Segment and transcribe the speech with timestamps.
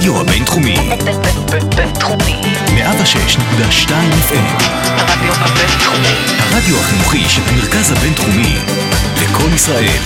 [0.00, 0.76] הרדיו הבינתחומי.
[1.76, 2.40] בינתחומי.
[2.66, 3.90] 106.2
[4.28, 4.62] FM.
[4.84, 6.14] הרדיו הבינתחומי.
[6.38, 8.56] הרדיו החינוכי של המרכז הבינתחומי.
[9.22, 9.98] לקום ישראל.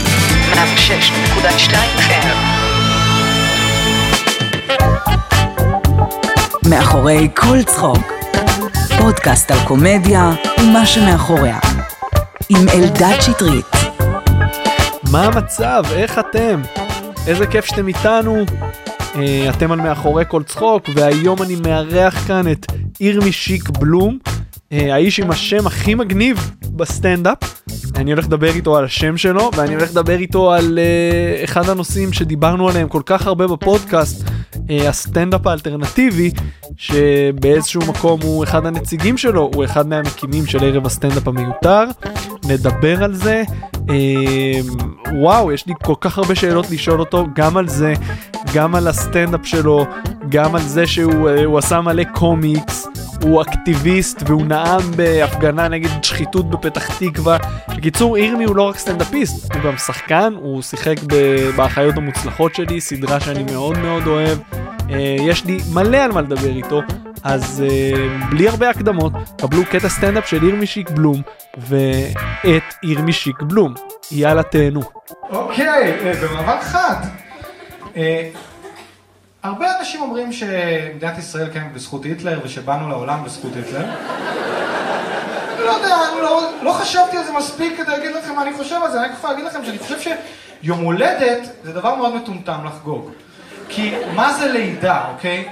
[0.53, 2.37] 106.2 FM.
[6.69, 8.13] מאחורי כל צחוק.
[8.99, 11.59] פודקאסט על קומדיה ומה שמאחוריה.
[12.49, 13.71] עם אלדד שטרית.
[15.11, 15.83] מה המצב?
[15.93, 16.63] איך אתם?
[17.27, 18.45] איזה כיף שאתם איתנו.
[19.17, 22.67] אה, אתם על מאחורי כל צחוק, והיום אני מארח כאן את
[23.01, 24.19] ירמי שיק בלום,
[24.73, 27.39] אה, האיש עם השם הכי מגניב בסטנדאפ.
[27.97, 32.13] אני הולך לדבר איתו על השם שלו, ואני הולך לדבר איתו על אה, אחד הנושאים
[32.13, 34.25] שדיברנו עליהם כל כך הרבה בפודקאסט,
[34.89, 36.31] הסטנדאפ האלטרנטיבי,
[36.77, 41.85] שבאיזשהו מקום הוא אחד הנציגים שלו, הוא אחד מהמקימים של ערב הסטנדאפ המיותר.
[42.49, 43.43] נדבר על זה.
[43.91, 44.61] אה,
[45.13, 47.95] וואו, יש לי כל כך הרבה שאלות לשאול אותו, גם על זה,
[48.55, 49.87] גם על הסטנדאפ שלו,
[50.29, 52.94] גם על זה שהוא אה, עשה מלא קומיקס.
[53.23, 57.37] הוא אקטיביסט והוא נאם בהפגנה נגד שחיתות בפתח תקווה.
[57.77, 60.97] בקיצור, ירמי הוא לא רק סטנדאפיסט, הוא גם שחקן, הוא שיחק
[61.57, 64.39] באחיות המוצלחות שלי, סדרה שאני מאוד מאוד אוהב.
[64.91, 66.83] אה, יש לי מלא על מה לדבר איתו,
[67.25, 71.23] אז אה, בלי הרבה הקדמות, קבלו קטע סטנדאפ של ירמי שיק בלום
[71.57, 73.75] ואת ירמי שיק בלום.
[74.13, 74.83] יאללה תהנו.
[75.31, 76.97] אוקיי, אה, במעבר חד.
[79.45, 83.87] הרבה אנשים אומרים שמדינת ישראל קיימת בזכות היטלר ושבאנו לעולם בזכות היטלר.
[85.67, 88.91] לא יודע, לא, לא חשבתי על זה מספיק כדי להגיד לכם מה אני חושב על
[88.91, 93.11] זה, אני רק יכול להגיד לכם שאני חושב שיום הולדת זה דבר מאוד מטומטם לחגוג.
[93.69, 95.49] כי מה זה לידה, אוקיי?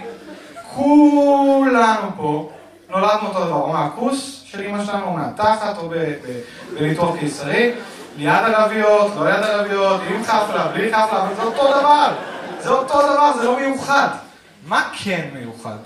[0.74, 2.50] כולנו פה
[2.90, 5.90] נולדנו אותו דבר, או מהכוס של אמא שלנו, או מהתחת, או
[6.74, 7.72] בניתוח קיסרי,
[8.16, 12.12] ליד הלוויות, לא ליד הלוויות, עם חפלה, בלי חפלה, אבל זה אותו דבר.
[12.62, 14.08] זה אותו דבר, זה לא מיוחד.
[14.66, 15.76] מה כן מיוחד?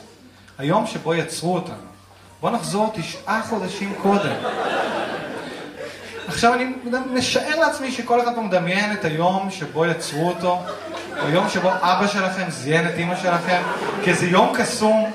[0.59, 1.87] היום שבו יצרו אותנו.
[2.41, 4.35] בוא נחזור תשעה חודשים קודם.
[6.29, 6.73] עכשיו אני
[7.13, 10.63] משער לעצמי שכל אחד פה מדמיין את היום שבו יצרו אותו,
[11.23, 13.63] או יום שבו אבא שלכם זיין את אימא שלכם,
[14.05, 15.11] כאיזה יום קסום,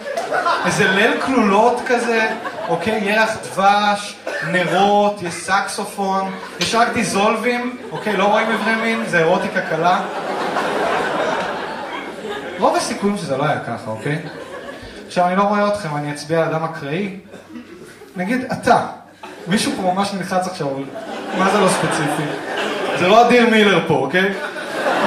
[0.65, 2.29] איזה ליל כלולות כזה,
[2.67, 4.15] אוקיי, ירח דבש,
[4.47, 10.01] נרות, יש סקסופון, יש רק דיזולבים, אוקיי, לא רואים אברי מין, זה אירוטיקה קלה.
[12.61, 14.19] רוב הסיכויים שזה לא היה ככה, אוקיי?
[15.07, 17.17] עכשיו, אני לא רואה אתכם, אני אצביע על אדם אקראי.
[18.15, 18.87] נגיד, אתה.
[19.47, 20.67] מישהו פה ממש נלחץ עכשיו,
[21.37, 22.23] מה זה לא ספציפי?
[22.99, 24.33] זה לא אדיר מילר פה, אוקיי?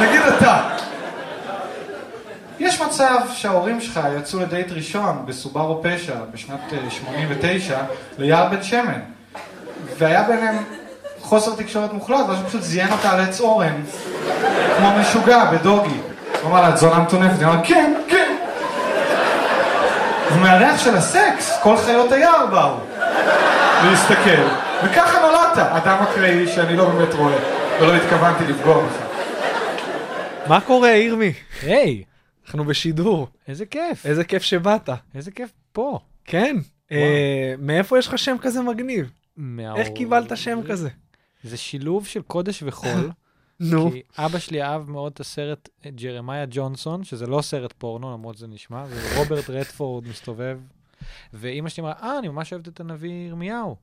[0.01, 0.69] נגיד אתה.
[2.59, 7.79] יש מצב שההורים שלך יצאו לדייט ראשון בסובארו פשע בשנת אה, 89
[8.19, 9.01] ליער בן שמן.
[9.99, 10.57] והיה ביניהם
[11.21, 13.83] חוסר תקשורת מוחלט, ואז הוא פשוט זיין אותה על עץ אורן,
[14.79, 16.01] כמו משוגע, בדוגי.
[16.45, 17.39] הוא אמר לה, את זונה מטונפת?
[17.39, 18.37] היא אמרה, כן, כן.
[20.33, 22.77] ומהריח של הסקס, כל חיות היער באו
[23.91, 24.43] להסתכל.
[24.85, 27.37] וככה נולדת, אדם אקראי שאני לא באמת רואה,
[27.81, 28.93] ולא התכוונתי לפגוע בך.
[30.49, 31.33] מה קורה ירמי?
[31.63, 32.03] היי,
[32.47, 34.89] אנחנו בשידור, איזה כיף, איזה כיף שבאת.
[35.15, 35.99] איזה כיף פה.
[36.25, 36.57] כן,
[36.93, 39.11] אה, מאיפה יש לך שם כזה מגניב?
[39.37, 40.89] מהאור- איך קיבלת שם כזה?
[41.45, 43.11] זה שילוב של קודש וחול.
[43.61, 43.91] נו.
[43.91, 48.37] כי אבא שלי אהב מאוד את הסרט אה, ג'רמיה ג'ונסון, שזה לא סרט פורנו, למרות
[48.37, 50.59] שזה נשמע, ורוברט רדפורד מסתובב.
[51.33, 53.77] ואימא שלי אמרה, אה, אני ממש אוהבת את הנביא ירמיהו.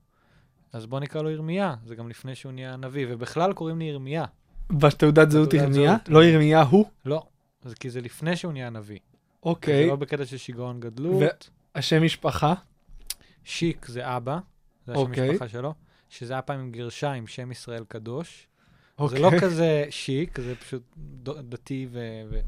[0.74, 4.26] אז בוא נקרא לו ירמיה, זה גם לפני שהוא נהיה נביא, ובכלל קוראים לי ירמיה.
[4.70, 5.98] בתעודת זהות ירמיה?
[6.08, 6.86] לא ירמיה הוא?
[7.06, 7.24] לא,
[7.64, 9.00] זה כי זה לפני שהוא נהיה נביא.
[9.00, 9.88] זה אוקיי.
[9.88, 11.50] לא בקטע של שיגעון גדלות.
[11.76, 12.54] השם משפחה?
[13.44, 14.40] שיק זה אבא,
[14.86, 15.32] זה השם אוקיי.
[15.32, 15.74] משפחה שלו,
[16.10, 18.48] שזה היה פעם עם גרשיים, שם ישראל קדוש.
[18.98, 19.20] זה אוקיי.
[19.20, 20.84] לא כזה שיק, זה פשוט
[21.24, 22.22] דתי ו...
[22.30, 22.40] ו...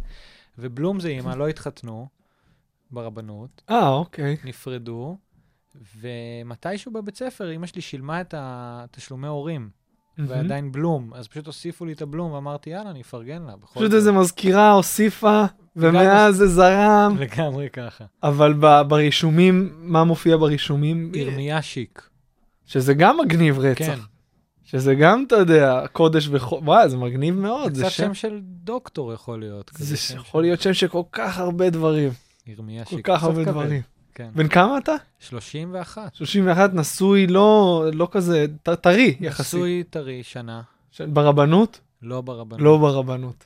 [0.58, 2.08] ובלום זה אימא, לא התחתנו
[2.92, 4.38] ברבנות, אה, אוקיי.
[4.44, 5.18] נפרדו,
[6.02, 9.70] ומתישהו בבית ספר אימא שלי שילמה את התשלומי הורים,
[10.18, 13.54] ועדיין בלום, אז פשוט הוסיפו לי את הבלום, ואמרתי, יאללה, אני אפרגן לה.
[13.74, 17.18] פשוט זאת." איזה מזכירה הוסיפה, ומאז זה זרם.
[17.20, 18.06] לגמרי ככה.
[18.24, 21.12] אבל ב- ברישומים, מה מופיע ברישומים?
[21.16, 22.10] ירמיה שיק.
[22.66, 23.86] שזה גם מגניב רצח.
[23.86, 24.00] כן,
[24.76, 27.74] שזה גם, אתה יודע, קודש וחול, וואי, זה מגניב מאוד.
[27.74, 29.72] זה שם, של דוקטור יכול להיות.
[29.74, 32.12] זה יכול להיות שם של כל כך הרבה דברים.
[32.48, 33.06] ירמיה כל שיק.
[33.08, 33.44] כך הרבה.
[33.44, 33.82] דברים.
[34.16, 34.30] כן.
[34.36, 34.96] בן כמה אתה?
[35.20, 36.16] 31.
[36.16, 39.60] 31, נשוי, לא לא כזה, ט- טרי יחסית.
[39.60, 40.62] נשוי טרי שנה,
[40.92, 41.80] ש- ברבנות?
[42.02, 42.62] לא ברבנות.
[42.62, 43.44] לא ברבנות.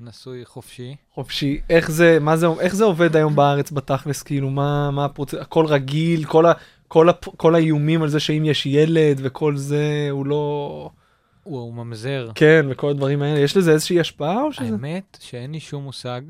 [0.00, 0.96] נשוי חופשי.
[1.14, 1.60] חופשי.
[1.70, 5.34] איך זה, מה זה, איך זה עובד היום בארץ בתכלס, כאילו, מה, מה הפרוצ...
[5.34, 6.52] הכל רגיל, כל, ה,
[6.88, 7.36] כל, הפ...
[7.36, 10.90] כל האיומים על זה שאם יש ילד וכל זה, הוא לא...
[11.42, 12.30] הוא, הוא ממזר.
[12.34, 14.64] כן, וכל הדברים האלה, יש לזה איזושהי השפעה או שזה?
[14.64, 16.20] האמת שאין לי שום מושג.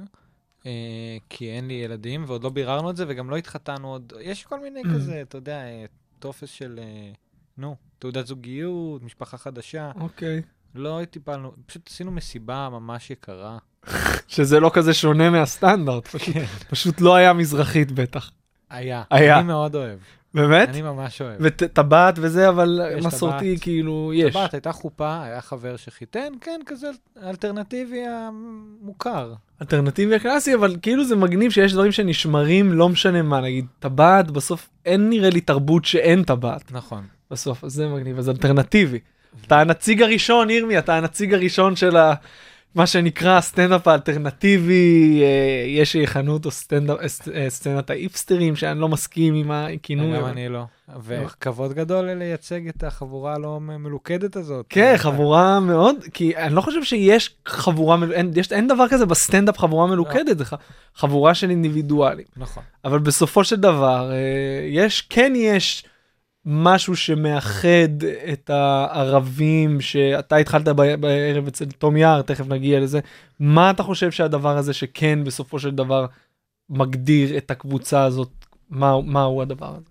[0.67, 4.12] אה, כי אין לי ילדים, ועוד לא ביררנו את זה, וגם לא התחתנו עוד.
[4.20, 5.85] יש כל מיני כזה, אתה יודע, אה,
[6.19, 7.12] טופס של, אה,
[7.58, 9.91] נו, תעודת זוגיות, משפחה חדשה.
[10.00, 10.43] אוקיי.
[10.75, 13.58] לא טיפלנו, פשוט עשינו מסיבה ממש יקרה.
[14.29, 16.37] שזה לא כזה שונה מהסטנדרט, פשוט,
[16.70, 18.31] פשוט לא היה מזרחית בטח.
[18.70, 19.03] היה.
[19.11, 19.38] היה.
[19.38, 19.99] אני מאוד אוהב.
[20.36, 20.68] באמת?
[20.68, 21.36] אני ממש אוהב.
[21.40, 23.62] וטבעת וזה, אבל מסורתי טבעת.
[23.62, 24.32] כאילו יש.
[24.32, 26.86] טבעת, הייתה חופה, היה חבר שחיתן, כן, כזה
[27.22, 29.32] אלטרנטיבי המוכר.
[29.62, 34.68] אלטרנטיבי הקלאסי, אבל כאילו זה מגניב שיש דברים שנשמרים, לא משנה מה, נגיד טבעת, בסוף
[34.84, 37.04] אין נראה לי תרבות שאין טבעת נכון.
[37.30, 38.98] בסוף, אז זה מגניב, אז אלטרנטיבי.
[39.46, 42.14] אתה הנציג הראשון, ירמי, אתה הנציג הראשון של ה...
[42.74, 47.04] מה שנקרא סטנדאפ האלטרנטיבי, אה, יש שיכנו אותו סטנדאפ, אה,
[47.34, 50.16] אה, סצנת האיפסטרים, שאני לא מסכים עם הכינוי.
[50.16, 50.64] גם אני לא.
[51.02, 54.66] וכבוד גדול לייצג את החבורה הלא מלוכדת הזאת.
[54.68, 59.58] כן, חבורה מאוד, כי אני לא חושב שיש חבורה, אין, יש, אין דבר כזה בסטנדאפ
[59.58, 60.44] חבורה מלוכדת, זה
[60.96, 62.26] חבורה של אינדיבידואלים.
[62.36, 62.62] נכון.
[62.84, 64.12] אבל בסופו של דבר,
[64.70, 65.84] יש, כן יש
[66.46, 68.02] משהו שמאחד
[68.32, 70.69] את הערבים, שאתה התחלת
[71.00, 73.00] בערב אצל תום יער, תכף נגיע לזה.
[73.40, 76.06] מה אתה חושב שהדבר הזה שכן בסופו של דבר
[76.70, 78.31] מגדיר את הקבוצה הזאת,
[78.70, 79.90] מה, מהו הדבר הזה?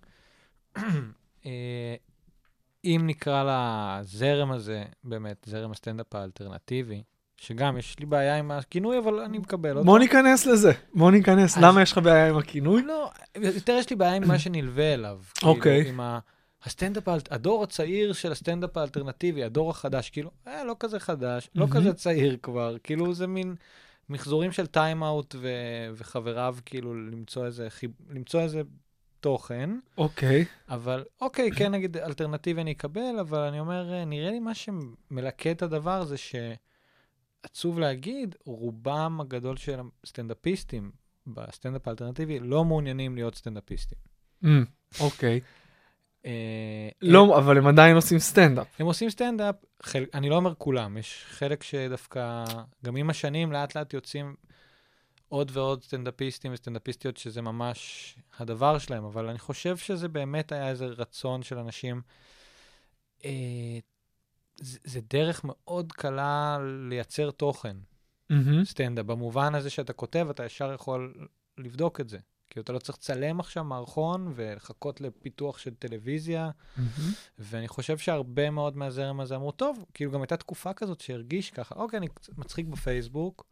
[1.45, 1.95] אה,
[2.85, 7.03] אם נקרא לזרם הזה, באמת, זרם הסטנדאפ האלטרנטיבי,
[7.37, 9.85] שגם יש לי בעיה עם הכינוי, אבל אני מקבל אותו.
[9.85, 11.57] בוא ניכנס לזה, בוא ניכנס.
[11.57, 12.81] אז- למה יש לך בעיה עם הכינוי?
[12.81, 15.19] לא, יותר יש לי בעיה עם מה שנלווה אליו.
[15.35, 15.89] כאילו, אוקיי.
[15.89, 16.19] עם ה...
[16.65, 21.67] הסטנדאפ, הדור הצעיר של הסטנדאפ האלטרנטיבי, הדור החדש, כאילו, אה, לא כזה חדש, לא.
[21.71, 23.55] כזה צעיר כבר, כאילו זה מין
[24.09, 25.49] מחזורים של טיים-אאוט ו...
[25.93, 27.67] וחבריו, כאילו, למצוא איזה.
[28.09, 28.61] למצוא איזה
[29.19, 30.45] תוכן, אוקיי.
[30.69, 35.47] אבל אוקיי, כן נגיד אלטרנטיבי אני אקבל, אבל אני אומר, אה, נראה לי מה שמלקט
[35.47, 40.91] את הדבר זה שעצוב להגיד, רובם הגדול של הסטנדאפיסטים
[41.27, 43.97] בסטנדאפ האלטרנטיבי לא מעוניינים להיות סטנדאפיסטים.
[44.43, 44.65] אמ,
[44.99, 45.33] אוקיי.
[45.33, 45.64] אה,
[47.01, 48.67] לא, אבל הם עדיין עושים סטנדאפ.
[48.79, 49.55] הם עושים סטנדאפ.
[50.13, 52.43] אני לא אומר כולם, יש חלק שדווקא,
[52.85, 54.35] גם עם השנים לאט לאט יוצאים
[55.29, 60.85] עוד ועוד סטנדאפיסטים וסטנדאפיסטיות שזה ממש הדבר שלהם, אבל אני חושב שזה באמת היה איזה
[60.85, 62.01] רצון של אנשים.
[63.25, 63.79] אה,
[64.55, 66.57] זה, זה דרך מאוד קלה
[66.89, 67.77] לייצר תוכן,
[68.29, 68.65] מהמם.
[68.65, 72.17] סטנדאפ, במובן הזה שאתה כותב, אתה ישר יכול לבדוק את זה.
[72.49, 76.49] כי אתה לא צריך לצלם עכשיו מערכון ולחכות לפיתוח של טלוויזיה.
[76.77, 76.89] מהמם.
[77.39, 81.75] ואני חושב שהרבה מאוד מהזרם הזה אמרו, טוב, כאילו גם הייתה תקופה כזאת שהרגיש ככה,
[81.75, 82.07] אוקיי, אני
[82.37, 83.45] מצחיק בפייסבוק,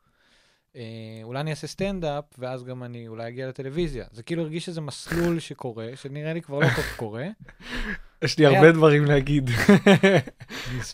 [0.76, 0.82] אה,
[1.24, 4.06] אולי אני אעשה סטנדאפ, ואז גם אני אולי אגיע לטלוויזיה.
[4.12, 7.28] זה כאילו הרגיש איזה מסלול שקורה, שנראה לי כבר לא כך קורה.
[8.24, 9.50] יש לי היה- הרבה דברים להגיד.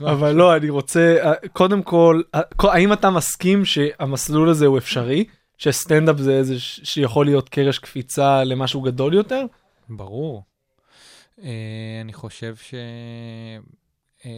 [0.01, 4.77] אבל לא, אני רוצה, אה, קודם כל, אה, כל- האם אתה מסכים שהמסלול הזה הוא
[4.77, 5.25] אפשרי?
[5.59, 9.45] שסטנדאפ זה איזה שיכול להיות קרש קפיצה למשהו גדול יותר?
[9.89, 10.43] ברור.
[11.43, 12.73] אה, אני חושב ש...
[14.25, 14.29] אה,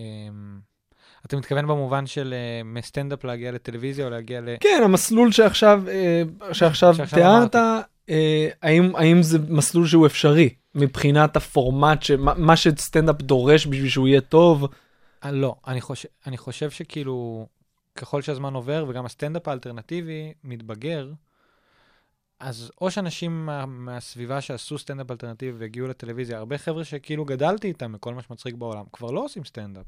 [1.25, 4.49] אתה מתכוון במובן של אה, מסטנדאפ להגיע לטלוויזיה או להגיע ל...
[4.59, 6.23] כן, המסלול שעכשיו, אה,
[6.53, 7.55] שעכשיו שעכשיו תיארת,
[8.09, 14.07] אה, האם, האם זה מסלול שהוא אפשרי מבחינת הפורמט, שמה, מה שסטנדאפ דורש בשביל שהוא
[14.07, 14.67] יהיה טוב?
[15.23, 17.47] אה, לא, אני חושב, אני חושב שכאילו,
[17.95, 21.11] ככל שהזמן עובר וגם הסטנדאפ האלטרנטיבי מתבגר,
[22.41, 27.91] אז או שאנשים מה, מהסביבה שעשו סטנדאפ אלטרנטיבי והגיעו לטלוויזיה, הרבה חבר'ה שכאילו גדלתי איתם
[27.91, 29.85] בכל מה שמצחיק בעולם, כבר לא עושים סטנדאפ.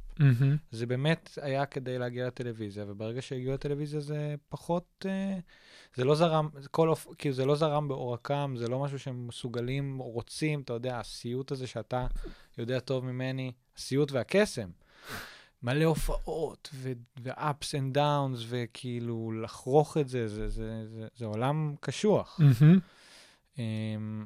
[0.72, 5.38] זה באמת היה כדי להגיע לטלוויזיה, וברגע שהגיעו לטלוויזיה זה פחות, אה,
[5.96, 7.08] זה לא זרם, זה כל אופ...
[7.18, 11.68] כאילו זה לא זרם בעורקם, זה לא משהו שהם מסוגלים רוצים, אתה יודע, הסיוט הזה
[11.68, 12.08] שאתה
[12.58, 14.70] יודע טוב ממני, הסיוט והקסם.
[15.64, 22.40] מלא הופעות, ו-ups and downs, וכאילו לחרוך את זה, זה, זה, זה, זה עולם קשוח.
[23.58, 24.26] אמ,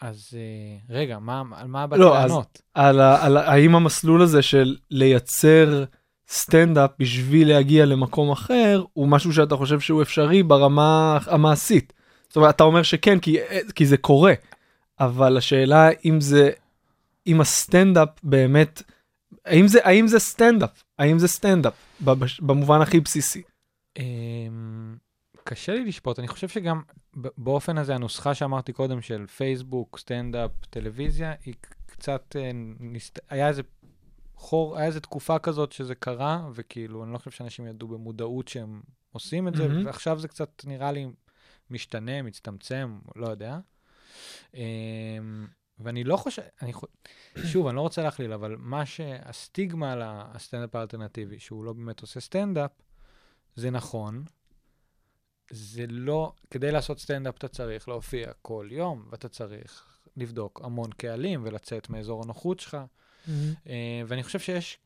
[0.00, 2.62] אז אה, רגע, מה, על מה באתי לא, לענות?
[2.74, 5.84] על, על האם המסלול הזה של לייצר
[6.28, 11.92] סטנדאפ בשביל להגיע למקום אחר, הוא משהו שאתה חושב שהוא אפשרי ברמה המעשית.
[12.28, 13.36] זאת אומרת, אתה אומר שכן, כי,
[13.74, 14.32] כי זה קורה,
[15.00, 16.50] אבל השאלה אם זה,
[17.26, 18.82] אם הסטנדאפ באמת,
[19.48, 20.82] האם זה, האם זה סטנדאפ?
[20.98, 21.74] האם זה סטנדאפ?
[22.40, 23.42] במובן הכי בסיסי.
[23.98, 24.96] אמ,
[25.44, 26.82] קשה לי לשפוט, אני חושב שגם
[27.38, 31.54] באופן הזה, הנוסחה שאמרתי קודם של פייסבוק, סטנדאפ, טלוויזיה, היא
[31.86, 32.50] קצת, אה,
[32.80, 33.18] נסת...
[33.30, 33.62] היה איזה
[34.34, 38.82] חור, היה איזה תקופה כזאת שזה קרה, וכאילו, אני לא חושב שאנשים ידעו במודעות שהם
[39.12, 39.86] עושים את זה, מהמם.
[39.86, 41.06] ועכשיו זה קצת נראה לי
[41.70, 43.58] משתנה, מצטמצם, לא יודע.
[45.80, 46.86] ואני לא חושב, אני חו...
[47.44, 52.20] שוב, אני לא רוצה להכליל, אבל מה שהסטיגמה על הסטנדאפ האלטרנטיבי, שהוא לא באמת עושה
[52.20, 52.70] סטנדאפ,
[53.56, 54.24] זה נכון,
[55.50, 61.40] זה לא, כדי לעשות סטנדאפ אתה צריך להופיע כל יום, ואתה צריך לבדוק המון קהלים
[61.44, 62.76] ולצאת מאזור הנוחות שלך.
[63.66, 64.78] אה, ואני חושב שיש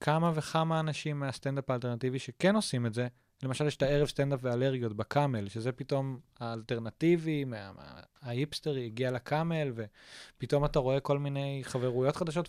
[0.00, 3.08] כמה וכמה אנשים מהסטנדאפ האלטרנטיבי שכן עושים את זה.
[3.42, 7.82] למשל, יש את הערב סטנדאפ ואלרגיות בקאמל, שזה פתאום האלטרנטיבי, מה- מה-
[8.22, 12.48] ההיפסטרי הגיע לקאמל, ופתאום אתה רואה כל מיני חברויות חדשות,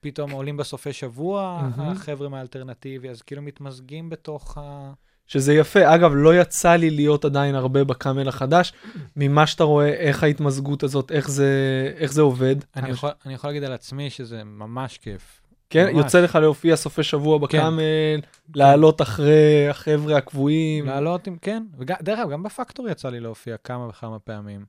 [0.00, 1.68] ופתאום עולים בסופי שבוע.
[1.76, 4.92] החבר'ה מהאלטרנטיבי, אז כאילו מתמזגים בתוך ה...
[5.26, 5.94] שזה יפה.
[5.94, 8.72] אגב, לא יצא לי להיות עדיין הרבה בקאמל החדש.
[9.16, 11.48] ממה שאתה רואה, איך ההתמזגות הזאת, איך זה,
[11.96, 12.56] איך זה עובד.
[12.76, 15.41] אני יכול, אני יכול להגיד על עצמי שזה ממש כיף.
[15.72, 16.04] כן, ממש.
[16.04, 18.20] יוצא לך להופיע סופי שבוע בקאמל,
[18.54, 20.86] לעלות אחרי החבר'ה הקבועים.
[20.86, 24.64] לעלות עם, כן, ודרך אגב, גם בפקטורי יצא לי להופיע כמה וכמה פעמים,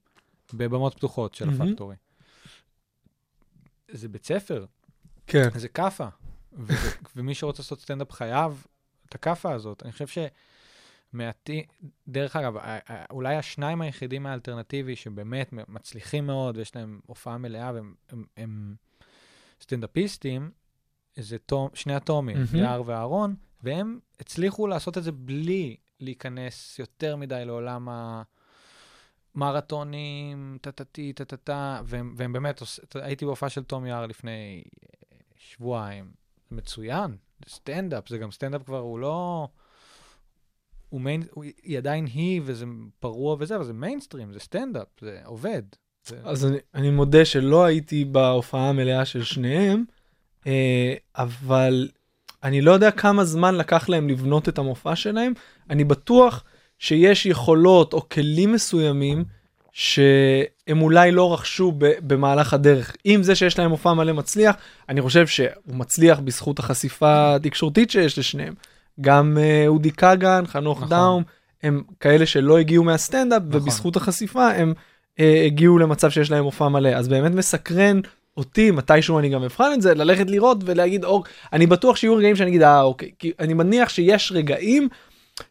[0.54, 1.62] בבמות פתוחות של מהמם.
[1.62, 1.96] הפקטורי.
[3.92, 4.66] זה בית ספר,
[5.28, 5.50] כן.
[5.56, 6.08] זה כאפה,
[6.54, 6.74] ו-
[7.16, 8.66] ומי שרוצה לעשות סטנדאפ חייב
[9.10, 9.84] את הכאפה הזאת.
[9.84, 10.26] אני חושב
[11.14, 11.66] שמעטי,
[12.08, 12.54] דרך אגב,
[13.12, 18.76] אולי השניים היחידים מהאלטרנטיבי שבאמת מצליחים מאוד ויש להם הופעה מלאה והם הם, הם
[19.62, 20.52] סטנדאפיסטים,
[21.16, 22.56] זה תום, שני התומים, מהמם.
[22.56, 27.88] יער ואהרון, והם הצליחו לעשות את זה בלי להיכנס יותר מדי לעולם
[29.36, 32.62] המרתונים, טה-טה-טי, טה-טה-טה, והם, והם באמת,
[32.96, 34.64] הייתי בהופעה של תום יער לפני
[35.38, 36.12] שבועיים,
[36.52, 37.16] מצוין,
[37.50, 39.48] סטנדאפ, זה גם סטנדאפ כבר, הוא לא...
[40.90, 42.66] הוא מיין, הוא, היא עדיין היא, וזה
[43.00, 45.64] פרוע וזה, אבל זה מיינסטרים, זה סטנדאפ, זה עובד.
[46.06, 49.84] זה, אז אני, אני מודה שלא הייתי בהופעה המלאה של שניהם,
[51.16, 51.88] אבל
[52.44, 55.34] אני לא יודע כמה זמן לקח להם לבנות את המופע שלהם.
[55.70, 56.44] אני בטוח
[56.80, 59.24] שיש יכולות או כלים מסוימים
[59.72, 62.96] שהם אולי לא רכשו במהלך הדרך.
[63.04, 64.56] עם זה שיש להם מופע מלא מצליח,
[64.90, 68.54] אני חושב שהוא מצליח בזכות החשיפה התקשורתית שיש לשניהם.
[69.02, 70.90] גם אה, אודי כגן, חנוך נכון.
[70.90, 71.24] דאום,
[71.64, 73.62] הם כאלה שלא הגיעו מהסטנדאפ, נכון.
[73.62, 74.74] ובזכות החשיפה הם
[75.20, 76.90] אה, הגיעו למצב שיש להם מופע מלא.
[76.90, 78.00] אז באמת מסקרן
[78.38, 81.24] אותי, מתישהו אני גם אבחן את זה, ללכת לראות ולהגיד, אור,
[81.54, 84.90] אני בטוח שיהיו רגעים שאני אגיד, אה, אוקיי, כי אני מניח שיש רגעים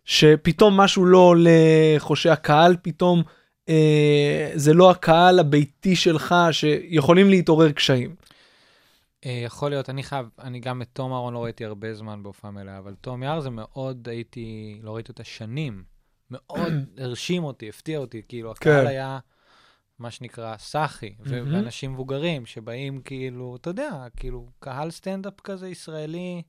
[0.04, 1.50] שפתאום משהו לא עולה,
[1.98, 3.22] חושי הקהל פתאום,
[3.68, 8.14] אה, זה לא הקהל הביתי שלך, שיכולים להתעורר קשיים.
[9.26, 12.50] אה, יכול להיות, אני חייב, אני גם את תום אהרון לא ראיתי הרבה זמן בהופעה
[12.50, 15.82] מלאה, אבל תום יער זה מאוד, הייתי, לא ראיתי אותה שנים.
[16.30, 18.86] מאוד הרשים אותי, הפתיע אותי, כאילו, הקהל כן.
[18.86, 19.18] היה
[20.02, 21.54] מה שנקרא סאחי, מהמם.
[21.54, 26.42] ואנשים מבוגרים שבאים כאילו, אתה יודע, כאילו, קהל סטנדאפ כזה ישראלי.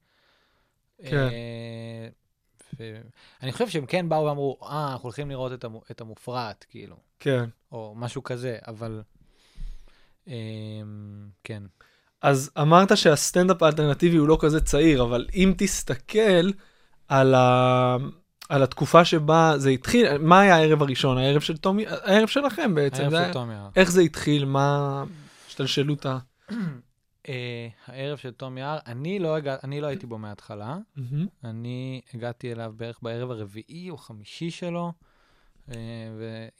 [0.97, 1.15] כן.
[1.17, 2.07] אה,
[2.79, 3.01] ו-
[3.43, 6.95] אני חושב שהם כן באו ואמרו, אה, אנחנו הולכים לראות את, המו- את המופרט, כאילו,
[7.19, 7.45] כן.
[7.71, 9.01] או משהו כזה, אבל...
[10.27, 10.33] אה,
[11.43, 11.63] כן.
[12.21, 16.51] אז אמרת שהסטנדאפ האלטרנטיבי הוא לא כזה צעיר, אבל אם תסתכל
[17.07, 17.97] על, ה...
[18.53, 21.17] על התקופה שבה זה התחיל, מה היה הערב הראשון?
[21.17, 23.03] הערב של תומי, הערב שלכם בעצם.
[23.03, 23.69] הערב של תום יער.
[23.75, 24.45] איך זה התחיל?
[24.45, 25.03] מה
[25.47, 26.17] השתלשלות ה...
[27.29, 30.77] אה, הערב של תום יער, אני לא, הגע, אני לא הייתי בו מההתחלה.
[31.43, 34.91] אני הגעתי אליו בערך בערב הרביעי או חמישי שלו,
[35.71, 35.75] אה,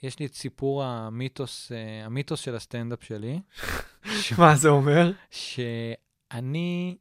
[0.04, 3.40] ויש לי את סיפור המיתוס, אה, המיתוס של הסטנדאפ שלי,
[4.40, 5.12] מה זה אומר?
[5.32, 6.98] שאני,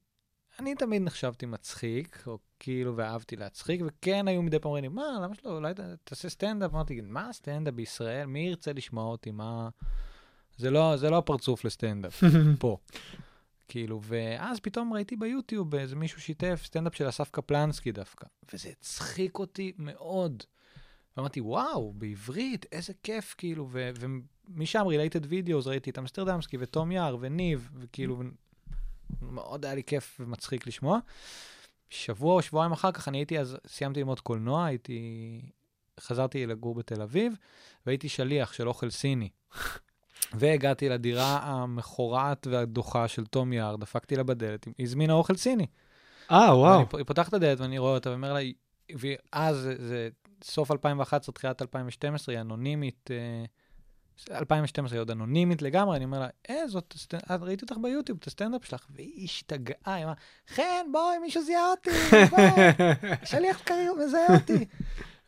[0.63, 5.21] אני תמיד נחשבתי מצחיק, או כאילו, ואהבתי להצחיק, וכן היו מדי פעם אומרים לי, מה,
[5.23, 5.73] למה שלא, אולי
[6.05, 6.71] תעשה סטנדאפ?
[6.75, 8.27] אמרתי, מה סטנדאפ בישראל?
[8.27, 9.31] מי ירצה לשמוע אותי?
[9.31, 9.69] מה...
[10.57, 12.25] זה לא, זה לא הפרצוף לסטנדאפ.
[12.61, 12.77] פה.
[13.69, 19.39] כאילו, ואז פתאום ראיתי ביוטיוב איזה מישהו שיתף סטנדאפ של אסף קפלנסקי דווקא, וזה הצחיק
[19.39, 20.43] אותי מאוד.
[21.17, 23.91] ואמרתי, וואו, בעברית, איזה כיף, כאילו, ו-
[24.49, 28.23] ומשם related videos, ראיתי את אמסטרדמסקי ותום יער וניב, וכאילו,
[29.21, 30.99] מאוד היה לי כיף ומצחיק לשמוע.
[31.91, 35.41] שבוע או שבועיים אחר כך, אני הייתי אז, סיימתי ללמוד קולנוע, הייתי,
[36.01, 37.35] חזרתי לגור בתל אביב,
[37.87, 39.29] והייתי שליח של אוכל סיני.
[40.39, 45.67] והגעתי לדירה המכורעת והדוחה של תום יער, דפקתי לה בדלת, היא הזמינה אוכל סיני.
[46.31, 46.79] אה, וואו.
[46.97, 48.41] היא פותחת את הדלת ואני רואה אותה ואומר לה,
[48.95, 50.09] ואז זה, זה
[50.45, 53.45] סוף 2011, תחילת 2012, היא אנונימית, אה,
[54.31, 56.95] 2012 היא עוד אנונימית לגמרי, אני אומר לה, אה, זאת,
[57.31, 60.15] אה, ראיתי אותך ביוטיוב, את הסטנדאפ שלך, והיא השתגעה, היא אמרה,
[60.49, 61.91] חן, בואי, מישהו זיהה אותי,
[62.31, 62.43] בואי,
[63.25, 64.65] שליח קריר מזהה אותי.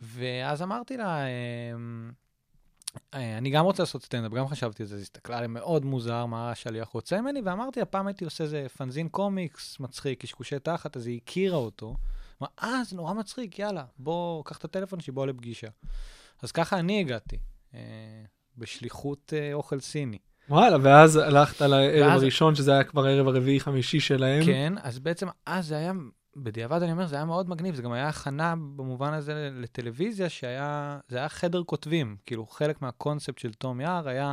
[0.01, 2.11] ואז אמרתי לה, אמ,
[3.15, 5.85] אה, אני גם רוצה לעשות סטנדאפ, גם חשבתי על זה, אז היא הסתכלה עליי מאוד
[5.85, 10.59] מוזר, מה השליח רוצה ממני, ואמרתי לה, פעם הייתי עושה איזה פנזין קומיקס מצחיק, קשקושי
[10.59, 11.97] תחת, אז היא הכירה אותו.
[12.43, 15.69] אמרה, אה, זה נורא מצחיק, יאללה, בוא, קח את הטלפון שלי, בוא לפגישה.
[16.43, 17.39] אז ככה אני הגעתי,
[17.75, 18.25] אה,
[18.59, 20.19] בשליחות אה, אוכל סיני.
[20.49, 24.45] וואלה, ואז הלכת לערב ואז- הראשון, שזה היה כבר הערב הרביעי-חמישי שלהם.
[24.45, 25.93] כן, אז בעצם אז זה היה
[26.37, 30.99] בדיעבד אני אומר, זה היה מאוד מגניב, זה גם היה הכנה במובן הזה לטלוויזיה, שהיה,
[31.09, 32.17] זה היה חדר כותבים.
[32.27, 34.33] כאילו, חלק מהקונספט של תום יער היה,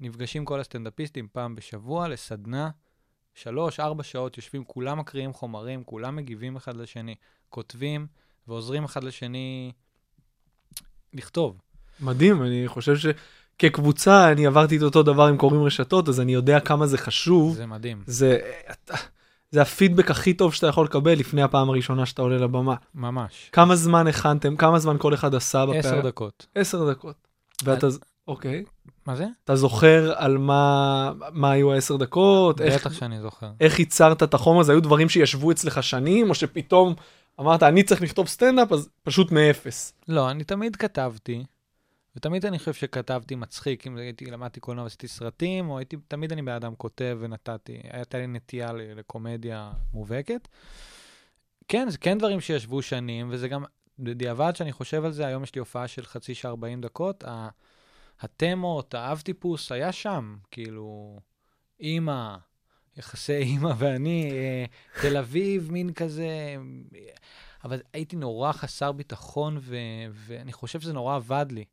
[0.00, 2.70] נפגשים כל הסטנדאפיסטים פעם בשבוע לסדנה,
[3.34, 7.14] שלוש, ארבע שעות, יושבים, כולם מקריאים חומרים, כולם מגיבים אחד לשני,
[7.48, 8.06] כותבים
[8.48, 9.72] ועוזרים אחד לשני
[11.14, 11.60] לכתוב.
[12.00, 12.96] מדהים, אני חושב
[13.62, 17.54] שכקבוצה, אני עברתי את אותו דבר עם קוראים רשתות, אז אני יודע כמה זה חשוב.
[17.54, 18.38] זה מדהים, זה,
[19.50, 22.74] זה הפידבק הכי טוב שאתה יכול לקבל לפני הפעם הראשונה שאתה עולה לבמה.
[22.94, 23.50] ממש.
[23.52, 25.78] כמה זמן הכנתם, כמה זמן כל אחד עשה בפעם?
[25.78, 26.46] עשר דקות.
[26.54, 27.16] עשר דקות.
[27.64, 27.86] ואתה,
[28.28, 28.64] אוקיי.
[29.06, 29.26] מה זה?
[29.44, 32.60] אתה זוכר על מה, מה היו העשר דקות?
[32.60, 33.50] איך, בטח שאני זוכר.
[33.60, 34.72] איך ייצרת את החום הזה?
[34.72, 36.94] היו דברים שישבו אצלך שנים, או שפתאום
[37.40, 39.94] אמרת, אני צריך לכתוב סטנדאפ, אז פשוט מאפס.
[40.08, 41.44] לא, אני תמיד כתבתי,
[42.16, 46.42] ותמיד אני חושב שכתבתי מצחיק, אם הייתי, למדתי קולנוע ועשיתי סרטים, או הייתי, תמיד אני
[46.42, 50.48] בן אדם כותב ונתתי, הייתה לי נטייה לקומדיה מובהקת.
[51.68, 53.64] כן, זה כן דברים שישבו שנים, וזה גם,
[53.98, 57.24] בדיעבד שאני חושב על זה, היום יש לי הופעה של חצי שעה 40 דקות,
[58.20, 61.20] התמות, האב טיפוס היה שם, כאילו,
[61.80, 62.36] אימא,
[62.96, 64.64] יחסי אימא ואני, אה,
[65.02, 66.56] תל אביב, מין כזה,
[67.64, 69.76] אבל הייתי נורא חסר ביטחון, ו-
[70.12, 71.64] ואני חושב שזה נורא עבד לי,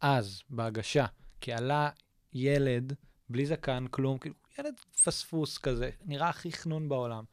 [0.00, 1.06] אז, בהגשה,
[1.40, 1.90] כי עלה
[2.32, 2.92] ילד,
[3.30, 7.24] בלי זקן, כלום, כאילו, ילד פספוס כזה, נראה הכי חנון בעולם.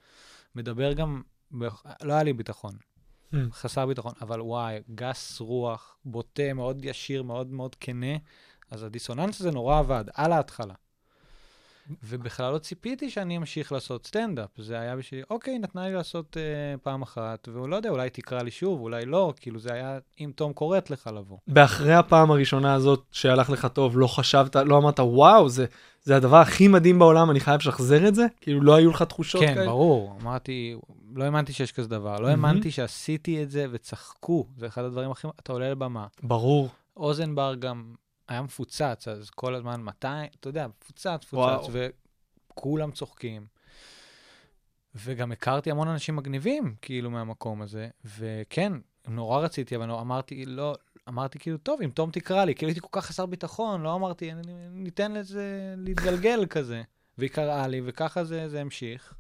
[0.56, 1.22] מדבר גם,
[1.60, 1.68] ב-
[2.02, 2.78] לא היה לי ביטחון,
[3.34, 3.36] Mm.
[3.52, 8.16] חסר ביטחון, אבל וואי, גס רוח, בוטה, מאוד ישיר, מאוד מאוד כנה,
[8.72, 10.74] אז הדיסוננס הזה נורא עבד, על ההתחלה.
[12.04, 14.50] ובכלל לא ציפיתי שאני אמשיך לעשות סטנדאפ.
[14.58, 18.42] זה היה בשבילי, אוקיי, נתנה לי לעשות אה, פעם אחת, והוא לא יודע, אולי תקרא
[18.42, 21.38] לי שוב, אולי לא, כאילו זה היה, אם תום קוראת לך לבוא.
[21.48, 25.66] באחרי הפעם הראשונה הזאת שהלך לך טוב, לא חשבת, לא אמרת, וואו, זה,
[26.04, 28.26] זה הדבר הכי מדהים בעולם, אני חייב לשחזר את זה?
[28.42, 29.66] כאילו, לא היו לך תחושות כן, כאלה?
[29.66, 30.18] ברור.
[30.22, 30.76] אמרתי,
[31.16, 32.20] לא האמנתי שיש כזה דבר.
[32.20, 32.28] לא.
[32.28, 34.48] האמנתי שעשיתי את זה וצחקו.
[34.58, 35.28] זה אחד הדברים הכי...
[35.40, 36.08] אתה עולה לבמה.
[36.24, 36.70] ברור.
[36.98, 37.94] אוזנבר גם
[38.28, 41.62] היה מפוצץ, אז כל הזמן 200, אתה יודע, מפוצץ, וואו.
[41.62, 41.74] מפוצץ,
[42.54, 43.48] וכולם צוחקים.
[44.96, 47.88] וגם הכרתי המון אנשים מגניבים, כאילו, מהמקום הזה,
[48.18, 48.74] וכן,
[49.08, 50.76] נורא רציתי, אבל לא- אמרתי, לא,
[51.10, 54.32] אמרתי כאילו, טוב, אם תום תקרא לי, כאילו הייתי כל כך חסר ביטחון, לא אמרתי,
[54.32, 55.46] "אני- ניתן לזה
[55.78, 56.82] להתגלגל כזה.
[57.18, 59.14] והיא קראה לי, וככה זה, זה המשיך.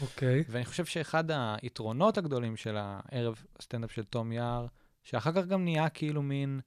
[0.00, 0.44] אוקיי.
[0.48, 1.24] ואני חושב שאחד
[1.62, 4.66] היתרונות הגדולים של הערב סטנדאפ של תום יער,
[5.02, 6.60] שאחר כך גם נהיה כאילו מין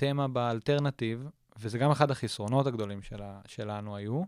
[0.00, 4.22] תמה באלטרנטיב, וזה גם אחד החסרונות הגדולים שלה, שלנו היו,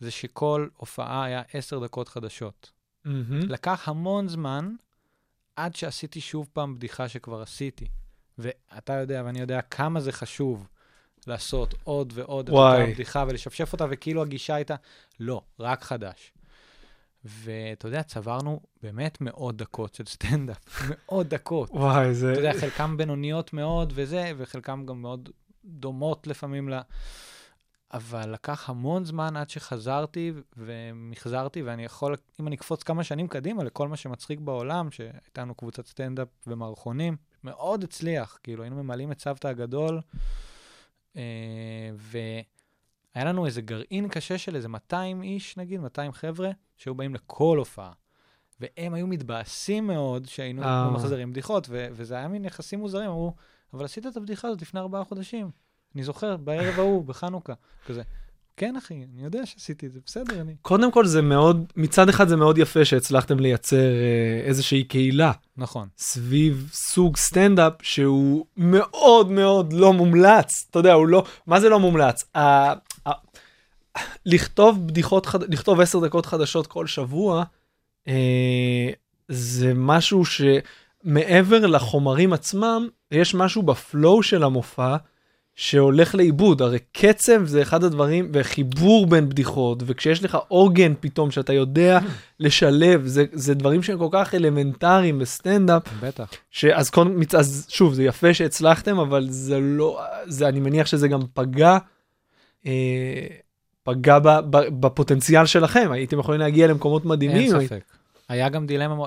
[0.00, 2.72] זה שכל הופעה היה עשר דקות חדשות.
[3.04, 3.38] מהמם.
[3.38, 4.74] לקח המון זמן
[5.56, 7.88] עד שעשיתי שוב פעם בדיחה שכבר עשיתי.
[8.38, 10.68] ואתה יודע ואני יודע כמה זה חשוב
[11.26, 12.80] לעשות עוד ועוד את וואי.
[12.80, 14.74] אותה בדיחה ולשפשף אותה, וכאילו הגישה הייתה,
[15.20, 16.32] לא, רק חדש.
[17.24, 21.70] ואתה יודע, צברנו באמת מאות דקות של סטנדאפ, מאות דקות.
[21.70, 22.32] וואי, זה...
[22.32, 25.28] אתה יודע, חלקם בינוניות מאוד וזה, וחלקם גם מאוד
[25.64, 26.80] דומות לפעמים ל...
[27.92, 33.64] אבל לקח המון זמן עד שחזרתי ומחזרתי, ואני יכול, אם אני אקפוץ כמה שנים קדימה
[33.64, 39.20] לכל מה שמצחיק בעולם, שהייתה לנו קבוצת סטנדאפ ומערכונים, מאוד הצליח, כאילו היינו ממלאים את
[39.20, 40.00] סבתא הגדול,
[41.16, 41.22] אה,
[43.14, 47.58] והיה לנו איזה גרעין קשה של איזה 200 איש, נגיד, 200 חבר'ה, שהיו באים לכל
[47.58, 47.92] הופעה.
[48.60, 50.90] והם היו מתבאסים מאוד שהיינו אה.
[50.90, 53.34] מחזירים בדיחות, ו- וזה היה מין יחסים מוזרים, אמרו,
[53.74, 55.50] אבל עשית את הבדיחה הזאת לפני ארבעה חודשים.
[55.94, 57.52] אני זוכר, בערב ההוא, בחנוכה,
[57.86, 58.02] כזה.
[58.56, 60.54] כן, אחי, אני יודע שעשיתי את זה, בסדר, אני...
[60.62, 65.88] קודם כל זה מאוד, מצד אחד זה מאוד יפה שהצלחתם לייצר אה, איזושהי קהילה נכון.
[65.98, 70.66] סביב סוג סטנדאפ שהוא מאוד מאוד לא מומלץ.
[70.70, 72.24] אתה יודע, הוא לא, מה זה לא מומלץ?
[74.26, 77.44] לכתוב בדיחות, חד- לכתוב עשר דקות חדשות כל שבוע,
[78.08, 78.88] אה,
[79.28, 84.96] זה משהו שמעבר לחומרים עצמם, יש משהו בפלואו של המופע
[85.56, 86.62] שהולך לאיבוד.
[86.62, 91.98] הרי קצב זה אחד הדברים, וחיבור בין בדיחות, וכשיש לך עוגן פתאום שאתה יודע
[92.40, 96.30] לשלב, זה, זה דברים שהם כל כך אלמנטריים בסטנדאפ, בטח.
[96.50, 101.20] שאז קודם, אז שוב, זה יפה שהצלחתם, אבל זה לא, זה, אני מניח שזה גם
[101.34, 101.78] פגע,
[102.66, 103.26] אה,
[103.84, 107.54] פגע ב, ב, בפוטנציאל שלכם, הייתם יכולים להגיע למקומות מדהימים.
[107.54, 107.84] אין ספק.
[108.28, 109.06] היה גם דילמה,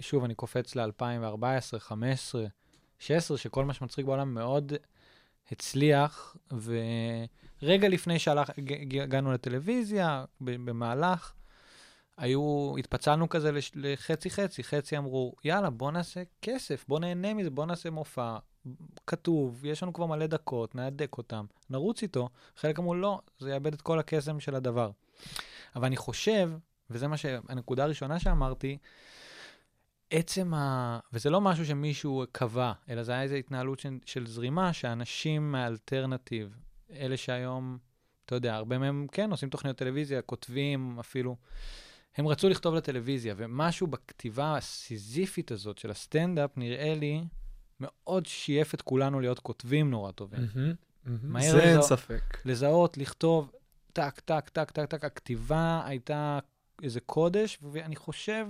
[0.00, 2.40] שוב, אני קופץ ל-2014, 2015,
[3.02, 4.72] 2016, שכל מה שמצחיק בעולם מאוד
[5.52, 6.36] הצליח,
[7.62, 11.32] ורגע לפני שהגענו לטלוויזיה, במהלך,
[12.18, 17.90] היו, התפצלנו כזה לחצי-חצי, חצי אמרו, יאללה, בוא נעשה כסף, בוא נהנה מזה, בוא נעשה
[17.90, 18.36] מופע
[19.06, 22.28] כתוב, יש לנו כבר מלא דקות, נהדק אותם, נרוץ איתו.
[22.56, 24.90] חלק אמרו, לא, זה יאבד את כל הקסם של הדבר.
[25.76, 26.50] אבל אני חושב,
[26.90, 28.78] וזה מה שהנקודה הראשונה שאמרתי,
[30.10, 30.98] עצם ה...
[31.12, 36.56] וזה לא משהו שמישהו קבע, אלא זה היה איזו התנהלות של, של זרימה, שאנשים מהאלטרנטיב,
[36.90, 37.78] אלה שהיום,
[38.26, 41.36] אתה יודע, הרבה מהם כן עושים תוכניות טלוויזיה, כותבים אפילו,
[42.16, 47.24] הם רצו לכתוב לטלוויזיה, ומשהו בכתיבה הסיזיפית הזאת של הסטנדאפ, נראה לי,
[47.82, 50.40] מאוד שייף את כולנו להיות כותבים נורא טובים.
[50.54, 51.32] מהמם, מהמם.
[51.32, 51.82] מהר זה אין.
[51.82, 52.38] ספק.
[52.44, 53.52] לזהות, לכתוב,
[53.92, 56.38] טק, טק, טק, טק, טק, הכתיבה הייתה
[56.82, 58.46] איזה קודש, ואני חושב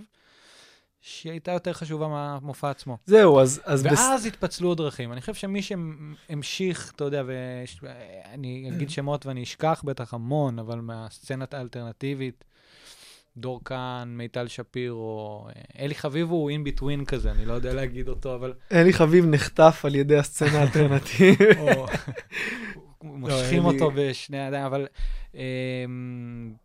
[1.01, 2.99] שהיא הייתה יותר חשובה מהמופע עצמו.
[3.07, 3.99] זהו, אז, אז בס...
[3.99, 5.13] ואז התפצלו דרכים.
[5.13, 11.55] אני חושב שמי שהמשיך, אתה יודע, ואני אגיד שמות ואני אשכח בטח המון, אבל מהסצנת
[11.55, 12.45] האלטרנטיבית,
[13.37, 15.47] דור כהן, מיטל שפירו,
[15.79, 18.53] אלי חביב הוא אין ביטווין כזה, אני לא יודע להגיד אותו, אבל...
[18.73, 21.59] אלי חביב נחטף על ידי הסצנה האלטרנטיבית.
[23.03, 24.87] מושכים אלי- אותו בשני הידיים, אבל
[25.35, 25.41] אמ,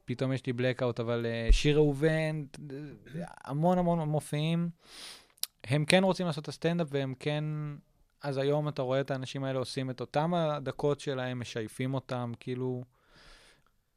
[0.06, 2.44] פתאום יש לי blackout, אבל אה, שיר ראובן,
[3.46, 4.70] המון המון מופיעים.
[5.64, 7.44] הם כן רוצים לעשות את הסטנדאפ, והם כן...
[8.24, 12.84] אז היום אתה רואה את האנשים האלה עושים את אותם הדקות שלהם, משייפים אותם, כאילו...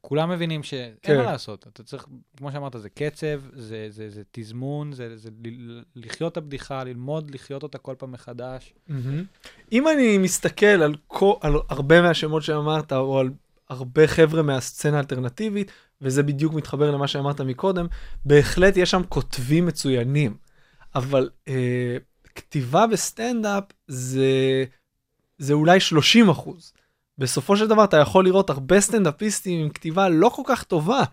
[0.01, 1.17] כולם מבינים שאין כן.
[1.17, 1.67] מה לעשות.
[1.67, 2.05] אתה צריך,
[2.37, 7.31] כמו שאמרת, זה קצב, זה, זה, זה תזמון, זה, זה ל- לחיות את הבדיחה, ללמוד
[7.31, 8.73] לחיות אותה כל פעם מחדש.
[8.87, 9.23] מהמם.
[9.71, 13.29] אם אני מסתכל על, כל, על הרבה מהשמות שאמרת, או על
[13.69, 17.87] הרבה חבר'ה מהסצנה האלטרנטיבית, וזה בדיוק מתחבר למה שאמרת מקודם,
[18.25, 20.35] בהחלט יש שם כותבים מצוינים,
[20.95, 21.97] אבל אה,
[22.35, 24.63] כתיבה בסטנדאפ זה,
[25.37, 26.73] זה אולי 30 אחוז.
[27.21, 31.03] בסופו של דבר אתה יכול לראות הרבה סטנדאפיסטים עם כתיבה לא כל כך טובה.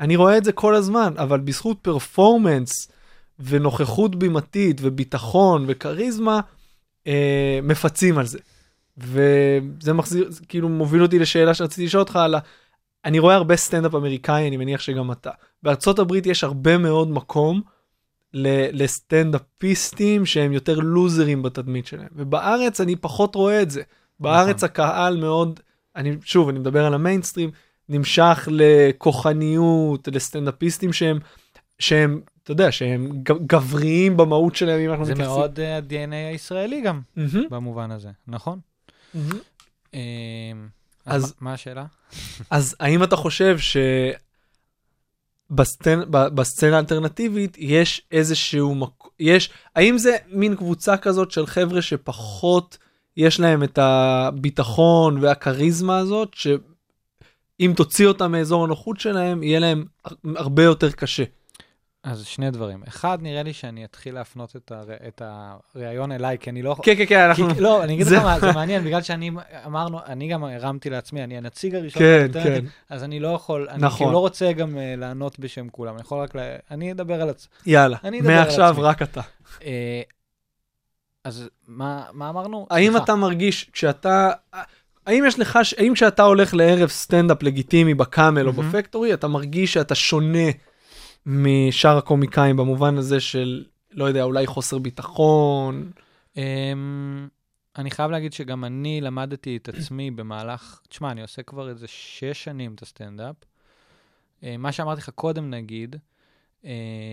[0.00, 2.88] אני רואה את זה כל הזמן, אבל בזכות פרפורמנס
[3.40, 6.40] ונוכחות בימתית וביטחון וכריזמה,
[7.06, 8.38] אה, מפצים על זה.
[8.98, 12.38] וזה מחזיר, כאילו מוביל אותי לשאלה שרציתי לשאול אותך על ה...
[13.04, 15.30] אני רואה הרבה סטנדאפ אמריקאי, אני מניח שגם אתה.
[15.62, 17.60] בארצות הברית יש הרבה מאוד מקום
[18.72, 22.08] לסטנדאפיסטים שהם יותר לוזרים בתדמית שלהם.
[22.12, 23.82] ובארץ אני פחות רואה את זה.
[24.20, 24.68] בארץ נכון.
[24.68, 25.60] הקהל מאוד,
[25.96, 27.50] אני שוב, אני מדבר על המיינסטרים,
[27.88, 31.18] נמשך לכוחניות, לסטנדאפיסטים שהם,
[31.78, 35.36] שהם, אתה יודע, שהם גבריים במהות שלהם, אם אנחנו זה מתייחסים.
[35.38, 37.00] מאוד אה, ה-DNA הישראלי גם,
[37.50, 38.58] במובן הזה, נכון?
[39.94, 39.98] אמ,
[41.06, 41.84] אז- מה- השאלה?
[42.50, 43.56] אז האם אתה חושב
[45.50, 46.00] שבסצנ...
[46.10, 52.78] ב- בסצנה האלטרנטיבית יש איזשהו מקום, יש, האם זה מין קבוצה כזאת של חבר'ה שפחות
[53.20, 60.14] יש להם את הביטחון והכריזמה הזאת, שאם תוציא אותם מאזור הנוחות שלהם, יהיה להם הר-
[60.36, 61.24] הרבה יותר קשה.
[62.04, 62.82] אז שני דברים.
[62.88, 65.22] אחד, נראה לי שאני אתחיל להפנות את הר- את
[65.74, 66.76] הראיון אליי, כי אני לא.
[66.82, 67.54] כן, כן, כן, אנחנו...
[67.54, 69.30] כי- לא, אני אגיד זה- לך מה, זה מעניין, בגלל שאני,
[69.66, 73.82] אמרנו, אני גם הרמתי לעצמי, אני הנציג הראשון, כן, כן, אז אני לא יכול, אני
[73.82, 73.98] נכון.
[73.98, 77.28] כאילו לא רוצה גם אה, לענות בשם כולם, אני יכול רק, ל- אני אדבר על
[77.28, 77.52] עצמי.
[77.66, 78.74] יאללה, אני אדבר על מעכשיו.
[78.78, 79.20] רק אתה.
[79.64, 80.02] אה,
[81.24, 82.66] אז מה מה אמרנו?
[82.70, 83.04] האם סליחה.
[83.04, 84.30] אתה מרגיש כשאתה,
[85.06, 88.68] האם יש לך, האם כשאתה הולך לערב סטנדאפ לגיטימי בקאמל או מהמם.
[88.68, 90.48] בפקטורי, אתה מרגיש שאתה שונה
[91.26, 95.90] משאר הקומיקאים במובן הזה של, לא יודע, אולי חוסר ביטחון?
[96.36, 97.28] אמ,
[97.78, 102.44] אני חייב להגיד שגם אני למדתי את עצמי במהלך, תשמע, אני עושה כבר איזה שש
[102.44, 103.36] שנים את הסטנדאפ.
[104.44, 105.96] אה, מה שאמרתי לך קודם, נגיד,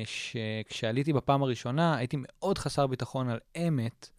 [0.06, 4.10] שכשעליתי בפעם הראשונה, הייתי מאוד חסר ביטחון על אמת,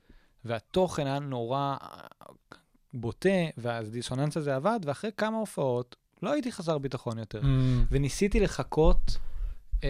[0.44, 1.98] והתוכן היה נורא אה,
[2.94, 7.40] בוטה, והדיסוננס הזה עבד, ואחרי כמה הופעות לא הייתי חסר ביטחון יותר.
[7.90, 9.16] וניסיתי לחקות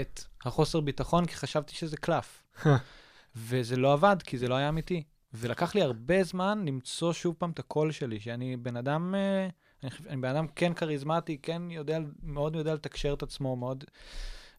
[0.00, 2.42] את החוסר ביטחון, כי חשבתי שזה קלף.
[3.36, 5.02] וזה לא עבד, כי זה לא היה אמיתי.
[5.34, 9.48] ולקח לי הרבה זמן למצוא שוב פעם את הקול שלי, שאני בן אדם, אה,
[9.82, 13.84] אני, אני בן אדם כן כריזמטי, כן יודע, מאוד יודע לתקשר את עצמו, מאוד...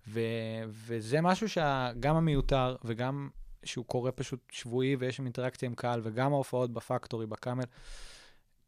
[0.08, 0.20] ו,
[0.68, 3.30] וזה משהו שגם המיותר, וגם
[3.64, 7.64] שהוא קורה פשוט שבועי, ויש שם אינטראקציה עם קהל, וגם ההופעות בפקטורי, בקאמל,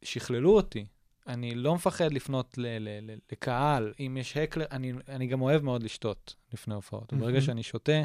[0.04, 0.86] שכללו אותי.
[1.28, 5.62] אני לא מפחד לפנות ל- ל- ל- לקהל, אם יש הקלר, אני, אני גם אוהב
[5.64, 7.14] מאוד לשתות לפני הופעות.
[7.14, 7.42] וברגע מהמם.
[7.42, 8.02] שאני שותה,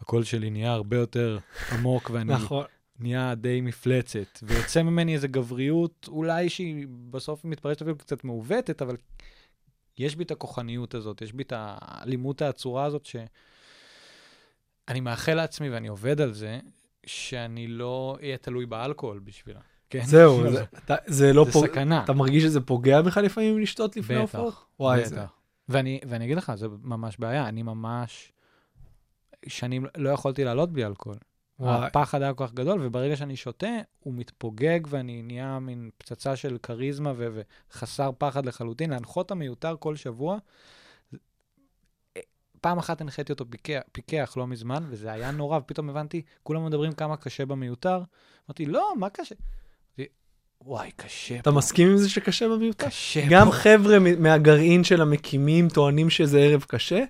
[0.00, 1.38] הקול שלי נהיה הרבה יותר
[1.72, 2.64] עמוק, ואני נכון.
[2.98, 4.38] נהיה די מפלצת.
[4.42, 8.96] ויוצא ממני איזו גבריות, אולי שהיא בסוף מתפרשת אפילו קצת מעוותת, אבל
[9.98, 15.88] יש בי את הכוחניות הזאת, יש בי את האלימות העצורה הזאת, שאני מאחל לעצמי, ואני
[15.88, 16.58] עובד על זה,
[17.06, 19.60] שאני לא אהיה תלוי באלכוהול בשבילה.
[19.90, 20.04] כן?
[20.14, 21.66] זהו, זה- אתה- זה לא זה פוג...
[21.66, 22.04] סכנה.
[22.04, 24.54] אתה מרגיש שזה פוגע בך לפעמים לשתות לפני בטח, הופעות?
[24.80, 25.16] וואי, זה...
[25.16, 25.30] בטח.
[25.68, 27.48] ואני, ואני אגיד לך, זה ממש בעיה.
[27.48, 28.32] אני ממש
[29.48, 31.18] שנים לא יכולתי לעלות בלי אלכוהול.
[31.68, 33.66] הפחד היה כל כך גדול, וברגע שאני שותה,
[34.00, 38.90] הוא מתפוגג ואני נהיה מין פצצה של כריזמה ו- וחסר פחד לחלוטין.
[38.90, 40.38] להנחות המיותר כל שבוע,
[42.60, 46.92] פעם אחת הנחיתי אותו פיקח, פיקח לא מזמן, וזה היה נורא, ופתאום הבנתי, כולם מדברים
[46.92, 48.02] כמה קשה במיותר.
[48.48, 49.34] אמרתי, לא, מה קשה?
[50.64, 52.86] וואי, קשה אתה פה, מסכים עם זה שקשה במיותר?
[52.86, 53.52] קשה גם פה.
[53.52, 57.04] חבר'ה מ- מהגרעין של המקימים טוענים שזה ערב קשה?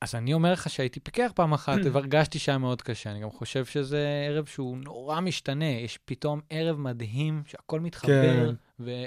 [0.00, 3.10] אז אני אומר לך שהייתי פיקח פעם אחת, והרגשתי שהיה מאוד קשה.
[3.10, 5.64] אני גם חושב שזה ערב שהוא נורא משתנה.
[5.64, 8.54] יש פתאום ערב מדהים, שהכל מתחבר, כן.
[8.80, 9.04] ו-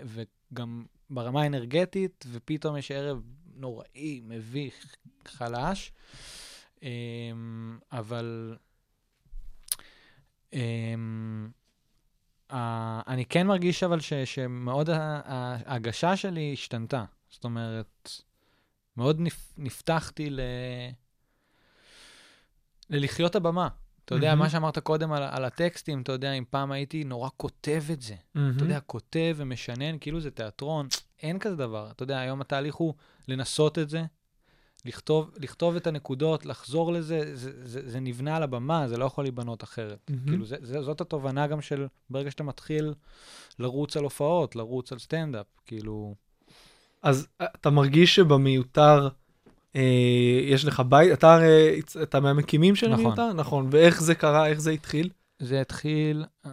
[0.51, 3.21] וגם ברמה האנרגטית, ופתאום יש ערב
[3.55, 4.95] נוראי, מביך,
[5.27, 5.91] חלש.
[6.83, 8.57] אמ, אבל
[10.53, 11.49] אמ,
[13.07, 17.03] אני כן מרגיש אבל ש- שמאוד ההגשה שלי השתנתה.
[17.29, 18.11] זאת אומרת,
[18.97, 20.39] מאוד נפ, נפתחתי ל...
[22.89, 23.67] ללחיות הבמה.
[24.05, 24.39] אתה יודע, מהמם.
[24.39, 28.15] מה שאמרת קודם על, על הטקסטים, אתה יודע, אם פעם הייתי נורא כותב את זה.
[28.55, 30.87] אתה יודע, כותב ומשנן, כאילו זה תיאטרון,
[31.23, 31.91] אין כזה דבר.
[31.91, 32.93] אתה יודע, היום התהליך הוא
[33.27, 34.03] לנסות את זה,
[34.85, 39.23] לכתוב, לכתוב את הנקודות, לחזור לזה, זה, זה, זה נבנה על הבמה, זה לא יכול
[39.23, 39.99] להיבנות אחרת.
[40.09, 40.27] מהמם.
[40.27, 42.93] כאילו, זה, זה, זאת התובנה גם של ברגע שאתה מתחיל
[43.59, 46.15] לרוץ על הופעות, לרוץ על סטנדאפ, כאילו...
[47.03, 49.07] אז אה, אתה מרגיש שבמיותר
[49.75, 49.81] אה,
[50.43, 53.05] יש לך בית, אתה הרי, אתה מהמקימים של נכון.
[53.05, 53.33] המיותר?
[53.33, 53.67] נכון.
[53.71, 55.09] ואיך זה קרה, איך זה התחיל?
[55.41, 56.51] זה התחיל, אה,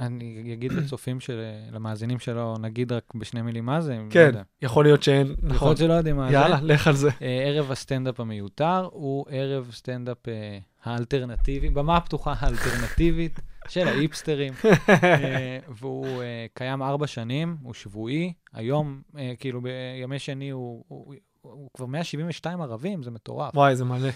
[0.00, 1.40] אני אגיד לצופים, של,
[1.72, 4.42] למאזינים שלו, נגיד רק בשני מילים מה זה, לא כן, יודע.
[4.62, 5.68] יכול להיות שאין, יכול נכון.
[5.68, 6.34] להיות שלא יודעים מה זה.
[6.34, 7.10] יאללה, לך על זה.
[7.22, 14.52] אה, ערב הסטנדאפ המיותר הוא ערב סטנדאפ אה, האלטרנטיבי, במה הפתוחה האלטרנטיבית של האיפסטרים,
[14.88, 21.14] אה, והוא אה, קיים ארבע שנים, הוא שבועי, היום, אה, כאילו בימי שני הוא, הוא,
[21.40, 23.54] הוא, כבר 172 ערבים, זה מטורף.
[23.54, 24.08] וואי, זה מלא.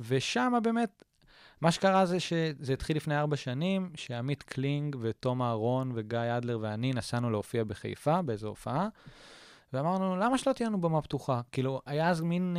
[0.00, 1.02] ושם באמת,
[1.60, 6.92] מה שקרה זה שזה התחיל לפני ארבע שנים, שעמית קלינג ותום אהרון וגיא אדלר ואני
[6.92, 8.88] נסענו להופיע בחיפה באיזו הופעה,
[9.72, 11.40] ואמרנו, למה שלא תהיה לנו במה פתוחה?
[11.52, 12.56] כאילו, היה אז מין,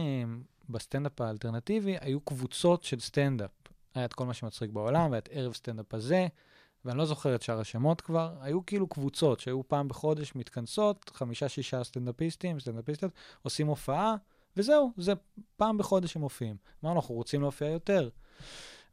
[0.69, 3.64] בסטנדאפ האלטרנטיבי, היו קבוצות של סטנדאפ.
[3.95, 6.27] היה את כל מה שמצחיק בעולם, והיה את ערב סטנדאפ הזה,
[6.86, 11.84] ואני לא זוכר את שאר השמות כבר, היו כאילו קבוצות שהיו פעם בחודש מתכנסות, חמישה-שישה
[11.84, 13.12] סטנדאפיסטים, סטנדאפיסטיות,
[13.43, 14.15] עושים הופעה,
[14.58, 15.13] וזהו, זה
[15.58, 16.55] פעם בחודש הם מופיעים.
[16.84, 18.10] אמרנו, אנחנו רוצים להופיע יותר.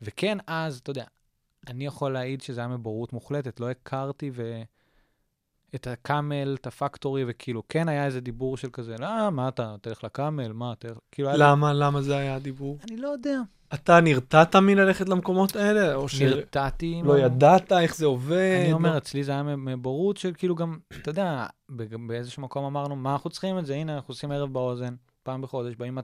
[0.03, 1.05] וכן, אז, אתה יודע,
[1.67, 4.63] אני יכול להעיד שזה היה מבורות מוחלטת, לא הכרתי ו...
[5.75, 10.05] את הקאמל, את הפקטורי, וכאילו, כן היה איזה דיבור של כזה, לא, מה אתה, תלך
[10.05, 12.79] לקאמל, מה, תלך, כאילו, היה לי- למה, למה זה היה הדיבור?
[12.91, 13.41] אני לא יודע.
[13.75, 15.95] אתה נרתעת מללכת למקומות האלה?
[15.95, 16.95] או שלא נרתעתי.
[16.95, 18.61] עם ה- ידעת איך זה עובד?
[18.65, 21.47] אני אומר, לא- אצלי זה היה מבורות של כאילו גם, אתה יודע,
[22.07, 23.75] באיזשהו מקום אמרנו, מה אנחנו צריכים את זה?
[23.75, 26.03] הנה, אנחנו עושים ערב באוזן, פעם בחודש, באים 200-250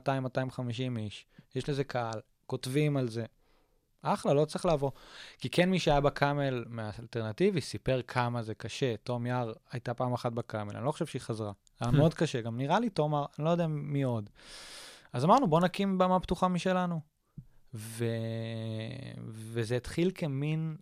[0.97, 3.25] איש, יש לזה קהל, כותבים על זה.
[4.01, 4.91] אחלה, לא צריך לבוא.
[5.37, 8.97] כי כן מי שהיה בקאמל מהאלטרנטיבי סיפר כמה זה קשה.
[8.97, 11.51] תום יער הייתה פעם אחת בקאמל, אני לא חושב שהיא חזרה.
[11.79, 14.29] היה מאוד קשה, גם נראה לי תומר, אני לא יודע מי עוד.
[15.13, 16.99] אז אמרנו, בוא נקים במה פתוחה משלנו.
[17.73, 18.05] ו...
[19.27, 20.77] וזה התחיל כמין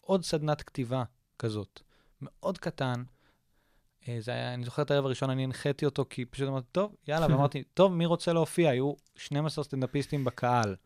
[0.00, 1.04] עוד סדנת כתיבה
[1.38, 1.80] כזאת,
[2.22, 3.02] מאוד קטן.
[4.08, 6.94] אה, זה היה, אני זוכר את הערב הראשון, אני הנחיתי אותו, כי פשוט אמרתי, טוב,
[7.08, 8.70] יאללה, ואמרתי, טוב, מי רוצה להופיע?
[8.70, 10.76] היו 12 סטנדאפיסטים בקהל.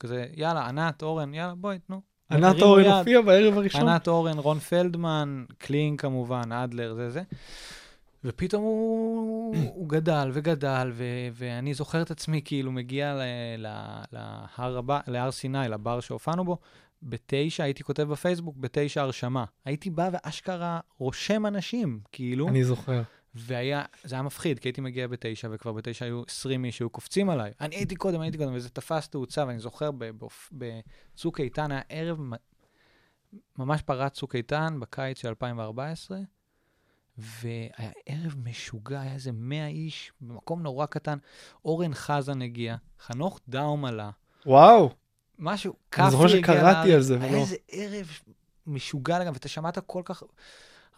[0.00, 2.00] כזה, יאללה, ענת, אורן, יאללה, בואי, תנו.
[2.30, 2.84] ענת אורן.
[2.84, 3.88] הופיע בערב הראשון?
[3.88, 7.22] ענת אורן, רון פלדמן, קלינג כמובן, אדלר, זה זה.
[8.24, 13.20] ופתאום הוא, הוא גדל וגדל, ו, ואני זוכר את עצמי כאילו מגיע ל,
[13.58, 13.66] ל,
[14.12, 16.58] להר, הבא, להר סיני, לבר שהופענו בו,
[17.02, 19.44] בתשע, הייתי כותב בפייסבוק, בתשע הרשמה.
[19.64, 23.02] הייתי בא ואשכרה רושם אנשים, כאילו, אני זוכר.
[23.38, 27.30] והיה, זה היה מפחיד, כי הייתי מגיע בתשע, וכבר בתשע היו 20 איש שהיו קופצים
[27.30, 27.52] עליי.
[27.60, 29.90] אני הייתי קודם, הייתי קודם, וזה תפס תאוצה, ואני זוכר
[30.52, 32.18] בצוק איתן, היה ערב,
[33.58, 36.18] ממש פרץ צוק איתן בקיץ של 2014,
[37.18, 41.18] והיה ערב משוגע, היה איזה 100 איש, במקום נורא קטן.
[41.64, 44.10] אורן חזן הגיע, חנוך דאום עלה,
[44.46, 44.90] וואו,
[45.38, 46.92] משהו, אני כפרי זוכר הגיע שקראתי.
[46.94, 47.40] על זה, היה ולא.
[47.40, 48.06] איזה ערב
[48.66, 50.22] משוגע לגמרי, ואתה שמעת כל כך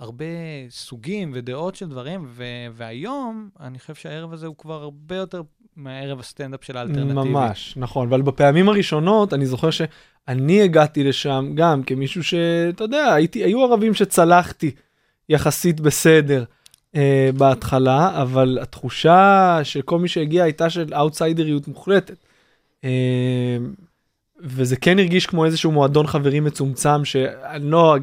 [0.00, 0.24] הרבה
[0.70, 5.42] סוגים ודעות של דברים, ו- והיום, אני חושב שהערב הזה הוא כבר הרבה יותר
[5.76, 7.14] מהערב הסטנדאפ של האלטרנטיבי.
[7.14, 8.08] ממש, נכון.
[8.08, 13.94] אבל בפעמים הראשונות, אני זוכר שאני הגעתי לשם גם כמישהו שאתה יודע, הייתי, היו ערבים
[13.94, 14.70] שצלחתי
[15.28, 16.44] יחסית בסדר
[16.96, 22.16] אה, בהתחלה, אבל התחושה של כל מי שהגיע הייתה של אאוטסיידריות מוחלטת.
[22.84, 23.58] אה,
[24.40, 27.96] וזה כן הרגיש כמו איזשהו מועדון חברים מצומצם שאני לא,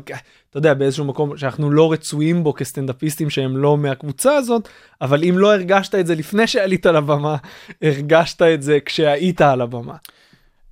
[0.56, 4.70] אתה יודע, באיזשהו מקום שאנחנו לא רצויים בו כסטנדאפיסטים שהם לא מהקבוצה הזאת,
[5.02, 7.36] אבל אם לא הרגשת את זה לפני שעלית לבמה,
[7.82, 9.98] הרגשת את זה כשהיית על הבמה.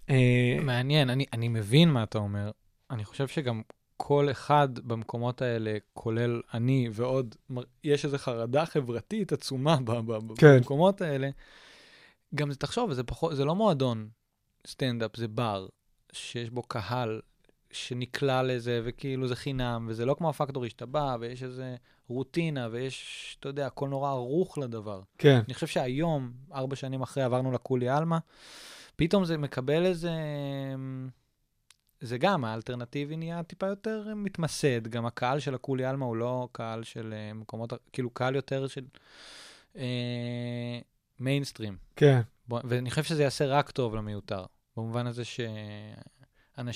[0.10, 2.52] אה, מעניין, אני, אני מבין מה אתה אומר.
[2.92, 3.62] אני חושב שגם
[3.98, 7.36] כל אחד במקומות האלה, כולל אני ועוד,
[7.84, 9.78] יש איזו חרדה חברתית עצומה
[10.38, 10.58] כן.
[10.58, 11.30] במקומות האלה.
[12.36, 14.08] גם זה, תחשוב, זה, פחות, זה לא מועדון
[14.68, 15.68] סטנדאפ, זה בר,
[16.12, 17.20] שיש בו קהל
[17.74, 21.76] שנקלע לזה, וכאילו זה חינם, וזה לא כמו הפקטורי שאתה בא, ויש איזה
[22.08, 25.02] רוטינה, ויש, אתה יודע, הכל נורא ערוך לדבר.
[25.18, 25.40] כן.
[25.46, 28.20] אני חושב שהיום, ארבע שנים אחרי, עברנו לקולי עלמה,
[28.96, 30.12] פתאום זה מקבל איזה...
[32.02, 34.88] זה גם, האלטרנטיבי נהיה טיפה יותר מתמסד.
[34.88, 38.86] גם הקהל של הקולי עלמה הוא לא קהל של אה, מקומות, כאילו קהל יותר של
[39.78, 40.80] אה,
[41.20, 41.78] מיינסטרים.
[41.96, 42.22] כן.
[42.48, 44.46] בוא- ואני חושב שזה יעשה רק טוב למיותר.
[44.78, 45.54] במובן הזה שאנשים
[46.60, 46.70] אה,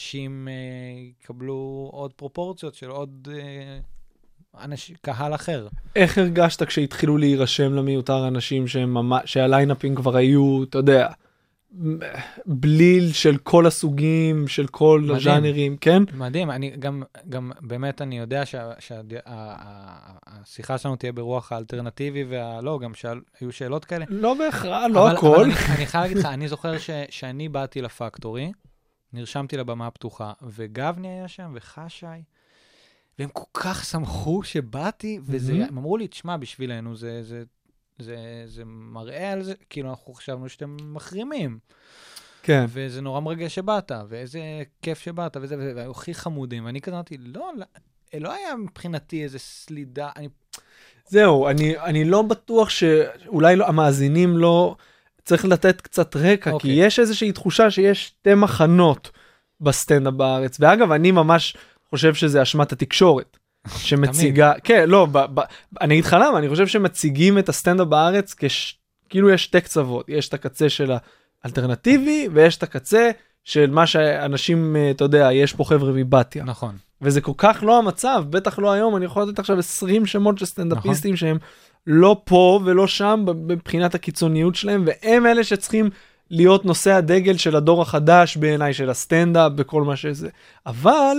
[1.22, 3.80] יקבלו עוד פרופורציות של עוד אה,
[4.63, 4.92] אנש...
[5.02, 5.68] קהל אחר.
[5.96, 11.08] איך הרגשת כשהתחילו להירשם למיותר אנשים שהם ממש, שהליינאפים כבר היו, אתה יודע,
[12.46, 15.16] בליל של כל הסוגים, של כל מדהים.
[15.16, 16.04] הז'אנרים, כן?
[16.13, 18.44] מדהים, אני גם, גם באמת אני יודע
[18.80, 24.06] שהשיחה שלנו תהיה ברוח האלטרנטיבי והלא, גם שאל, היו שאלות כאלה.
[24.10, 25.36] לא בהכרח, לא אבל, הכל.
[25.36, 28.52] אבל אני, אני חייב להגיד לך, אני זוכר ש, שאני באתי לפקטורי,
[29.13, 32.06] נרשמתי לבמה הפתוחה, וגבני היה שם, וחשי,
[33.20, 35.54] והם כל כך שמחו שבאתי, וזה.
[35.54, 37.43] הם אמרו לי, תשמע, בשבילנו זה, זה,
[38.00, 41.60] זה, זה מראה על זה, כאילו, אנחנו חשבנו שאתם מחרימים.
[42.43, 42.65] כן.
[42.70, 44.39] וזה נורא מרגש שבאת, ואיזה
[44.82, 46.65] כיף שבאת, וזה, וזה, והיו הכי חמודים.
[46.65, 47.65] ואני כזה אמרתי, לא, לא,
[48.20, 50.28] לא היה מבחינתי איזה סלידה, אני,
[51.06, 54.76] זהו, אני, אני לא בטוח שאולי לא, המאזינים לא...
[55.28, 56.54] צריך לתת קצת רקע, okay.
[56.54, 56.86] כי אוקיי.
[56.86, 59.12] יש איזושהי תחושה שיש שתי מחנות
[59.62, 60.58] בסטנדאפ בארץ.
[60.60, 61.58] ואגב, אני ממש
[61.90, 63.38] חושב שזה אשמת התקשורת.
[63.78, 65.42] שמציגה, כן, לא, ב, ב,
[65.82, 68.80] אני אגיד לך למה, אני חושב שמציגים את הסטנדאפ בארץ כש...
[69.10, 70.92] כאילו יש שתי קצוות, יש את הקצה של
[71.44, 73.12] האלטרנטיבי ויש את הקצה
[73.44, 76.44] של מה שאנשים, אה, אתה יודע, יש פה חבר'ה מבתיה.
[76.44, 76.76] נכון.
[77.02, 80.46] וזה כל כך לא המצב, בטח לא היום, אני יכול לתת עכשיו 20 שמות של
[80.46, 81.38] סטנדאפיסטים שהם
[81.88, 85.89] לא פה ולא שם מבחינת הקיצוניות שלהם, והם אלה שצריכים
[86.30, 90.30] להיות נושא הדגל של הדור החדש בעיניי, של הסטנדאפ וכל מה שזה.
[90.65, 91.17] אבל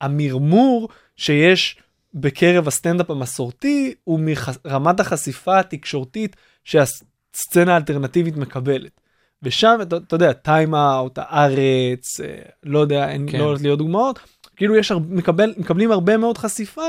[0.00, 1.78] המרמור שיש
[2.14, 9.00] בקרב הסטנדאפ המסורתי הוא מרמת החשיפה התקשורתית שהסצנה האלטרנטיבית מקבלת.
[9.42, 13.38] ושם, אתה, אתה יודע, טיים אאוט, הארץ, אה, לא יודע, אין, כן.
[13.38, 14.18] לא הולך להיות דוגמאות,
[14.56, 16.86] כאילו יש, מקבל, מקבלים הרבה מאוד חשיפה,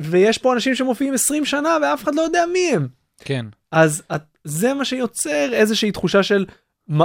[0.00, 2.88] ויש פה אנשים שמופיעים 20 שנה ואף אחד לא יודע מי הם.
[3.18, 3.46] כן.
[3.72, 4.02] אז
[4.44, 6.46] זה מה שיוצר איזושהי תחושה של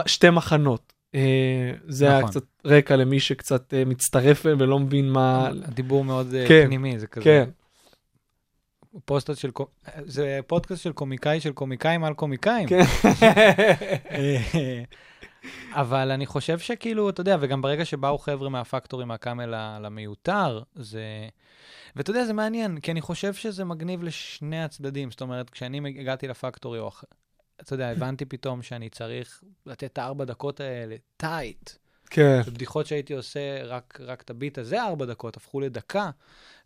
[0.05, 0.93] שתי מחנות.
[1.15, 2.29] אה, זה היה נכון.
[2.29, 5.47] קצת רקע למי שקצת אה, מצטרף ולא מבין מה...
[5.47, 7.23] הדיבור מאוד אה, כן, פנימי, זה כזה.
[7.23, 7.49] כן,
[9.05, 9.51] פוסטות של,
[10.05, 12.67] זה פודקאסט של קומיקאי של קומיקאים על קומיקאים.
[12.67, 12.81] כן.
[15.71, 21.03] אבל אני חושב שכאילו, אתה יודע, וגם ברגע שבאו חבר'ה מהפקטורי מהקאמל למיותר, זה...
[21.95, 25.11] ואתה יודע, זה מעניין, כי אני חושב שזה מגניב לשני הצדדים.
[25.11, 27.03] זאת אומרת, כשאני הגעתי לפקטורי, או אח...
[27.61, 31.69] אתה יודע, הבנתי פתאום שאני צריך לתת את הארבע דקות האלה, טייט.
[32.09, 36.09] כן, ובדיחות שהייתי עושה, רק, רק את הביט הזה ארבע דקות, הפכו לדקה,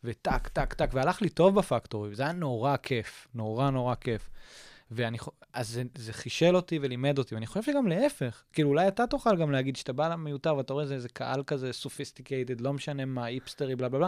[0.03, 4.29] וטק, טק, טק, והלך לי טוב בפקטורי, וזה היה נורא כיף, נורא נורא כיף.
[4.91, 5.17] ואני,
[5.53, 8.43] אז זה, זה חישל אותי ולימד אותי, ואני חושב שגם להפך.
[8.53, 11.73] כאילו, אולי אתה תוכל גם להגיד שאתה בא למיותר ואתה רואה איזה, איזה קהל כזה
[11.73, 14.07] sophisticated, לא משנה מה, היפסטרי, בלה בלה בלה.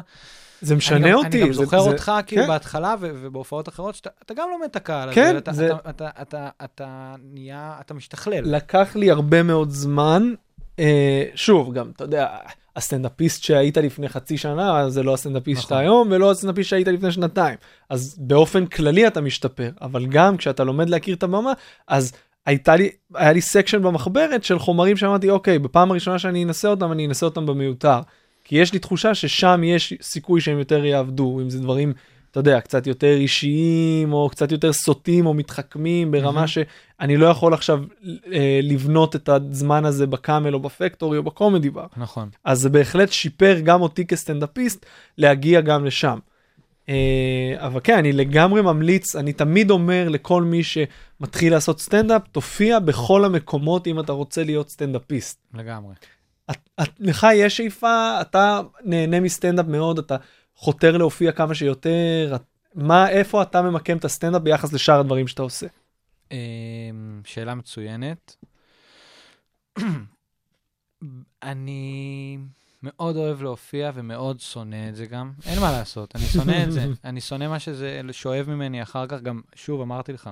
[0.61, 1.27] זה משנה אני גם, אותי.
[1.27, 2.47] אני גם זה- זוכר זה- אותך, כאילו, כן.
[2.47, 5.89] בהתחלה ו- ובהופעות אחרות, שאתה אתה גם לומד את הקהל כן, הזה, אתה, זה- אתה,
[5.89, 8.55] אתה, אתה, אתה נהיה, אתה משתכלל.
[8.55, 10.33] לקח לי הרבה מאוד זמן.
[10.79, 12.37] אה, שוב, גם, אתה יודע,
[12.77, 15.69] הסטנדאפיסט שהיית לפני חצי שנה, זה לא הסטנדאפיסט נכון.
[15.69, 17.55] שאתה היום, ולא הסטנדאפיסט שהיית לפני שנתיים.
[17.89, 21.53] אז באופן כללי אתה משתפר, אבל גם כשאתה לומד להכיר את הבמה,
[21.87, 22.13] אז
[22.45, 26.91] הייתה לי, היה לי section במחברת של חומרים שאמרתי, אוקיי, בפעם הראשונה שאני אנסה אותם,
[26.91, 27.99] אני אנסה אותם במיותר.
[28.43, 31.93] כי יש לי תחושה ששם יש סיכוי שהם יותר יעבדו, אם זה דברים,
[32.39, 36.47] אתה יודע, קצת יותר אישיים, או קצת יותר סוטים או מתחכמים, ברמה מהמם.
[36.47, 37.83] שאני לא יכול עכשיו
[38.33, 41.85] אה, לבנות את הזמן הזה בקאמל או בפקטורי או בקומדי בר.
[41.97, 42.29] נכון.
[42.43, 44.85] אז זה בהחלט שיפר גם אותי כסטנדאפיסט
[45.17, 46.19] להגיע גם לשם.
[46.89, 52.79] אה, אבל כן, אני לגמרי ממליץ, אני תמיד אומר לכל מי שמתחיל לעשות סטנדאפ, תופיע
[52.79, 55.39] בכל המקומות אם אתה רוצה להיות סטנדאפיסט.
[55.53, 55.93] לגמרי.
[56.51, 60.15] את, את, לך יש שאיפה, אתה נהנה מסטנדאפ מאוד, אתה
[60.57, 62.35] חותר להופיע כמה שיותר,
[62.75, 65.67] מה, איפה אתה ממקם את הסטנדאפ ביחס לשאר הדברים שאתה עושה?
[66.31, 66.37] אמ,
[67.25, 68.35] שאלה מצוינת.
[71.43, 72.37] אני
[72.83, 75.31] מאוד אוהב להופיע ומאוד שונא את זה גם.
[75.45, 76.85] אין מה לעשות, אני שונא את זה.
[77.03, 80.29] אני שונא מה שזה שואב ממני אחר כך, גם, שוב, אמרתי לך,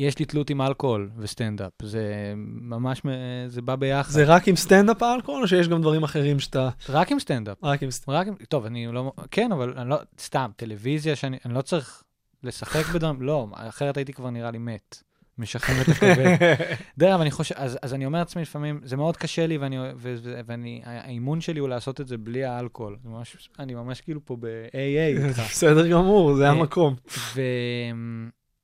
[0.00, 1.72] יש לי תלות עם אלכוהול וסטנדאפ.
[1.82, 3.02] זה ממש,
[3.48, 4.12] זה בא ביחד.
[4.12, 6.68] זה רק עם סטנדאפ האלכוהול, או שיש גם דברים אחרים שאתה...
[6.88, 7.64] רק עם סטנדאפ.
[7.64, 8.20] רק עם סטנדאפ.
[8.20, 8.34] רק עם...
[8.48, 9.12] טוב, אני לא...
[9.30, 9.96] כן, אבל אני לא...
[10.18, 11.38] סתם, טלוויזיה שאני...
[11.44, 12.02] אני לא צריך
[12.42, 15.02] לשחק בדברים, לא, אחרת הייתי כבר נראה לי מת
[15.38, 16.36] משחררים את הכבד.
[16.98, 19.78] דרך אגב, אני חושב, אז, אז אני אומר לעצמי לפעמים, זה מאוד קשה לי, ואני,
[19.78, 22.96] ו, ו, ואני, האימון שלי הוא לעשות את זה בלי האלכוהול.
[23.04, 25.38] ממש, אני ממש כאילו פה ב-AA.
[25.50, 26.94] בסדר גמור, זה המקום.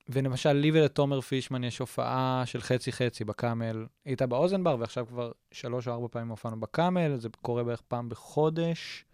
[0.09, 3.86] ולמשל, לי ולתומר פישמן יש הופעה של חצי-חצי בקאמל.
[4.04, 8.09] היית באוזן בר, ועכשיו כבר שלוש או ארבע פעמים הופענו בקאמל, זה קורה בערך פעם
[8.09, 9.04] בחודש.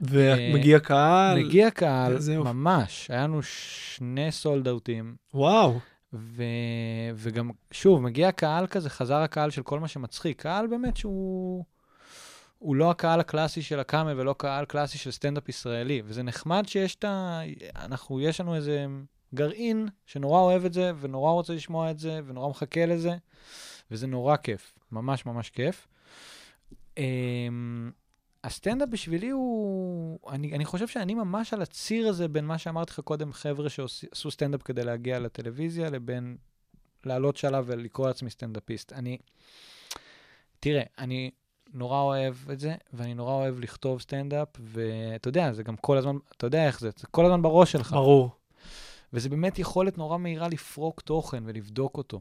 [0.00, 1.44] ומגיע קהל.
[1.44, 2.36] מגיע קהל, יופי.
[2.36, 3.10] ממש.
[3.10, 5.78] היה לנו שני סולד אאוטים, וואו.
[6.12, 6.42] ו...
[7.14, 10.42] וגם, שוב, מגיע קהל כזה, חזר הקהל של כל מה שמצחיק.
[10.42, 11.64] קהל באמת שהוא...
[12.58, 16.02] הוא לא הקהל הקלאסי של הקאמל ולא קהל קלאסי של סטנדאפ ישראלי.
[16.04, 17.40] וזה נחמד שיש את ה...
[17.76, 18.86] אנחנו, יש לנו איזה
[19.34, 23.16] גרעין שנורא אוהב את זה, ונורא רוצה לשמוע את זה, ונורא מחכה לזה,
[23.90, 24.78] וזה נורא כיף.
[24.92, 25.88] ממש ממש כיף.
[26.98, 27.90] אמ,
[28.44, 30.18] הסטנדאפ בשבילי הוא...
[30.28, 34.30] אני, אני חושב שאני ממש על הציר הזה בין מה שאמרתי לך קודם, חבר'ה שעשו
[34.30, 36.36] סטנדאפ כדי להגיע לטלוויזיה, לבין
[37.04, 38.92] לעלות שלב ולקרוא לעצמי סטנדאפיסט.
[38.92, 39.18] אני...
[40.60, 41.30] תראה, אני
[41.72, 46.16] נורא אוהב את זה, ואני נורא אוהב לכתוב סטנדאפ, ואתה יודע, זה גם כל הזמן,
[46.36, 47.92] אתה יודע איך זה, זה כל הזמן בראש שלך.
[47.92, 48.37] ברור.
[49.12, 52.20] וזה באמת יכולת נורא מהירה לפרוק תוכן ולבדוק אותו.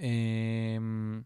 [0.00, 1.22] אמ,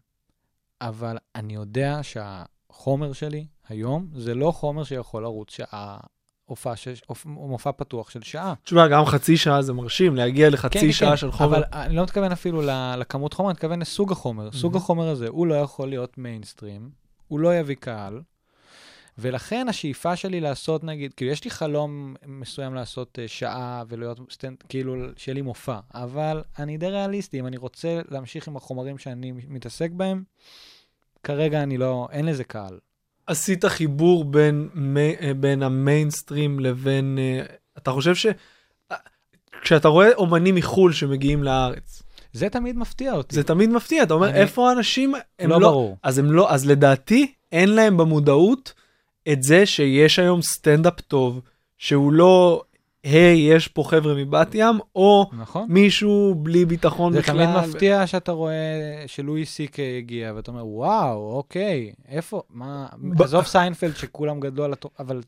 [0.81, 5.97] אבל אני יודע שהחומר שלי היום, זה לא חומר שיכול לרוץ שעה,
[6.45, 8.53] הופעה, שש, מופע פתוח של שעה.
[8.63, 11.47] תשמע, גם חצי שעה זה מרשים, להגיע לחצי כן, כן, שעה כן, של חומר.
[11.57, 12.61] אבל אני לא מתכוון אפילו
[12.97, 14.51] לכמות חומר, אני מתכוון לסוג החומר.
[14.51, 14.83] סוג מהמם.
[14.83, 16.89] החומר הזה, הוא לא יכול להיות מיינסטרים,
[17.27, 18.21] הוא לא יביא קהל,
[19.19, 24.57] ולכן השאיפה שלי לעשות, נגיד, כאילו, יש לי חלום מסוים לעשות אה, שעה ולהיות סטנד,
[24.69, 29.31] כאילו, שיהיה לי מופע, אבל אני די ריאליסטי, אם אני רוצה להמשיך עם החומרים שאני
[29.47, 30.23] מתעסק בהם,
[31.23, 32.77] כרגע אני לא, אין לזה קהל.
[33.27, 37.17] עשית חיבור בין, מי- אה, בין המיינסטרים לבין...
[37.19, 37.45] אה,
[37.77, 38.25] אתה חושב ש...
[39.61, 42.03] כשאתה רואה אומנים מחו"ל שמגיעים לארץ,
[42.33, 43.35] זה תמיד מפתיע אותי.
[43.35, 45.13] זה תמיד מפתיע, אתה אומר, אני- איפה האנשים?
[45.39, 45.67] הם לא לא...
[45.69, 45.97] ברור.
[46.03, 48.73] אז הם לא, אז לדעתי, אין להם במודעות
[49.31, 51.41] את זה שיש היום סטנדאפ טוב,
[51.77, 52.63] שהוא לא,
[53.03, 55.65] היי, יש פה חבר'ה מבת ים, או נכון?
[55.69, 57.45] מישהו בלי ביטחון זה בכלל.
[57.45, 63.43] תמיד מפתיע שאתה רואה שלואי סי.קיי הגיע, ואתה אומר, וואו, אוקיי, איפה, מה, ב- עזוב
[63.43, 65.21] סיינפלד שכולם גדלו על התור, אבל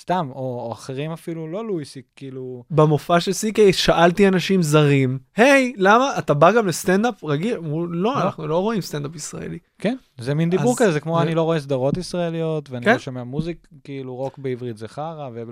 [0.00, 5.18] סתם, או, או אחרים אפילו, לא לואי סי, כאילו, במופע של סי.קיי שאלתי אנשים זרים,
[5.36, 7.56] היי, למה, אתה בא גם לסטנדאפ רגיל?
[7.56, 8.22] אמרו, לא, לא.
[8.22, 9.58] אנחנו לא רואים סטנדאפ ישראלי.
[9.78, 12.92] כן, זה מין דיבור אז כזה, זה כמו אני לא רואה סדרות ישראליות, ואני כן.
[12.92, 15.42] לא שומע מוזיק, כאילו, רוק בעברית זה חרא, ו...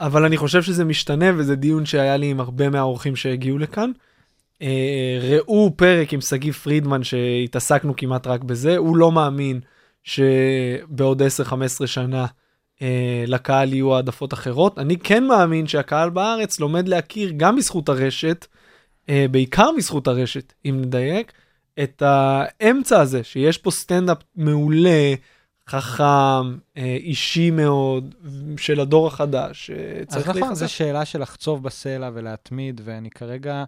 [0.00, 3.90] אבל אני חושב שזה משתנה, וזה דיון שהיה לי עם הרבה מהאורחים שהגיעו לכאן.
[4.62, 9.60] אה, ראו פרק עם שגיא פרידמן שהתעסקנו כמעט רק בזה, הוא לא מאמין
[10.04, 12.26] שבעוד 10-15 שנה
[12.82, 14.78] אה, לקהל יהיו העדפות אחרות.
[14.78, 18.46] אני כן מאמין שהקהל בארץ לומד להכיר גם בזכות הרשת,
[19.08, 21.32] אה, בעיקר בזכות הרשת, אם נדייק,
[21.82, 25.14] את האמצע הזה, שיש פה סטנדאפ מעולה,
[25.68, 28.14] חכם, אה, אישי מאוד,
[28.56, 29.76] של הדור החדש, אז
[30.06, 30.58] שצריך נכון, להיחשף.
[30.58, 33.64] זו שאלה של לחצוב בסלע ולהתמיד, ואני כרגע,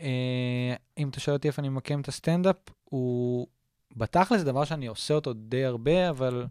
[0.00, 3.46] אה, אם אתה שואל אותי איפה אני ממקם את הסטנדאפ, הוא
[3.96, 6.46] בתכלס זה דבר שאני עושה אותו די הרבה, אבל...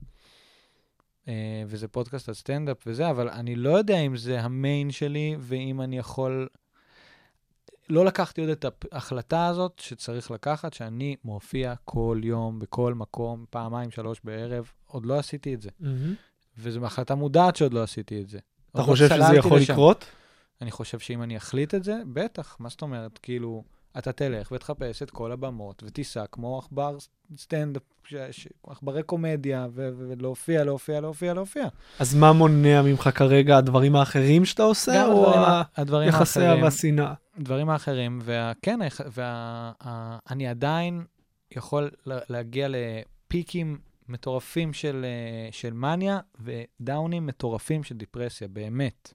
[1.28, 5.82] אה, וזה פודקאסט על סטנדאפ וזה, אבל אני לא יודע אם זה המיין שלי, ואם
[5.82, 6.48] אני יכול...
[7.90, 13.92] לא לקחתי עוד את ההחלטה הזאת שצריך לקחת, שאני מופיע כל יום, בכל מקום, פעמיים,
[13.92, 14.72] שלוש בערב.
[14.86, 15.70] עוד לא עשיתי את זה.
[15.80, 16.14] מהמם.
[16.58, 18.40] וזו החלטה מודעת שעוד לא עשיתי את זה.
[18.72, 19.74] אתה לא חושב שזה צללתי יכול לשם.
[19.74, 20.06] לקרות?
[20.62, 23.18] אני חושב שאם אני אחליט את זה, בטח, מה זאת אומרת?
[23.18, 23.64] כאילו,
[23.98, 26.98] אתה תלך ותחפש את כל הבמות ותיסע כמו עכבר
[27.38, 27.84] סטנדאפ,
[28.68, 31.68] עכברי קומדיה, ולהופיע, להופיע, להופיע, להופיע.
[32.00, 36.40] אז מה מונע ממך כרגע הדברים האחרים שאתה עושה, גם או הדברים, ה- הדברים היחסי
[36.40, 37.14] האחרים, והשנאה?
[37.40, 38.80] דברים האחרים, וכן,
[40.26, 41.04] ואני עדיין
[41.52, 43.78] יכול לה- להגיע לפיקים
[44.10, 49.14] מטורפים של, אה, של מניה ודאונים מטורפים של דיפרסיה, באמת.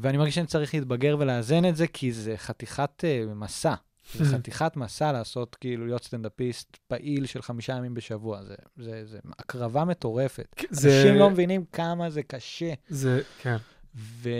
[0.00, 3.74] ואני מרגיש שאני צריך להתבגר ולאזן את זה, כי זה חתיכת אה, מסע.
[4.14, 8.44] זה חתיכת מסע לעשות, כאילו, להיות סטנדאפיסט פעיל של חמישה ימים בשבוע.
[8.44, 10.54] זה, זה, זה הקרבה מטורפת.
[10.70, 12.72] זה- אנשים לא מבינים כמה זה קשה.
[12.88, 13.56] זה, כן.
[13.94, 14.30] ו...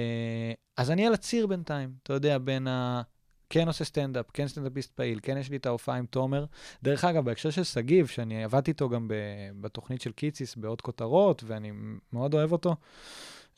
[0.76, 3.02] אז אני על הציר בינתיים, אתה יודע, בין ה...
[3.50, 6.44] כן עושה סטנדאפ, כן סטנדאפיסט פעיל, כן יש לי את ההופעה עם תומר.
[6.82, 9.14] דרך אגב, בהקשר של שגיב, שאני עבדתי איתו גם ב...
[9.60, 11.72] בתוכנית של קיציס בעוד כותרות, ואני
[12.12, 12.76] מאוד אוהב אותו,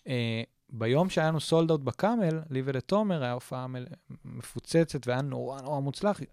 [0.08, 0.42] אה,
[0.72, 3.86] ביום שהיה לנו סולד אאוט בקאמל, לי ולתומר, היה הופעה מל...
[4.24, 6.20] מפוצצת והיה נורא נורא מוצלח.
[6.20, 6.26] זו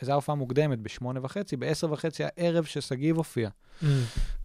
[0.00, 3.48] הייתה הופעה מוקדמת, בשמונה וחצי, בעשר וחצי הערב ששגיב הופיע.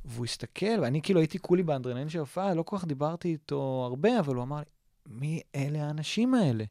[0.06, 4.20] והוא הסתכל, ואני כאילו הייתי כולי באנדרנלין של הופעה, לא כל כך דיברתי איתו הרבה,
[4.20, 4.64] אבל הוא אמר לי,
[5.10, 6.64] מי אלה האנשים האלה?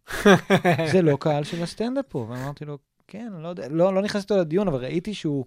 [0.92, 2.18] זה לא קהל של הסטנדאפ פה.
[2.18, 2.78] ואמרתי לו,
[3.08, 5.44] כן, לא יודע, לא, לא נכנסתי אותו לדיון, אבל ראיתי שהוא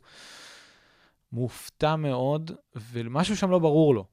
[1.31, 2.51] מופתע מאוד,
[2.91, 4.05] ומשהו שם לא ברור לו.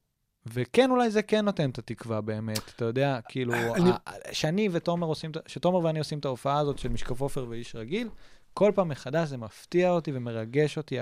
[0.52, 5.06] וכן, אולי זה כן נותן את התקווה באמת, אתה יודע, כאילו, אני- ה- שאני ותומר
[5.06, 8.08] עושים, שתומר ואני עושים את ההופעה הזאת של משקף עופר ואיש רגיל,
[8.54, 10.98] כל פעם מחדש זה מפתיע אותי ומרגש אותי,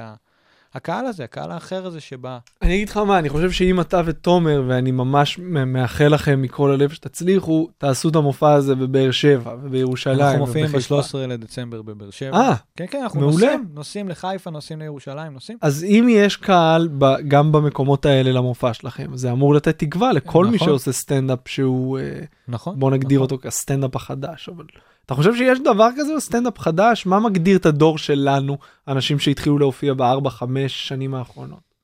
[0.75, 2.39] הקהל הזה, הקהל האחר הזה שבא.
[2.63, 6.91] אני אגיד לך מה, אני חושב שאם אתה ותומר, ואני ממש מאחל לכם מכל הלב
[6.91, 10.21] שתצליחו, תעשו את המופע הזה בבאר שבע ובירושלים.
[10.21, 10.97] אנחנו מופיעים ובחיפה.
[11.01, 12.37] ב-13 לדצמבר בבאר שבע.
[12.37, 13.35] אה, כן, כן, אנחנו מעולה.
[13.35, 15.59] נוסעים, נוסעים לחיפה, נוסעים לירושלים, נוסעים.
[15.63, 20.47] אז אם יש קהל ב, גם במקומות האלה למופע שלכם, זה אמור לתת תקווה לכל
[20.47, 20.69] מי נכון.
[20.69, 22.79] שעושה סטנדאפ שהוא, אה, נכון.
[22.79, 23.37] בוא נגדיר נכון.
[23.37, 24.49] אותו כסטנדאפ החדש.
[24.49, 24.65] אבל
[25.07, 27.07] אתה חושב שיש דבר כזה בסטנדאפ חדש?
[27.07, 31.75] מה מגדיר את הדור שלנו, אנשים שהתחילו להופיע בארבע, חמש שנים האחרונות?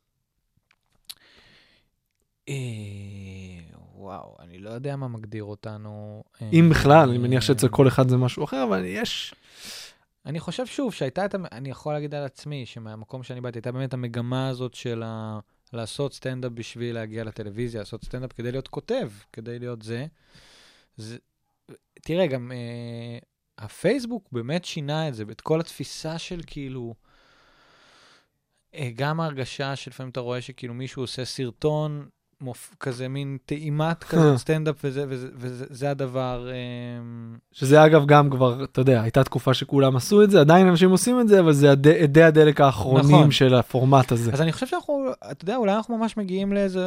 [2.48, 2.54] אה,
[3.94, 6.24] וואו, אני לא יודע מה מגדיר אותנו.
[6.42, 9.34] אה, אם בכלל, אני מניח שאצל אה, כל אחד זה משהו אחר, אבל יש...
[10.26, 13.94] אני חושב שוב שהייתה את, אני יכול להגיד על עצמי, שמהמקום שאני באתי, הייתה באמת
[13.94, 15.38] המגמה הזאת של ה...
[15.72, 20.06] לעשות סטנדאפ בשביל להגיע לטלוויזיה, לעשות סטנדאפ כדי להיות כותב, כדי להיות זה.
[20.96, 21.16] זה...
[22.02, 23.18] תראה, גם אה,
[23.58, 26.94] הפייסבוק באמת שינה את זה, את כל התפיסה של כאילו...
[28.74, 32.08] אה, גם ההרגשה שלפעמים אתה רואה שכאילו מישהו עושה סרטון,
[32.40, 32.74] מופ...
[32.80, 36.48] כזה מין טעימת כזה סטנדאפ, וזה, וזה, וזה זה הדבר...
[36.50, 36.54] אה,
[37.52, 41.20] שזה אגב גם כבר, אתה יודע, הייתה תקופה שכולם עשו את זה, עדיין אנשים עושים
[41.20, 43.30] את זה, אבל זה הד- אדי הדלק האחרונים נכון.
[43.30, 44.32] של הפורמט הזה.
[44.32, 46.84] אז אני חושב שאנחנו, אתה יודע, אולי אנחנו ממש מגיעים לאיזה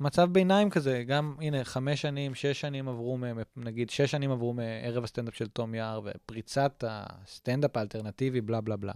[0.00, 1.02] מצב ביניים כזה.
[1.06, 3.24] גם, הנה, חמש שנים, שש שנים עברו, מ-
[3.64, 8.92] נגיד, שש שנים עברו מערב הסטנדאפ של תום יער, ופריצת הסטנדאפ האלטרנטיבי, בלה בלה בלה.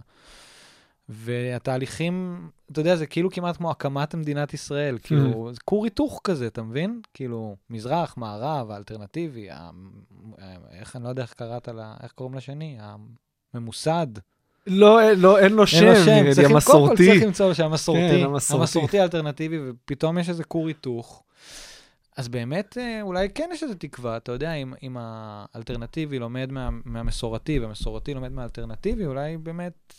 [1.09, 2.39] והתהליכים,
[2.71, 6.61] אתה יודע, זה כאילו כמעט כמו הקמת מדינת ישראל, כאילו, זה כור היתוך כזה, אתה
[6.63, 7.01] מבין?
[7.13, 9.69] כאילו, מזרח, מערב, האלטרנטיבי, ה-
[10.71, 12.77] איך, אני לא יודע איך קראת לה, איך קוראים לשני?
[13.53, 14.07] הממוסד.
[14.67, 17.05] לא, אין- לא, אין לו שם, לו נראה לי, צריך, קודם כל המסורתי.
[17.07, 18.25] צריך למצוא שהמסורתי, כן.
[18.55, 21.23] המסורתי האלטרנטיבי, ופתאום יש איזה כור היתוך.
[22.17, 26.69] אז באמת, אה, אולי כן יש איזו תקווה, אתה יודע, אם, אם האלטרנטיבי לומד מה,
[26.85, 29.93] מהמסורתי, והמסורתי לומד מהאלטרנטיבי, אולי באמת...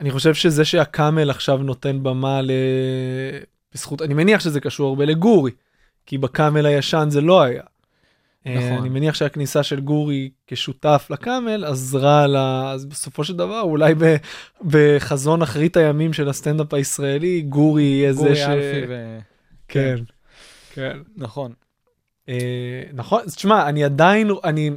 [0.00, 2.50] אני חושב שזה שהקאמל עכשיו נותן במה ל...
[3.74, 5.50] בזכות, אני מניח שזה קשור הרבה לגורי,
[6.06, 7.62] כי בקאמל הישן זה לא היה.
[8.46, 8.78] אה, נכון.
[8.78, 14.16] אני מניח שהכניסה של גורי כשותף לקאמל עזרה לה, אז בסופו של דבר אולי ב,
[14.64, 18.40] בחזון אחרית הימים של הסטנדאפ הישראלי, גורי יהיה זה גורי ש...
[18.40, 19.18] אלפי ו...
[19.68, 19.96] כן,
[20.74, 20.98] כן.
[21.16, 21.52] נכון.
[22.28, 24.70] אה, נכון, תשמע, אני עדיין, אני,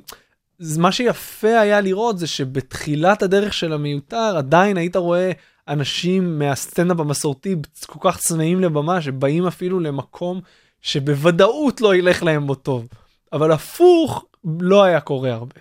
[0.77, 5.31] מה שיפה היה לראות זה שבתחילת הדרך של המיותר עדיין היית רואה
[5.67, 10.41] אנשים מהסטנדאפ המסורתי כל כך צמאים לבמה שבאים אפילו למקום
[10.81, 12.87] שבוודאות לא ילך להם בו טוב.
[13.33, 14.25] אבל הפוך
[14.59, 15.55] לא היה קורה הרבה.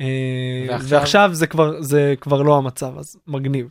[0.00, 3.68] אה, ועכשיו- ועכשיו זה כבר זה כבר לא המצב אז מגניב.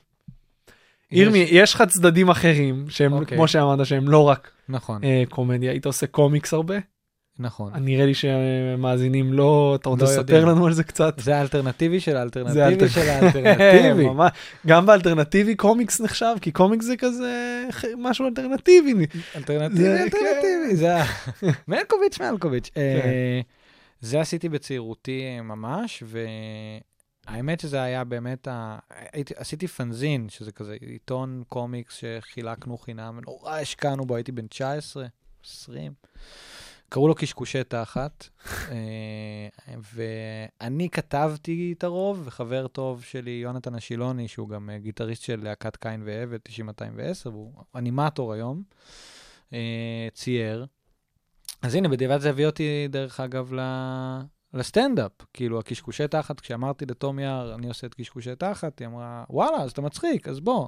[1.14, 3.38] ירמי יש- יש לך צדדים אחרים שהם אוקיי.
[3.38, 6.76] כמו שאמרת שהם לא רק נכון, אה, קומדיה היית עושה קומיקס הרבה.
[7.40, 7.72] נכון.
[7.82, 10.46] נראה לי שמאזינים לא, אתה רוצה לא לספר יודעים.
[10.46, 11.20] לנו על זה קצת?
[11.20, 14.06] זה האלטרנטיבי של האלטרנטיבי אלטר- של האלטרנטיבי.
[14.14, 14.32] ממש.
[14.68, 17.64] גם באלטרנטיבי קומיקס נחשב, כי קומיקס זה כזה
[17.98, 19.06] משהו אלטרנטיבי.
[19.36, 21.04] אלטרנטיבי, זה- אלטרנטיבי, זה ה...
[21.68, 22.70] מלקוביץ', מלקוביץ'.
[22.74, 22.82] כן.
[22.82, 23.42] אה,
[24.02, 26.04] זה עשיתי בצעירותי אה, ממש,
[27.28, 28.80] והאמת שזה היה באמת, ה...
[28.90, 35.06] הייתי, עשיתי פנזין, שזה כזה עיתון קומיקס שחילקנו חינם, נורא השקענו בו, הייתי בן 19,
[35.46, 35.94] 20.
[36.94, 38.28] קראו לו קשקושי תחת,
[38.72, 45.44] אה, ואני כתבתי את הרוב, וחבר טוב שלי, יונתן השילוני, שהוא גם אה, גיטריסט של
[45.44, 46.40] להקת קין ועבד,
[47.26, 48.64] 90-210, והוא אנימטור היום,
[49.54, 50.66] אה, צייר.
[51.62, 53.60] אז הנה, בדיעבד זה הביא אותי, דרך אגב, ל...
[54.54, 55.12] לסטנדאפ.
[55.34, 59.72] כאילו, הקשקושי תחת, כשאמרתי לתום יער, אני עושה את קשקושי תחת, היא אמרה, וואלה, אז
[59.72, 60.68] אתה מצחיק, אז בוא.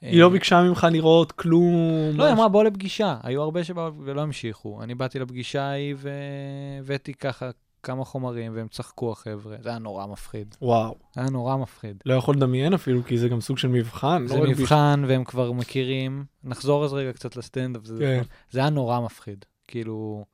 [0.00, 1.74] היא לא ביקשה ממך לראות כלום.
[2.14, 3.16] לא, היא אמרה, בוא לפגישה.
[3.22, 4.82] היו הרבה שבאו ולא המשיכו.
[4.82, 7.50] אני באתי לפגישה ההיא והבאתי ככה
[7.82, 9.56] כמה חומרים, והם צחקו, החבר'ה.
[9.62, 10.54] זה היה נורא מפחיד.
[10.62, 12.02] וואו, זה היה נורא מפחיד.
[12.06, 14.26] לא יכול לדמיין אפילו, כי זה גם סוג של מבחן.
[14.26, 16.24] זה לא רק מבחן, והם כבר מכירים.
[16.44, 17.84] נחזור אז רגע קצת לסטנדאפ.
[17.84, 18.22] זה, כן.
[18.50, 19.44] זה היה נורא מפחיד.
[19.70, 20.24] כאילו,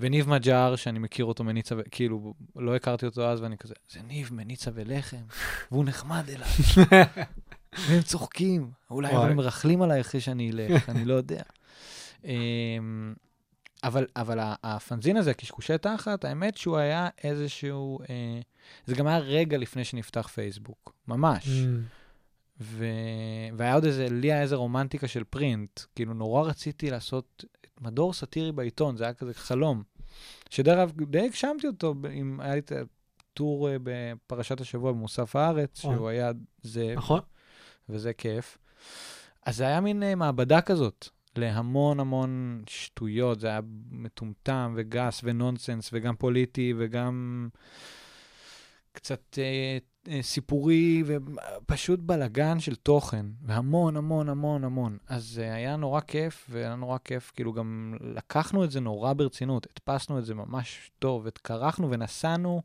[0.00, 4.30] וניב מג'אר, שאני מכיר אותו מניצה, כאילו, לא הכרתי אותו אז, ואני כזה, זה ניב
[4.32, 5.22] מניצה ולחם,
[5.70, 6.50] והוא נחמד אליי.
[7.88, 9.08] והם צוחקים, אולי.
[9.12, 11.42] הם מרכלים עליי אחרי שאני אלך, אני לא יודע.
[12.24, 13.14] אמ,
[13.84, 17.98] אבל, אבל הפנזין הזה, קשקושי תחת, האמת שהוא היה איזשהו...
[18.00, 18.40] אה,
[18.86, 21.46] זה גם היה רגע לפני שנפתח פייסבוק, ממש.
[21.46, 22.04] Mm.
[22.60, 22.84] ו...
[23.56, 25.80] והיה עוד איזה, לי היה איזה רומנטיקה של פרינט.
[25.94, 27.44] כאילו, נורא רציתי לעשות
[27.80, 29.82] מדור סאטירי בעיתון, זה היה כזה חלום.
[30.50, 35.84] שדרך אגב, די הגשמתי אותו, אם היה לי את הטור אה, בפרשת השבוע במוסף הארץ,
[35.84, 35.96] וואו.
[35.96, 37.20] שהוא היה זה, נכון?
[37.88, 38.58] וזה כיף.
[39.46, 43.60] אז זה היה מין אה, מעבדה כזאת להמון המון שטויות, זה היה
[43.90, 47.48] מטומטם וגס ונונסנס וגם פוליטי וגם
[48.92, 49.78] קצת אה,
[50.20, 54.98] סיפורי ופשוט בלגן של תוכן, והמון המון המון המון.
[55.08, 59.66] אז אה, היה נורא כיף, והיה נורא כיף, כאילו גם לקחנו את זה נורא ברצינות,
[59.70, 62.62] הדפסנו את זה ממש טוב, התקרחנו ונסענו.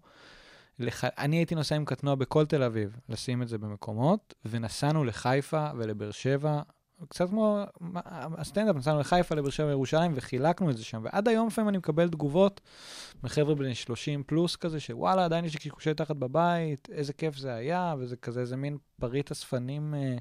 [0.79, 1.03] לח...
[1.03, 6.11] אני הייתי נוסע עם קטנוע בכל תל אביב, לשים את זה במקומות, ונסענו לחיפה ולבאר
[6.11, 6.61] שבע,
[7.07, 7.63] קצת כמו
[8.13, 11.01] הסטנדאפ, נסענו לחיפה, לבאר שבע, לירושלים, וחילקנו את זה שם.
[11.03, 12.61] ועד היום לפעמים אני מקבל תגובות
[13.23, 17.53] מחבר'ה בני 30 פלוס כזה, שוואלה, עדיין יש לי קשקושי תחת בבית, איזה כיף זה
[17.53, 20.17] היה, וזה כזה איזה מין פריט אספנים אה,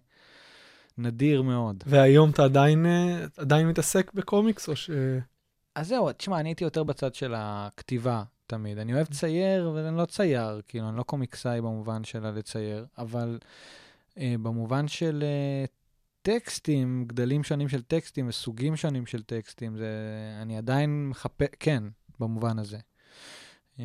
[0.99, 1.85] נדיר מאוד.
[1.87, 4.91] והיום אתה עדיין, אה, עדיין מתעסק בקומיקס, או ש...
[5.75, 8.79] אז זהו, תשמע, אני הייתי יותר בצד של הכתיבה תמיד.
[8.79, 13.39] אני אוהב צייר, אבל אני לא צייר, כאילו, אני לא קומיקסאי במובן של הלצייר, אבל
[14.19, 15.65] אה, במובן של אה,
[16.29, 19.89] טקסטים, גדלים שונים של טקסטים וסוגים שונים של טקסטים, זה,
[20.43, 21.83] אני עדיין מחפש, כן,
[22.21, 22.79] במובן הזה.
[23.81, 23.85] אה,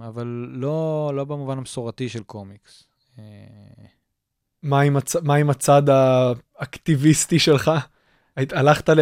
[0.00, 2.84] אבל לא, לא במובן המסורתי של קומיקס.
[3.18, 3.24] אה,
[4.62, 5.16] מה עם, הצ...
[5.16, 7.70] מה עם הצד האקטיביסטי שלך?
[8.36, 9.00] הלכת ל...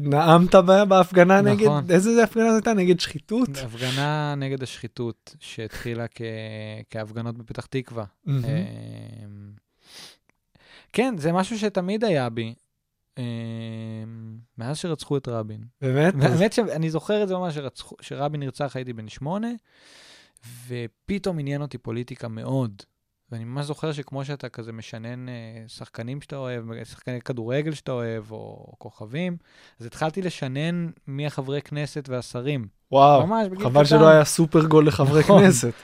[0.00, 0.54] נאמת
[0.88, 1.52] בהפגנה נכון.
[1.84, 2.74] נגד, איזה הפגנה זו הייתה?
[2.74, 3.48] נגד שחיתות?
[3.64, 6.22] הפגנה נגד השחיתות, שהתחילה כ...
[6.90, 8.04] כהפגנות בפתח תקווה.
[10.92, 12.54] כן, זה משהו שתמיד היה בי,
[13.18, 13.22] אמ,
[14.58, 15.60] מאז שרצחו את רבין.
[15.80, 16.14] באמת?
[16.18, 19.48] והאמת שאני זוכר את זה ממש, שרצחו- שרבין נרצח הייתי בן שמונה,
[20.68, 22.82] ופתאום עניין אותי פוליטיקה מאוד.
[23.32, 25.34] ואני ממש זוכר שכמו שאתה כזה משנן אה,
[25.66, 29.36] שחקנים שאתה אוהב, שחקני כדורגל שאתה אוהב, או כוכבים,
[29.80, 32.66] אז התחלתי לשנן מי החברי כנסת והשרים.
[32.92, 33.84] וואו, ממש, חבל קטן.
[33.84, 35.44] שלא היה סופר גול לחברי נכון.
[35.44, 35.62] כנסת.
[35.68, 35.74] יכול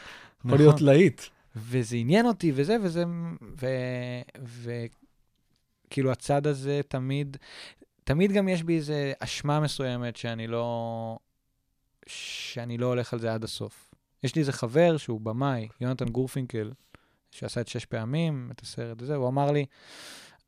[0.45, 0.59] נכון.
[0.59, 1.23] להיות להיט.
[1.57, 3.05] וזה עניין אותי, וזה, וזה,
[3.59, 3.67] ו...
[5.89, 7.37] וכאילו הצד הזה תמיד,
[8.05, 11.19] תמיד גם יש בי איזה אשמה מסוימת שאני לא,
[12.07, 13.91] שאני לא הולך על זה עד הסוף.
[14.23, 16.73] יש לי איזה חבר שהוא במאי, יונתן גורפינקל,
[17.31, 19.67] שעשה את שש פעמים, את הסרט הזה, הוא אמר לי,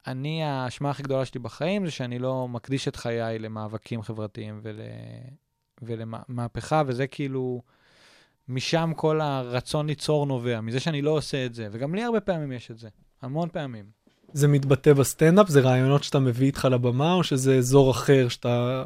[0.06, 4.80] אני, האשמה הכי גדולה שלי בחיים זה שאני לא מקדיש את חיי למאבקים חברתיים ול...
[5.82, 7.62] ולמהפכה, וזה כאילו,
[8.48, 12.52] משם כל הרצון ליצור נובע, מזה שאני לא עושה את זה, וגם לי הרבה פעמים
[12.52, 12.88] יש את זה,
[13.22, 13.99] המון פעמים.
[14.32, 15.48] זה מתבטא בסטנדאפ?
[15.48, 18.84] זה רעיונות שאתה מביא איתך לבמה, או שזה אזור אחר שאתה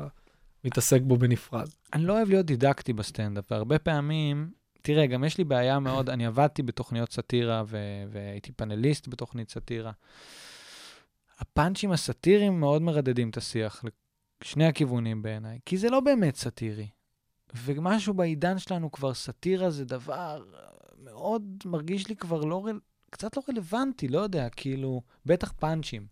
[0.65, 1.69] מתעסק בו בנפרד?
[1.93, 4.51] אני לא אוהב להיות דידקטי בסטנדאפ, והרבה פעמים,
[4.83, 9.93] תראה, גם יש לי בעיה מאוד, אני עבדתי בתוכניות סאטירה ו- והייתי פאנליסט בתוכנית סאטירה.
[11.39, 13.85] הפאנצ'ים הסאטיריים מאוד מרדדים את השיח,
[14.45, 16.89] לשני הכיוונים בעיניי, כי זה לא באמת סאטירי.
[17.65, 20.45] ומשהו בעידן שלנו כבר סאטירה זה דבר
[21.05, 22.65] מאוד, מרגיש לי כבר לא,
[23.15, 26.07] קצת לא רלוונטי, לא יודע, כאילו, בטח פאנצ'ים.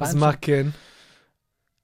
[0.00, 0.66] אז מה כן?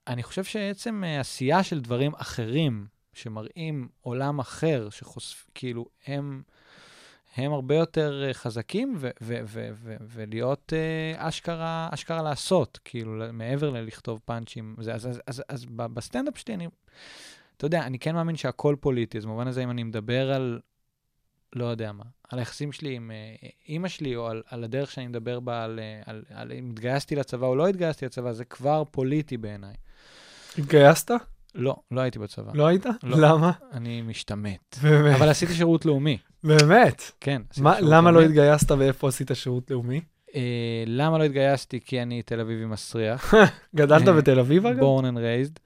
[0.07, 6.43] אני חושב שעצם אה, עשייה של דברים אחרים, שמראים עולם אחר, שחושף, כאילו, הם,
[7.37, 13.33] הם הרבה יותר אה, חזקים, ו- ו- ו- ו- ולהיות אה, אשכרה, אשכרה לעשות, כאילו,
[13.33, 14.77] מעבר ללכתוב פאנצ'ים.
[14.81, 16.69] זה, אז, אז, אז, אז בסטנדאפ שלי, אני,
[17.57, 20.61] אתה יודע, אני כן מאמין שהכל פוליטי, אז במובן הזה, אם אני מדבר על,
[21.53, 25.07] לא יודע מה, על היחסים שלי עם אה, אימא שלי, או על, על הדרך שאני
[25.07, 28.83] מדבר בה, על, אה, על, על אם התגייסתי לצבא או לא התגייסתי לצבא, זה כבר
[28.91, 29.75] פוליטי בעיניי.
[30.59, 31.11] התגייסת?
[31.55, 32.53] לא, לא הייתי בצבא.
[32.55, 32.87] לא היית?
[33.03, 33.19] לא.
[33.29, 33.53] למה?
[33.73, 34.77] אני משתמט.
[34.83, 35.17] באמת.
[35.17, 37.03] אבל עשיתי שירות לאומי, באמת.
[37.21, 37.43] כן.
[37.59, 38.27] מה- למה לא לאומי.
[38.27, 40.01] התגייסת ואיפה עשית שירות לאומי?
[40.35, 40.41] אה,
[40.87, 41.81] למה לא התגייסתי?
[41.81, 43.35] כי אני תל אביבי מסריח.
[43.77, 44.81] גדלת אה, בתל אביב אגב?
[44.81, 45.59] born and raised.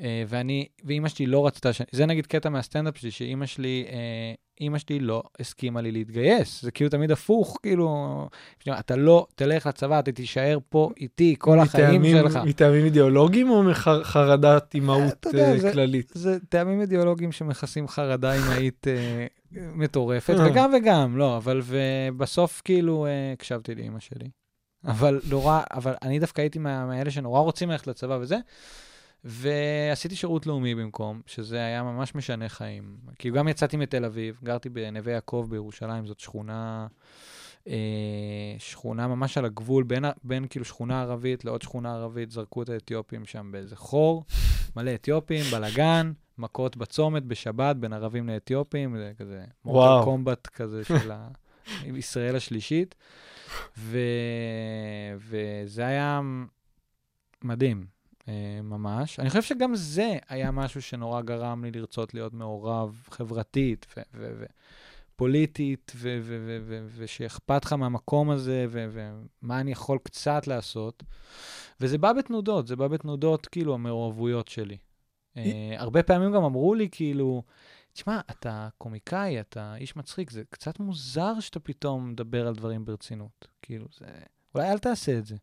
[0.00, 1.82] אה, ואני, ואימא שלי לא רצתה ש...
[1.92, 6.62] זה נגיד קטע מהסטנדאפ שלי, שאימא שלי, אה, אימא שלי לא הסכימה לי להתגייס.
[6.62, 8.28] זה כאילו תמיד הפוך, כאילו,
[8.68, 12.38] אתה לא תלך לצבא, אתה תישאר פה איתי כל החיים שלך.
[12.44, 16.12] מטעמים אידיאולוגיים או מחרדת אימהות אה, כללית?
[16.14, 20.50] זה טעמים אידיאולוגיים שמכסים חרדה אמהית אה, מטורפת, אה.
[20.50, 24.28] וגם וגם, לא, אבל ובסוף כאילו הקשבתי לאימא שלי.
[24.84, 28.36] אבל נורא, אבל אני דווקא הייתי מאלה שנורא רוצים ללכת לצבא וזה,
[29.28, 32.96] ועשיתי שירות לאומי במקום, שזה היה ממש משנה חיים.
[33.18, 36.86] כי גם יצאתי מתל אביב, גרתי בנווה יעקב בירושלים, זאת שכונה,
[37.68, 42.68] אה, שכונה ממש על הגבול, בין, בין כאילו שכונה ערבית לעוד שכונה ערבית, זרקו את
[42.68, 44.24] האתיופים שם באיזה חור,
[44.76, 49.44] מלא אתיופים, בלאגן, מכות בצומת בשבת בין ערבים לאתיופים, זה כזה.
[49.64, 51.28] מורטל קומבט כזה של ה...
[51.84, 52.94] ישראל השלישית,
[53.78, 53.98] ו...
[55.18, 56.20] וזה היה
[57.44, 57.95] מדהים.
[58.28, 59.20] אה, ממש.
[59.20, 64.32] אני חושב שגם זה היה משהו שנורא גרם לי לרצות להיות מעורב חברתית ו- ו-
[64.38, 64.44] ו-
[65.16, 71.02] פוליטית, ו- ו- ו- ו- ושאכפת לך מהמקום הזה, ומה אני יכול קצת לעשות.
[71.80, 74.76] וזה בא בתנודות, זה בא בתנודות, כאילו, המעורבויות שלי.
[75.36, 77.42] אה, הרבה פעמים גם אמרו לי, כאילו,
[77.92, 83.48] תשמע, אתה קומיקאי, אתה איש מצחיק, זה קצת מוזר שאתה פתאום מדבר על דברים ברצינות.
[83.62, 84.06] כאילו, זה...
[84.54, 85.36] אולי אל תעשה את זה.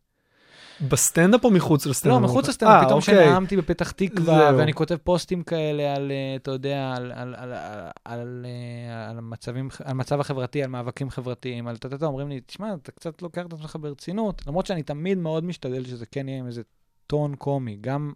[0.80, 2.20] בסטנדאפ או מחוץ לסטנדאפ?
[2.20, 3.26] לא, מחוץ לסטנדאפ, אה, פתאום אוקיי.
[3.26, 4.58] שנאמתי בפתח תקווה, זהו.
[4.58, 9.20] ואני כותב פוסטים כאלה על, אה, אתה יודע, על, על, על, על, על, אה, על,
[9.20, 13.46] מצבים, על מצב החברתי, על מאבקים חברתיים, על טטטה, אומרים לי, תשמע, אתה קצת לוקח
[13.46, 16.62] את עצמך ברצינות, למרות שאני תמיד מאוד משתדל שזה כן יהיה עם איזה
[17.06, 17.78] טון קומי.
[17.80, 18.12] גם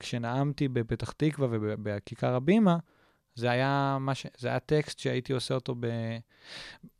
[0.00, 2.76] כשנאמתי בפתח תקווה ובכיכר הבימה,
[3.40, 4.26] זה היה, ש...
[4.38, 5.74] זה היה טקסט שהייתי עושה אותו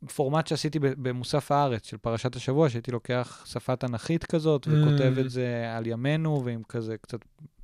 [0.03, 5.19] בפורמט שעשיתי במוסף הארץ של פרשת השבוע, שהייתי לוקח שפה תנכית כזאת וכותב Mm.
[5.19, 7.19] את זה על ימינו, ועם כזה קצת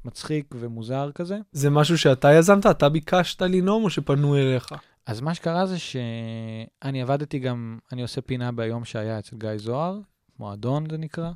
[0.05, 1.37] מצחיק ומוזר כזה.
[1.51, 2.65] זה משהו שאתה יזמת?
[2.65, 4.69] אתה ביקשת לנאום או שפנו אליך?
[5.05, 9.99] אז מה שקרה זה שאני עבדתי גם, אני עושה פינה ביום שהיה אצל גיא זוהר,
[10.39, 11.31] מועדון זה נקרא,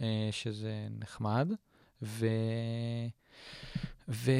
[0.00, 1.48] אה, שזה נחמד,
[2.02, 2.26] ו...
[4.08, 4.30] ו...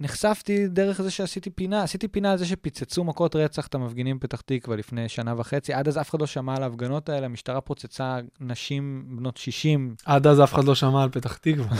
[0.00, 4.40] נחשפתי דרך זה שעשיתי פינה, עשיתי פינה על זה שפיצצו מכות רצח את המפגינים בפתח
[4.40, 5.74] תקווה לפני שנה וחצי.
[5.74, 10.26] עד אז אף אחד לא שמע על ההפגנות האלה, המשטרה פוצצה נשים בנות 60 עד
[10.26, 11.76] אז אף אחד לא שמע על פתח תקווה.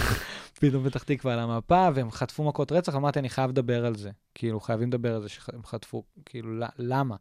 [0.60, 4.10] פתאום פתח תקווה על המפה, והם חטפו מכות רצח, אמרתי, אני חייב לדבר על זה.
[4.34, 6.48] כאילו, חייבים לדבר על זה שהם חטפו, כאילו,
[6.78, 7.16] למה?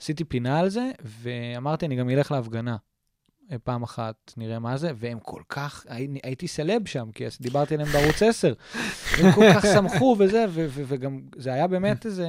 [0.00, 2.76] עשיתי פינה על זה, ואמרתי, אני גם אלך להפגנה.
[3.64, 7.88] פעם אחת, נראה מה זה, והם כל כך, הי- הייתי סלב שם, כי דיברתי עליהם
[7.92, 8.52] בערוץ 10.
[9.18, 12.26] הם כל כך שמחו וזה, ו- ו- וגם זה היה באמת איזה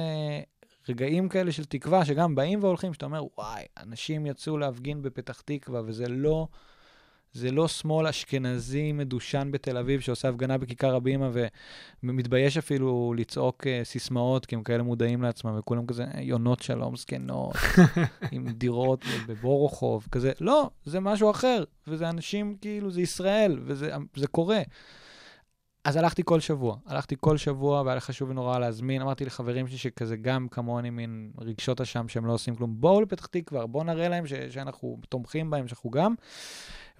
[0.88, 5.82] רגעים כאלה של תקווה, שגם באים והולכים, שאתה אומר, וואי, אנשים יצאו להפגין בפתח תקווה,
[5.86, 6.48] וזה לא...
[7.32, 11.30] זה לא שמאל אשכנזי מדושן בתל אביב שעושה הפגנה בכיכר הבימה
[12.02, 16.96] ומתבייש אפילו לצעוק אה, סיסמאות, כי הם כאלה מודעים לעצמם, וכולם כזה, "אה, יונות שלום
[16.96, 17.54] זקנות,
[18.32, 20.32] עם דירות בבורוכוב, כזה.
[20.40, 24.62] לא, זה משהו אחר, וזה אנשים, כאילו, זה ישראל, וזה זה קורה.
[25.84, 29.02] אז הלכתי כל שבוע, הלכתי כל שבוע, והיה לי חשוב לי נורא להזמין.
[29.02, 33.26] אמרתי לחברים שלי שכזה גם כמוני, מין רגשות אשם שהם לא עושים כלום, בואו לפתח
[33.26, 36.14] תקווה, בואו נראה להם ש- שאנחנו תומכים בהם, שאנחנו גם.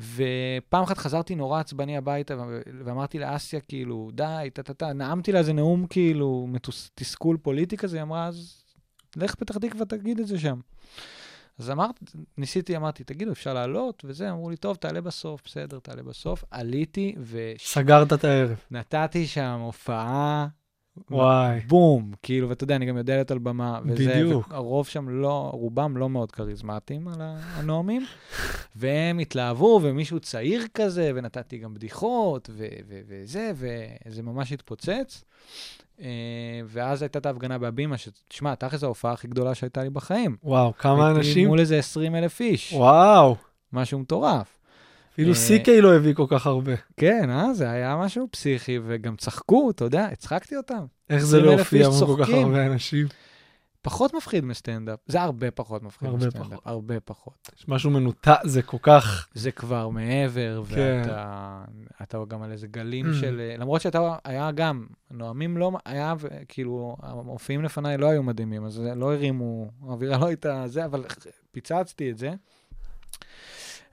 [0.00, 5.52] ופעם אחת חזרתי נורא עצבני הביתה, ו- ואמרתי לאסיה, כאילו, די, טה-טה-טה, נאמתי לה איזה
[5.52, 8.62] נאום, כאילו, מתוס- תסכול פוליטי כזה, היא אמרה, אז
[9.16, 10.60] לך פתח תקווה, תגיד את זה שם.
[11.58, 12.04] אז אמרתי,
[12.38, 14.02] ניסיתי, אמרתי, תגידו, אפשר לעלות?
[14.06, 16.44] וזה, אמרו לי, טוב, תעלה בסוף, בסדר, תעלה בסוף.
[16.50, 17.14] עליתי,
[17.58, 18.56] סגרת את הערב.
[18.70, 20.46] ונתתי שם הופעה,
[21.10, 21.60] וואי.
[21.60, 23.80] בום, כאילו, ואתה יודע, אני גם יודע להיות על במה.
[23.84, 24.48] וזה, בדיוק.
[24.50, 28.06] הרוב שם לא, רובם לא מאוד כריזמטיים על הנואמים,
[28.76, 35.24] והם התלהבו, ומישהו צעיר כזה, ונתתי גם בדיחות, ו- ו- וזה, וזה ממש התפוצץ.
[36.00, 36.06] אה,
[36.66, 40.36] ואז הייתה את ההפגנה בהבימה, שתשמע, תכל'ס ההופעה הכי גדולה שהייתה לי בחיים.
[40.42, 41.48] וואו, כמה אנשים?
[41.48, 43.36] מול איזה 20 אלף איש, וואו.
[43.72, 44.55] משהו מטורף.
[45.16, 46.72] אפילו אה, סיקי לא הביא כל כך הרבה.
[46.96, 47.54] כן, אה?
[47.54, 50.84] זה היה משהו פסיכי, וגם צחקו, אתה יודע, הצחקתי אותם.
[51.10, 52.30] איך זה 20,000 לא הופיע מול כל כך.
[52.30, 53.06] הרבה אנשים?
[53.82, 54.98] פחות מפחיד מסטנדאפ.
[55.06, 56.48] זה הרבה פחות מפחיד הרבה מסטנדאפ.
[56.48, 56.66] פחות.
[56.66, 57.50] הרבה פחות.
[57.58, 59.28] יש משהו מנותק, זה כל כך...
[59.34, 61.02] זה כבר מעבר, כן.
[61.04, 61.64] ואתה
[62.02, 63.14] אתה גם על איזה גלים Mm.
[63.20, 63.52] של...
[63.58, 65.72] למרות שאתה היה גם, נואמים לא...
[65.84, 66.14] היה,
[66.48, 71.04] כאילו, המופיעים לפניי לא היו מדהימים, אז לא הרימו, האווירה לא הייתה זה, אבל
[71.52, 72.34] פיצצתי את זה.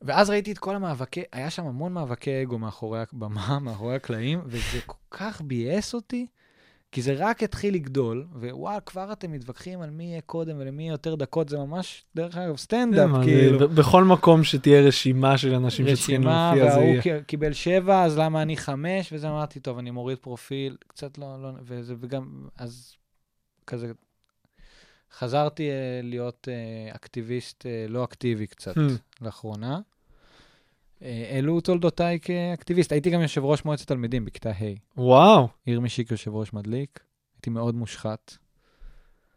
[0.04, 4.62] ואז ראיתי את כל המאבקי, היה שם המון מאבקי אגו מאחורי הבמה, מאחורי הקלעים, וזה
[4.86, 6.28] כל כך ביאס אותי,
[6.92, 10.92] כי זה רק התחיל לגדול, ווואו, כבר אתם מתווכחים על מי יהיה קודם ולמי יהיה
[10.92, 13.60] יותר דקות, זה ממש, דרך אגב, סטנדאפ, מה, כאילו.
[13.60, 17.02] ב- בכל מקום שתהיה רשימה של אנשים שצריכים רשימה, להופיע, זה יהיה.
[17.02, 19.14] ק- קיבל שבע, אז למה אני חמש?
[19.14, 22.96] וזה אמרתי, טוב, אני מוריד פרופיל, קצת לא, לא, וזה, וגם, אז
[23.68, 23.92] כזה,
[25.18, 28.82] חזרתי אה, להיות אה, אקטיביסט אה, לא אקטיבי קצת Hmm.
[29.22, 29.80] לאחרונה.
[31.04, 32.92] אה, אלו תולדותיי כאקטיביסט.
[32.92, 34.64] הייתי גם יושב ראש מועצת תלמידים בכיתה ה'.
[34.98, 37.00] וואו, עיר משיק יושב ראש מדליק.
[37.36, 38.38] הייתי מאוד מושחת.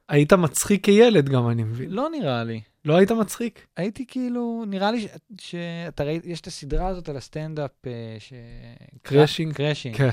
[0.08, 1.90] היית מצחיק כילד גם, אני מבין.
[1.90, 2.60] לא נראה לי.
[2.84, 3.66] לא היית מצחיק?
[3.76, 5.08] הייתי כאילו, נראה לי
[5.40, 8.32] שאתה ראית, יש את הסדרה הזאת על הסטנדאפ, אה, ש...
[9.02, 9.54] Crashing?
[9.54, 9.96] Crashing.
[9.96, 10.08] כן.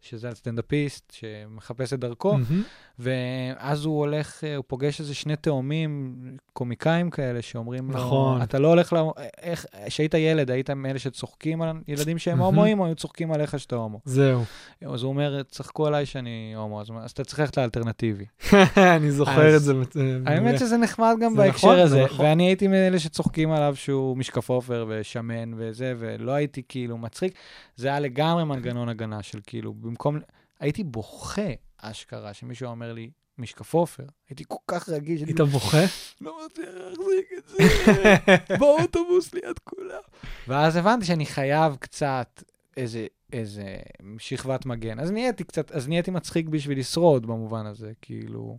[0.00, 2.62] שזה על סטנדאפיסט שמחפש את דרכו, מהמם.
[2.98, 6.16] ואז הוא הולך, אה, הוא פוגש איזה שני תאומים,
[6.52, 8.42] קומיקאים כאלה, שאומרים לו, נכון.
[8.42, 8.96] אתה לא הולך ל...
[9.42, 12.38] איך, כשהיית ילד, היית מאלה שצוחקים על ילדים שהם.
[12.38, 14.00] הומואים, או היו צוחקים עליך שאתה הומו?
[14.04, 14.42] זהו.
[14.86, 18.24] אז הוא אומר, צחקו עליי שאני הומו, אז אז אתה צריך ללכת לאלטרנטיבי.
[18.96, 19.74] אני זוכר את זה.
[19.74, 20.30] מעולה.
[20.30, 22.26] האמת שזה נחמד גם בהקשר נכון, זה הזה, נכון.
[22.26, 27.34] ואני הייתי מאלה שצוחקים עליו שהוא משקף עופר ושמן וזה, ולא הייתי כאילו מצחיק.
[27.76, 30.18] זה היה לגמרי מנגנון הגנה של כאילו, במקום...
[30.60, 31.42] הייתי בוכה,
[31.90, 34.04] אשכרה, שמישהו אומר לי, משקף עופר.
[34.28, 35.84] הייתי כל כך רגיש, היית בוכה?
[36.20, 40.00] לא מצליח להחזיק את זה, באוטובוס ליד כולם.
[40.48, 42.42] ואז הבנתי שאני חייב קצת
[42.76, 43.76] איזה, איזה
[44.18, 45.00] שכבת מגן.
[45.00, 48.56] אז נהייתי קצת, אז נהייתי מצחיק בשביל לשרוד במובן הזה, כאילו...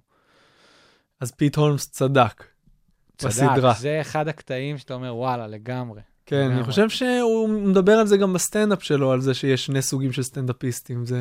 [1.20, 2.44] אז פיט הולמס צדק.
[3.24, 3.56] בסדרה.
[3.56, 6.02] צדק, זה אחד הקטעים שאתה אומר, וואלה, לגמרי.
[6.26, 6.64] כן, אני לגמרי.
[6.64, 11.06] חושב שהוא מדבר על זה גם בסטנדאפ שלו, על זה שיש שני סוגים של סטנדאפיסטים.
[11.06, 11.20] זה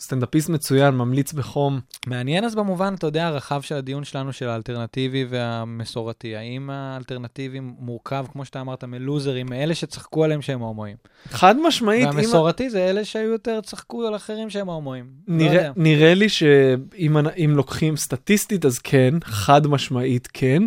[0.00, 1.80] סטנדאפיסט מצוין, ממליץ בחום.
[2.06, 6.36] מעניין אז במובן, אתה יודע, הרחב של הדיון שלנו של האלטרנטיבי והמסורתי.
[6.36, 10.96] האם האלטרנטיבי מורכב, כמו שאתה אמרת, מלוזרים, מאלה שצחקו עליהם שהם הומואים?
[11.28, 12.16] חד משמעית, אם...
[12.16, 15.10] והמסורתי זה אלה שהיו יותר צחקו על אחרים שהם הומואים.
[15.28, 15.72] לא נראה, יודע.
[15.76, 20.62] נראה לי שאם אם לוקחים סטטיסטית אז כן, חד משמעית כן,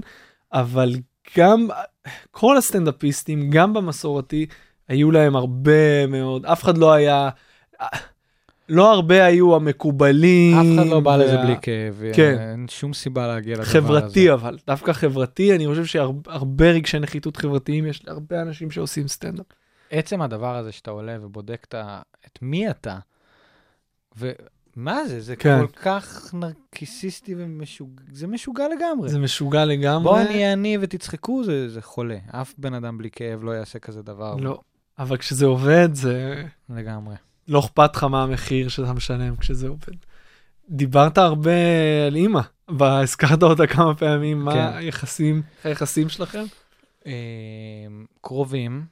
[0.53, 0.95] אבל
[1.37, 1.67] גם
[2.31, 4.45] כל הסטנדאפיסטים, גם במסורתי,
[4.87, 7.29] היו להם הרבה מאוד, אף אחד לא היה,
[8.69, 10.57] לא הרבה היו המקובלים.
[10.57, 12.03] אף אחד לא בא לזה בלי כאב.
[12.13, 12.37] כן.
[12.39, 13.71] אין שום סיבה להגיע לדבר הזה.
[13.81, 19.45] חברתי אבל, דווקא חברתי, אני חושב שהרבה רגשי נחיתות חברתיים יש להרבה אנשים שעושים סטנדאפ.
[19.91, 22.97] עצם הדבר הזה שאתה עולה ובודק את, מי אתה,
[24.17, 25.21] ומה זה?
[25.21, 25.59] זה כן.
[25.59, 29.09] כל כך נרקיסיסטי ומשוגע, זה משוגע לגמרי.
[29.09, 30.03] זה משוגע לגמרי.
[30.03, 32.17] בואו נהיה אני ותצחקו, זה, זה חולה.
[32.31, 34.35] אף בן אדם בלי כאב לא יעשה כזה דבר.
[34.35, 34.59] לא,
[34.99, 36.43] אבל כשזה עובד זה...
[36.69, 37.15] לגמרי.
[37.49, 39.95] לא אכפת לך מה המחיר שאתה משלם כשזה עובד.
[40.69, 41.51] דיברת הרבה
[42.07, 42.41] על אימא,
[42.79, 44.77] הזכרת אותה כמה פעמים, מה כן.
[44.77, 46.43] היחסים, היחסים שלכם?
[47.05, 47.11] אה,
[48.21, 48.85] קרובים,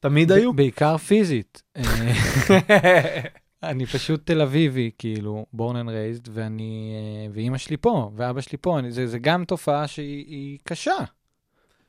[0.00, 0.52] תמיד היו?
[0.52, 1.62] בעיקר פיזית.
[1.76, 1.82] אה,
[3.62, 8.58] אני פשוט תל אביבי, כאילו, born and raised, ואני, אה, ואימא שלי פה, ואבא שלי
[8.60, 10.96] פה, אני, זה, זה גם תופעה שהיא היא קשה.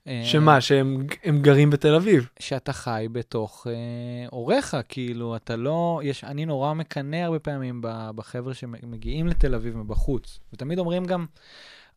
[0.08, 2.30] אה, שמה, שהם הם גרים בתל אביב?
[2.40, 7.82] שאתה חי בתוך אה, הוריך, כאילו, אתה לא, יש, אני נורא מקנא הרבה פעמים
[8.16, 11.26] בחבר'ה שמגיעים לתל אביב מבחוץ, ותמיד אומרים גם,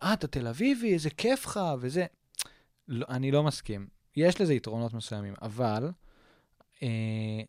[0.03, 2.07] אה, אתה תל אביבי, איזה כיף לך, וזה.
[2.89, 3.87] לא, אני לא מסכים.
[4.17, 5.91] יש לזה יתרונות מסוימים, אבל
[6.83, 7.43] אה,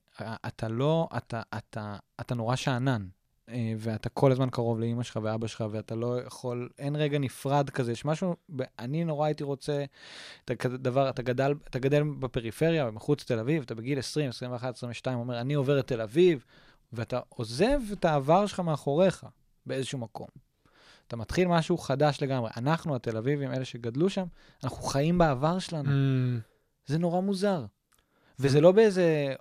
[0.48, 3.08] אתה לא, אתה, אתה, אתה נורא שאנן.
[3.50, 7.70] אה, ואתה כל הזמן קרוב לאימא שלך ואבא שלך, ואתה לא יכול, אין רגע נפרד
[7.70, 8.36] כזה, יש משהו,
[8.80, 9.86] אני נורא הייתי רוצה,
[10.46, 15.20] אתה דבר, אתה גדל, אתה גדל בפריפריה, מחוץ לתל אביב, אתה בגיל 20, 21, 22,
[15.20, 16.46] אומר, אני עובר את תל אביב,
[16.94, 19.26] ואתה עוזב את העבר שלך מאחוריך
[19.66, 20.28] באיזשהו מקום.
[21.08, 22.50] אתה מתחיל משהו חדש לגמרי.
[22.58, 24.26] אנחנו, התל אביבים, אלה שגדלו שם,
[24.64, 25.90] אנחנו חיים בעבר שלנו.
[25.90, 26.42] Mm,
[26.86, 27.66] זה נורא מוזר.
[28.40, 29.34] וזה לא באיזה,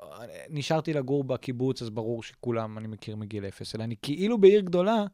[0.51, 5.05] נשארתי לגור בקיבוץ, אז ברור שכולם אני מכיר מגיל אפס, אלא אני כאילו בעיר גדולה,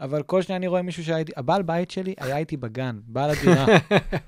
[0.00, 3.66] אבל כל שניה אני רואה מישהו שהייתי, הבעל בית שלי היה איתי בגן, בעל הדירה.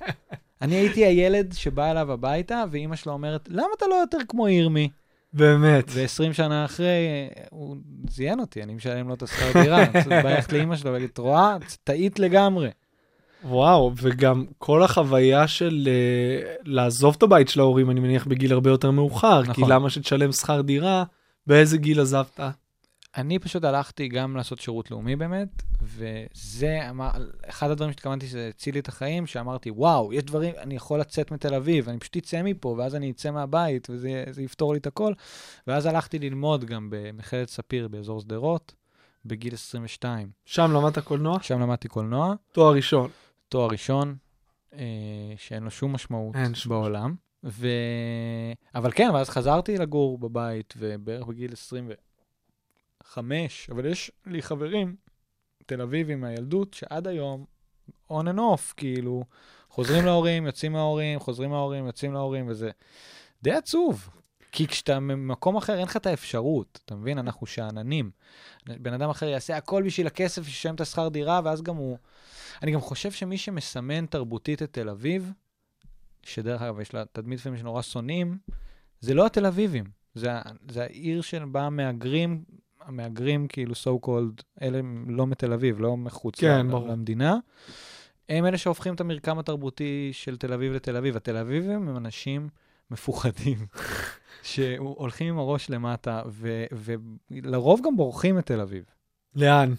[0.63, 4.89] אני הייתי הילד שבא אליו הביתה, ואימא שלו אומרת, למה אתה לא יותר כמו ירמי?
[5.33, 5.85] באמת.
[5.89, 7.77] ו-20 שנה אחרי, הוא
[8.11, 9.83] זיין אותי, אני משלם לו את השכר דירה.
[9.85, 11.57] אני צריך ללכת לאימא שלו ולהגיד, את רואה?
[11.85, 12.69] טעית לגמרי.
[13.45, 18.71] וואו, וגם כל החוויה של uh, לעזוב את הבית של ההורים, אני מניח בגיל הרבה
[18.71, 19.73] יותר מאוחר, כי נכון.
[19.73, 21.05] למה שתשלם שכר דירה,
[21.47, 22.41] באיזה גיל עזבת?
[23.17, 27.11] אני פשוט הלכתי גם לעשות שירות לאומי באמת, וזה, אמר-
[27.49, 31.31] אחד הדברים שהתכוונתי שזה הציל לי את החיים, שאמרתי, וואו, יש דברים, אני יכול לצאת
[31.31, 34.87] מתל אביב, אני פשוט אצא מפה, ואז אני אצא מהבית, וזה זה יפתור לי את
[34.87, 35.13] הכל.
[35.67, 38.75] ואז הלכתי ללמוד גם במכללת ספיר באזור שדרות,
[39.25, 40.29] בגיל 22.
[40.45, 41.39] שם למדת קולנוע?
[41.43, 43.11] שם למדתי קולנוע, תואר ראשון.
[43.55, 44.17] תואר ראשון,
[44.73, 44.79] אה,
[45.37, 47.15] שאין לו שום משמעות אין שום בעולם.
[47.45, 47.69] ו...
[48.75, 54.97] אבל כן, ואז חזרתי לגור בבית, ובערך בגיל 25, אבל יש לי חברים,
[55.67, 57.45] תל אביבים מהילדות, שעד היום,
[58.11, 59.25] on and off, כאילו,
[59.69, 62.71] חוזרים להורים, יוצאים מההורים, חוזרים מההורים, יוצאים להורים, וזה
[63.43, 64.09] די עצוב.
[64.53, 67.19] כי כשאתה ממקום אחר, אין לך את האפשרות, אתה מבין?
[67.19, 68.11] אנחנו שאננים.
[68.67, 71.99] בן אדם אחר יעשה הכל בשביל הכסף, ישלם את השכר דירה, ואז גם הוא...
[72.63, 75.33] אני גם חושב שמי שמסמן תרבותית את תל אביב,
[76.23, 78.39] שדרך אגב, יש לה תדמית לפעמים שנורא שונאים,
[79.01, 79.85] זה לא התל אביבים,
[80.15, 80.31] זה,
[80.71, 82.45] זה העיר שבה המהגרים,
[82.81, 86.89] המהגרים כאילו so called, אלה לא מתל אביב, לא מחוץ כן, ל- ברור.
[86.89, 87.37] למדינה,
[88.29, 91.17] הם אלה שהופכים את המרקם התרבותי של תל אביב לתל אביב.
[91.17, 92.49] התל אביבים הם אנשים
[92.91, 93.59] מפוחדים,
[94.43, 96.65] שהולכים עם הראש למטה, ו-
[97.31, 98.85] ולרוב גם בורחים מתל אביב.
[99.37, 99.75] לאן?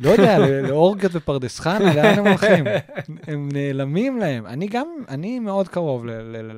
[0.00, 2.64] לא יודע, לאורגיות ופרדס חנה, לאן הם הולכים?
[3.28, 4.46] הם נעלמים להם.
[4.46, 6.04] אני גם, אני מאוד קרוב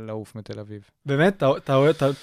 [0.07, 0.83] לעוף מתל אביב.
[1.07, 1.37] באמת?
[1.37, 1.71] אתה-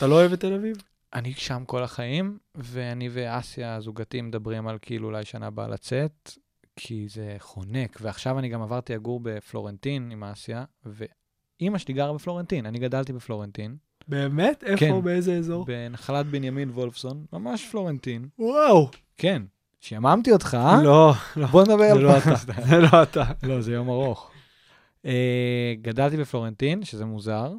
[0.08, 0.78] לא אוהב את תל אביב?
[1.14, 6.32] אני שם כל החיים, ואני ואסיה, זוגתי, מדברים על כאילו אולי שנה הבאה לצאת,
[6.76, 7.98] כי זה חונק.
[8.02, 13.76] ועכשיו אני גם עברתי לגור בפלורנטין עם אסיה, ואימא שלי גרה בפלורנטין, אני גדלתי בפלורנטין,
[14.08, 14.64] באמת?
[14.64, 14.80] איפה?
[14.86, 15.02] כן.
[15.04, 15.66] באיזה אזור?
[15.66, 18.28] בנחלת בנימין וולפסון, ממש פלורנטין.
[18.40, 18.90] וואו.
[19.18, 19.42] כן,
[19.86, 20.84] שיממתי אותך, אה?
[20.84, 21.48] לא, לא.
[21.48, 22.54] בוא נדבר זה על לא פסטה.
[22.54, 22.62] אתה.
[22.62, 23.24] זה לא אתה.
[23.44, 24.32] לא, זה יום ארוך.
[25.06, 27.54] אה, גדלתי בפלורנטין, שזה מוזר,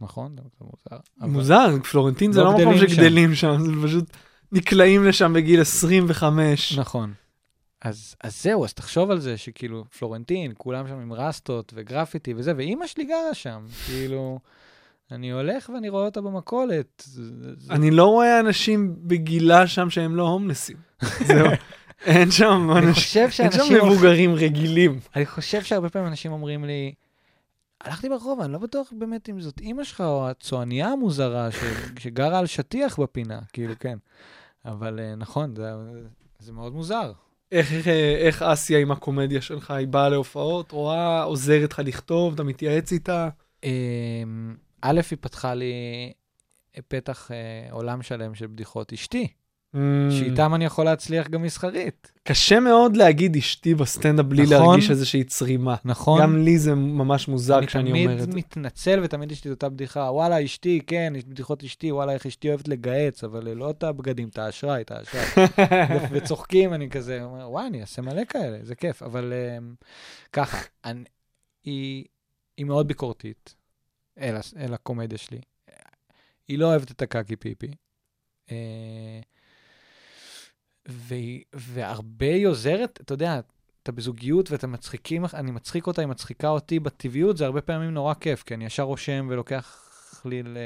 [0.00, 0.36] נכון?
[0.36, 1.02] זה מוזר.
[1.20, 2.88] מוזר, פלורנטין זה לא לא מקום.
[2.88, 4.04] שגדלים שם, זה פשוט
[4.52, 6.78] נקלעים לשם בגיל 25.
[6.78, 7.12] נכון.
[7.82, 12.52] אז, אז זהו, אז תחשוב על זה שכאילו פלורנטין, כולם שם עם רסטות וגרפיטי וזה,
[12.56, 13.66] ואימא שלי גרה שם.
[13.86, 14.38] כאילו,
[15.12, 17.08] אני הולך ואני רואה אותה במכולת.
[17.70, 20.76] אני לא רואה אנשים בגילה שם שהם לא הומלסים.
[21.26, 21.46] זהו.
[22.04, 25.00] אין שם אנשים, אין שם מבוגרים רגילים.
[25.16, 26.94] אני חושב שהרבה פעמים אנשים אומרים לי,
[27.80, 31.56] הלכתי ברחוב, אני לא בטוח באמת אם זאת אימא שלך או הצועניה המוזרה ש...
[32.02, 33.98] שגרה על שטיח בפינה, כאילו, כן.
[34.64, 35.70] אבל אה, נכון, זה,
[36.38, 37.12] זה מאוד מוזר.
[37.52, 42.42] איך, אה, איך אסיה עם הקומדיה שלך, היא באה להופעות, רואה, עוזרת לך לכתוב, אתה
[42.42, 43.28] מתייעץ איתה?
[44.84, 45.72] אמ, א', היא פתחה לי
[46.88, 49.28] פתח אה, עולם שלם של בדיחות אשתי,
[49.74, 49.76] Mm,
[50.10, 52.12] שאיתם אני יכול להצליח גם מסחרית.
[52.22, 54.56] קשה מאוד להגיד אשתי בסטנדאפ בלי נכון.
[54.56, 55.76] להרגיש איזושהי צרימה.
[55.84, 56.22] נכון?
[56.22, 58.36] גם לי זה ממש מוזר אני כשאני אומר את תמיד זה.
[58.36, 62.26] מתנצל ותמיד יש לי את אותה בדיחה, וואלה, אשתי, כן, יש בדיחות אשתי, וואלה, איך
[62.26, 65.24] אשתי אוהבת לגהץ, אבל לא את הבגדים, את האשראי, את האשראי.
[66.12, 69.02] וצוחקים, אני כזה, אומר, וואי, אני אעשה מלא כאלה, זה כיף.
[69.02, 69.84] אבל um,
[70.32, 71.04] ככה, אני,
[71.64, 72.04] היא,
[72.56, 73.54] היא מאוד ביקורתית
[74.18, 75.40] אל, אל הקומדיה שלי.
[76.48, 77.70] היא לא אוהבת את הקקי פיפי.
[78.50, 79.20] אה,
[81.52, 83.40] והרבה היא עוזרת, אתה יודע,
[83.82, 88.14] אתה בזוגיות ואתה מצחיקים, אני מצחיק אותה, היא מצחיקה אותי בטבעיות, זה הרבה פעמים נורא
[88.14, 89.80] כיף, כי אני ישר רושם ולוקח
[90.24, 90.56] לי ל...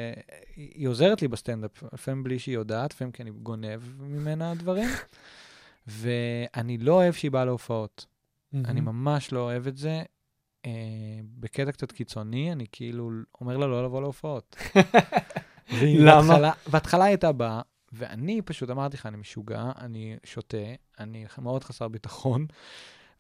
[0.56, 4.88] היא עוזרת לי בסטנדאפ, לפעמים בלי שהיא יודעת, לפעמים כי אני גונב ממנה דברים,
[5.86, 8.06] ואני לא אוהב שהיא באה להופעות.
[8.54, 10.02] אני ממש לא אוהב את זה.
[10.68, 10.74] אה,
[11.40, 13.10] בקטע קצת קיצוני, אני כאילו
[13.40, 14.56] אומר לה לא לבוא להופעות.
[15.82, 16.38] למה?
[16.66, 17.60] בהתחלה- היא הייתה באה,
[17.92, 20.56] ואני פשוט אמרתי לך, אני משוגע, אני שותה,
[21.00, 22.46] אני מאוד חסר ביטחון,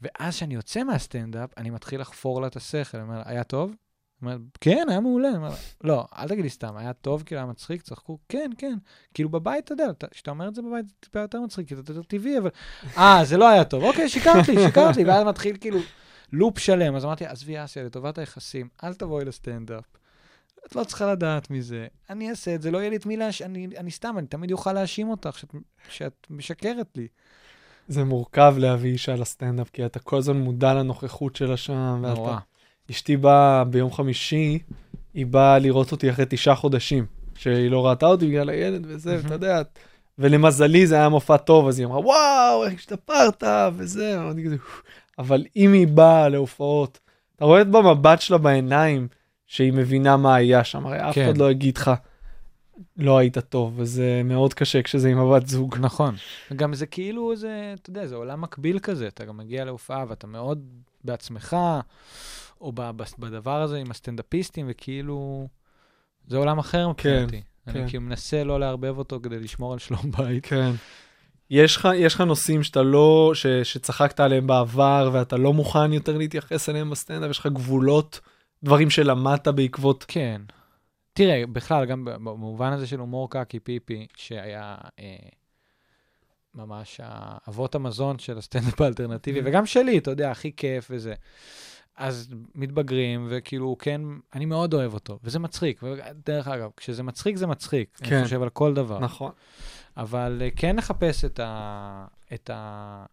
[0.02, 3.74] ואז כשאני יוצא מהסטנדאפ, אני מתחיל לחפור לה את השכל, אני אומר היה טוב?
[4.22, 5.28] אומרת, כן, היה מעולה.
[5.36, 5.50] אומר
[5.84, 8.78] לא, אל תגיד לי סתם, היה טוב, כאילו היה מצחיק, צחקו, כן, כן.
[9.14, 11.74] כאילו בבית, אתה יודע, אתה- כשאתה אומר את זה בבית, זה טיפה יותר מצחיק, כי
[11.76, 12.50] זה יותר טבעי, אבל...
[12.96, 15.78] אה, זה לא היה טוב, אוקיי, שיקרת לי, שיקרת לי, ואז מתחיל כאילו
[16.32, 16.94] לופ שלם.
[16.94, 19.84] אז אמרתי, עזבי אסיה, לטובת היחסים, אל תבואי לסטנדאפ.
[20.66, 21.86] את לא צריכה לדעת מזה.
[22.10, 23.42] אני אעשה את זה, לא יהיה לי את מי להש...
[23.42, 25.54] אני, אני סתם, אני תמיד אוכל להאשים אותך שאת,
[25.88, 27.06] שאת משקרת לי.
[27.88, 32.00] זה מורכב להביא אישה לסטנדאפ, כי אתה כל הזמן מודע לנוכחות שלה שם.
[32.02, 32.36] ואתה- נורא.
[32.90, 34.58] אשתי באה ביום חמישי,
[35.14, 39.18] היא באה לראות אותי אחרי תשעה חודשים, שהיא לא ראתה אותי בגלל הילד וזה.
[39.22, 39.62] ואתה יודע,
[40.18, 43.42] ולמזלי זה היה מופע טוב, אז היא אמרה, וואו, איך השתפרת,
[43.76, 44.56] וזה, ואני כזה.
[45.18, 47.00] אבל אם היא באה להופעות,
[47.36, 49.08] אתה רואה את במבט שלה בעיניים,
[49.46, 51.24] שהיא מבינה מה היה שם, הרי אף כן.
[51.24, 51.90] אחד לא יגיד לך,
[52.96, 55.76] לא היית טוב, וזה מאוד קשה כשזה עם הבת זוג.
[55.80, 56.14] נכון.
[56.56, 60.26] גם זה כאילו איזה, אתה יודע, זה עולם מקביל כזה, אתה גם מגיע להופעה ואתה
[60.26, 60.64] מאוד
[61.04, 61.56] בעצמך,
[62.60, 62.72] או
[63.18, 65.48] בדבר הזה עם הסטנדאפיסטים, וכאילו,
[66.26, 67.42] זה עולם אחר מבחינתי.
[67.64, 67.80] כן.
[67.80, 70.46] אני כאילו מנסה לא לערבב אותו כדי לשמור על שלום בית.
[70.46, 70.70] כן.
[71.50, 76.18] יש לך, יש לך נושאים שאתה לא, ש, שצחקת עליהם בעבר ואתה לא מוכן יותר
[76.18, 78.20] להתייחס אליהם בסטנדאפ, יש לך גבולות,
[78.62, 80.04] דברים שלמדת בעקבות...
[80.08, 80.42] כן.
[81.12, 85.16] תראה, בכלל, גם במובן הזה של הומור קקי פיפי, שהיה אה,
[86.54, 87.00] ממש
[87.48, 91.14] אבות המזון של הסטנדאפ האלטרנטיבי, וגם שלי, אתה יודע, הכי כיף וזה.
[91.96, 94.00] אז מתבגרים, וכאילו, כן,
[94.34, 95.82] אני מאוד אוהב אותו, וזה מצחיק.
[95.82, 97.98] ודרך אגב, כשזה מצחיק, זה מצחיק.
[98.02, 98.16] כן.
[98.16, 98.98] אני חושב על כל דבר.
[98.98, 99.32] נכון.
[99.98, 102.06] אבל אה, כן לחפש את ה...
[102.34, 103.04] את ה...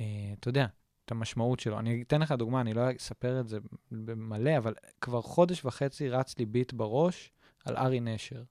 [0.00, 0.04] אה,
[0.40, 0.66] אתה יודע,
[1.04, 1.78] את המשמעות שלו.
[1.78, 3.58] אני אתן לך דוגמה, אני לא אספר את זה
[3.90, 7.30] במלא, אבל כבר חודש וחצי רץ לי ביט בראש
[7.64, 8.42] על ארי נשר,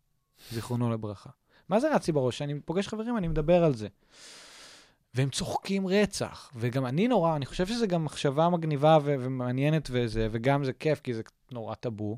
[0.51, 1.30] זיכרונו לברכה.
[1.70, 2.36] מה זה רץ לי בראש?
[2.36, 3.88] כשאני פוגש חברים, אני מדבר על זה.
[5.13, 10.28] והם צוחקים רצח, וגם אני נורא, אני חושב שזה גם מחשבה מגניבה ו- ומעניינת וזה,
[10.32, 12.17] וגם זה כיף, כי זה נורא טאבו.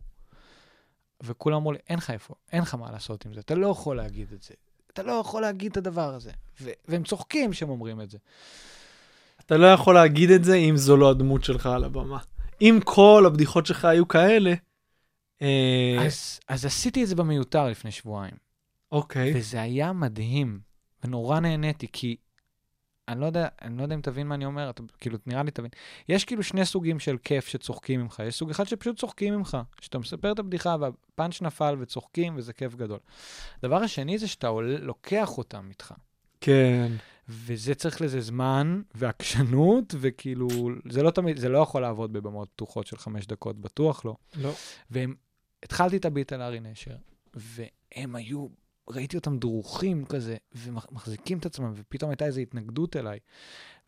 [1.23, 3.97] וכולם אמרו לי, אין לך איפה, אין לך מה לעשות עם זה, אתה לא יכול
[3.97, 4.53] להגיד את זה.
[4.93, 6.31] אתה לא יכול להגיד את הדבר הזה.
[6.61, 8.17] ו- והם צוחקים כשהם אומרים את זה.
[9.45, 12.19] אתה לא יכול להגיד את זה אם זו לא הדמות שלך על הבמה.
[12.61, 14.53] אם כל הבדיחות שלך היו כאלה,
[15.41, 18.35] אה, אז, אז עשיתי את זה במיותר לפני שבועיים,
[18.91, 19.31] אוקיי.
[19.35, 20.59] וזה היה מדהים,
[21.03, 22.15] ונורא נהניתי, כי
[23.11, 25.51] אני לא יודע, אני לא יודע אם תבין מה אני אומר, אתה, כאילו, נראה לי
[25.51, 25.69] תבין.
[26.09, 28.21] יש כאילו שני סוגים של כיף שצוחקים ממך.
[28.27, 32.75] יש סוג אחד שפשוט צוחקים ממך, שאתה מספר את הבדיחה והפאנץ' נפל וצוחקים וזה כיף
[32.75, 32.99] גדול.
[33.57, 35.93] הדבר השני זה שאתה עול, לוקח אותם איתך.
[36.41, 36.91] כן.
[37.29, 40.47] וזה צריך לזה זמן ועקשנות, וכאילו,
[40.89, 44.15] זה לא תמיד, זה לא יכול לעבוד בבמות פתוחות של חמש דקות, בטוח לא.
[44.41, 44.53] לא.
[44.91, 46.95] והתחלתי את הביט על ארי נשר,
[47.33, 48.47] והם היו,
[48.89, 53.19] ראיתי אותם דרוכים כזה, ומחזיקים את עצמם, ופתאום הייתה איזו התנגדות אליי.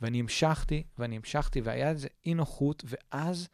[0.02, 3.48] ואני המשכתי, ואני המשכתי, והיה איזה אי נוחות, ואז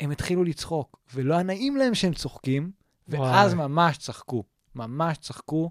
[0.00, 2.70] הם התחילו לצחוק, ולא היה נעים להם שהם צוחקים,
[3.08, 3.66] ואז וואי.
[3.68, 5.70] ממש צחקו, ממש צחקו.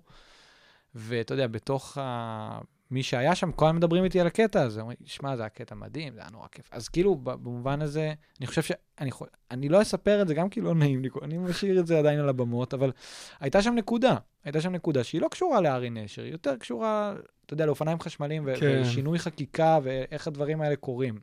[0.95, 2.59] ואתה יודע, בתוך ה...
[2.93, 5.75] מי שהיה שם, כל הזמן מדברים איתי על הקטע הזה, אומרים, שמע, זה היה קטע
[5.75, 6.69] מדהים, זה היה נורא כיף.
[6.71, 10.61] אז כאילו, במובן הזה, אני חושב שאני יכול, אני לא אספר את זה, גם כי
[10.61, 12.91] לא נעים לי, אני משאיר את זה עדיין על הבמות, אבל
[13.39, 17.13] הייתה שם נקודה, הייתה שם נקודה שהיא לא קשורה לארי נשר, היא יותר קשורה,
[17.45, 18.81] אתה יודע, לאופניים חשמליים, ו- כן.
[18.85, 21.19] ושינוי חקיקה, ואיך הדברים האלה קורים.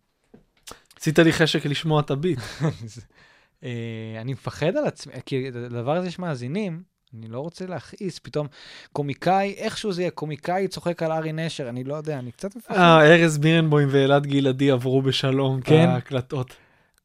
[0.96, 2.38] עשית לי חשק לשמוע את הביט.
[3.64, 6.82] אה, אני מפחד על עצמי, כי לדבר הזה יש מאזינים,
[7.18, 8.46] אני לא רוצה להכעיס, פתאום
[8.92, 12.74] קומיקאי, איכשהו זה יהיה, קומיקאי צוחק על ארי נשר, אני לא יודע, אני קצת מפחד.
[12.74, 15.88] אה, ארז בירנבוים ואלעד גלעדי עברו בשלום את כן?
[15.88, 16.54] ההקלטות.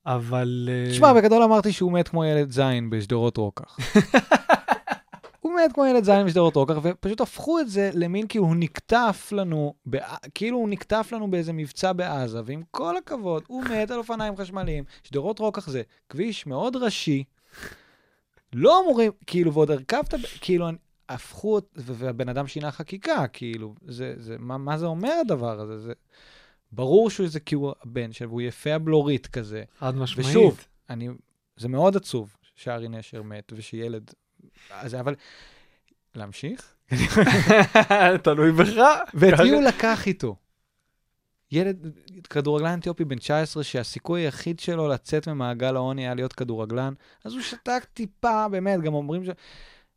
[0.05, 0.69] אבל...
[0.71, 3.77] אה, תשמע, בגדול אמרתי שהוא מת כמו ילד זין בשדרות רוקח.
[5.41, 9.29] הוא מת כמו ילד זין בשדרות רוקח, ופשוט הפכו את זה למין כאילו הוא נקטף
[9.31, 9.73] לנו,
[10.35, 14.83] כאילו הוא נקטף לנו באיזה מבצע בעזה, ועם כל הכבוד, הוא מת על אופניים חשמליים.
[15.03, 17.23] שדרות רוקח זה כביש מאוד ראשי,
[18.57, 20.67] לא אמורים, כאילו, ועוד הרכבת, כאילו,
[21.09, 25.79] הפכו, והבן אדם שינה חקיקה, כאילו, זה, זה, מה, מה זה אומר הדבר הזה?
[25.79, 25.93] זה...
[26.71, 29.63] ברור שהוא זה כי הוא הבן שלו, והוא יפה הבלורית כזה.
[29.79, 30.29] חד משמעית.
[30.29, 31.09] ושוב, אני,
[31.57, 34.11] זה מאוד עצוב שארי נשר מת ושילד...
[34.71, 35.15] אז אבל...
[36.15, 36.73] להמשיך?
[38.23, 38.67] תלוי בך.
[39.13, 40.35] ואת מי הוא לקח איתו?
[41.51, 41.91] ילד,
[42.29, 46.93] כדורגלן אתיופי בן 19, שהסיכוי היחיד שלו לצאת ממעגל העוני היה להיות כדורגלן,
[47.25, 49.29] אז הוא שתק טיפה, באמת, גם אומרים ש...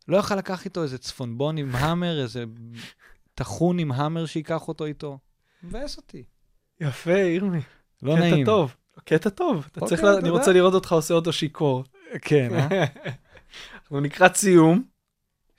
[0.08, 2.44] לא יכל לקח איתו איזה צפונבון עם המר, איזה
[3.34, 5.18] טחון עם המר שייקח אותו איתו.
[5.62, 6.24] מבאס אותי.
[6.80, 7.60] יפה, ירמי.
[8.02, 8.46] לא קטע נעים.
[8.46, 8.74] טוב.
[9.04, 9.66] קטע טוב.
[9.72, 10.30] אתה אוקיי, צריך, לה- אני.
[10.30, 11.84] רוצה לראות אותך עושה אותו שיכור.
[12.22, 12.84] כן, אה?
[13.82, 14.82] אנחנו לקראת סיום.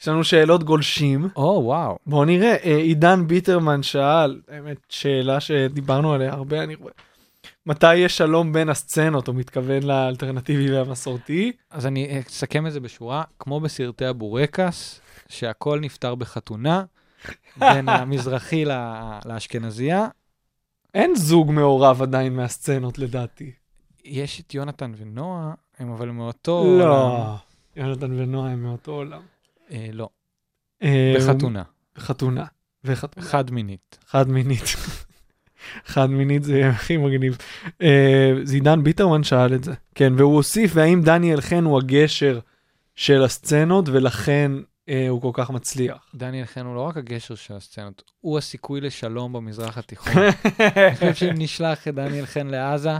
[0.02, 1.30] יש לנו שאלות גולשים.
[1.36, 1.97] או, וואו.
[2.06, 6.91] בואו נראה, אה, עידן ביטרמן שאל, האמת, שאלה שדיברנו עליה הרבה, אני רואה.
[7.66, 9.28] מתי יש שלום בין הסצנות?
[9.28, 11.52] הוא מתכוון לאלטרנטיבי והמסורתי.
[11.72, 16.84] אז אני אסכם את זה בשורה, כמו בסרטי הבורקס, שהכל נפתר בחתונה,
[17.60, 20.08] בין המזרחי לה- לאשכנזייה.
[20.93, 23.52] אין זוג מעורב עדיין מהסצנות לדעתי.
[24.06, 26.52] יש את יונתן ונועה, הם אבל מאותו...
[26.58, 26.80] עולם.
[26.80, 27.36] לא.
[27.76, 29.22] יונתן ונועה הם מאותו עולם.
[29.72, 30.10] אה, לא,
[30.84, 31.64] אה, בחתונה,
[31.96, 32.46] בחתונה.
[32.84, 33.26] וחתונה.
[33.26, 33.98] חד מינית.
[34.08, 34.64] חד מינית.
[35.86, 37.38] חד מינית זה הכי מגניב.
[37.82, 39.74] אה, זידן ביטרמן שאל את זה.
[39.96, 42.40] כן, והוא הוסיף, והאם דניאל חן הוא הגשר
[42.96, 44.52] של הסצנות, ולכן
[45.10, 45.98] הוא כל כך מצליח.
[46.16, 50.14] דניאל חן הוא לא רק הגשר של הסצנות, הוא הסיכוי לשלום במזרח התיכון.
[50.60, 52.92] אני חושב שאם נשלח את דניאל חן לעזה,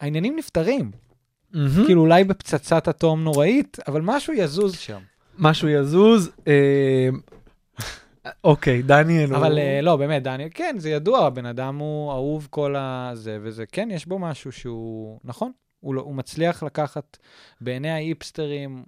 [0.00, 0.90] העניינים נפתרים.
[1.54, 1.84] מהמם.
[1.86, 5.00] כאילו אולי בפצצת אטום נוראית, אבל משהו יזוז שם.
[5.38, 6.30] משהו יזוז.
[6.48, 7.08] אה,
[8.44, 9.34] אוקיי, דניאל.
[9.34, 13.66] אבל אה, לא, באמת, דניאל, כן, זה ידוע, הבן אדם הוא אהוב כל הזה, וזה,
[13.66, 17.16] כן, יש בו משהו שהוא, נכון, הוא, לא, הוא מצליח לקחת,
[17.60, 18.84] בעיני האיפסטרים,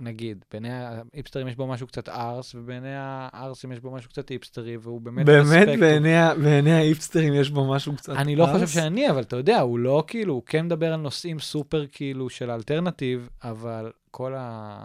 [0.00, 4.76] נגיד, בעיני האיפסטרים יש בו משהו קצת ארס, ובעיני הארסים יש בו משהו קצת איפסטרי,
[4.76, 5.26] והוא באמת...
[5.26, 5.78] באמת.
[5.80, 8.12] בעיני ה- בעיני האיפסטרים יש בו משהו קצת...
[8.12, 8.52] אני לא ארס.
[8.62, 12.30] חושב שאני, אבל אתה יודע, הוא לא כאילו, הוא כן מדבר על נושאים סופר כאילו
[12.30, 14.76] של אלטרנטיב, אבל כל ה...